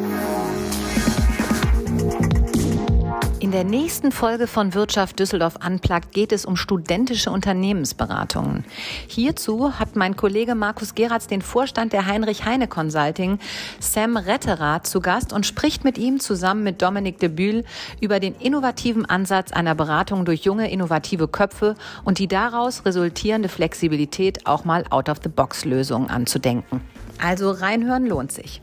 In 3.53 3.59
der 3.59 3.65
nächsten 3.81 4.13
Folge 4.13 4.47
von 4.47 4.73
Wirtschaft 4.73 5.19
Düsseldorf 5.19 5.57
Unplugged 5.63 6.13
geht 6.13 6.33
es 6.33 6.47
um 6.47 6.57
studentische 6.57 7.31
Unternehmensberatungen. 7.31 8.65
Hierzu 9.09 9.79
hat 9.79 9.95
mein 9.95 10.17
Kollege 10.17 10.55
Markus 10.55 10.95
Geratz 10.95 11.27
den 11.27 11.43
Vorstand 11.43 11.93
der 11.93 12.07
Heinrich 12.07 12.47
Heine 12.47 12.67
Consulting, 12.67 13.39
Sam 13.79 14.17
Retterath, 14.17 14.87
zu 14.87 15.01
Gast 15.03 15.35
und 15.35 15.45
spricht 15.45 15.85
mit 15.85 15.99
ihm 15.99 16.19
zusammen 16.19 16.63
mit 16.63 16.81
Dominik 16.81 17.19
de 17.19 17.29
Bühl 17.29 17.65
über 18.01 18.21
den 18.21 18.35
innovativen 18.37 19.05
Ansatz 19.05 19.53
einer 19.53 19.75
Beratung 19.75 20.25
durch 20.25 20.45
junge, 20.45 20.71
innovative 20.71 21.29
Köpfe 21.29 21.75
und 22.05 22.19
die 22.19 22.29
daraus 22.29 22.87
resultierende 22.87 23.51
Flexibilität, 23.51 24.47
auch 24.47 24.65
mal 24.65 24.87
Out-of-the-Box-Lösungen 24.89 26.09
anzudenken. 26.09 26.81
Also 27.23 27.51
reinhören 27.51 28.07
lohnt 28.07 28.33
sich. 28.33 28.63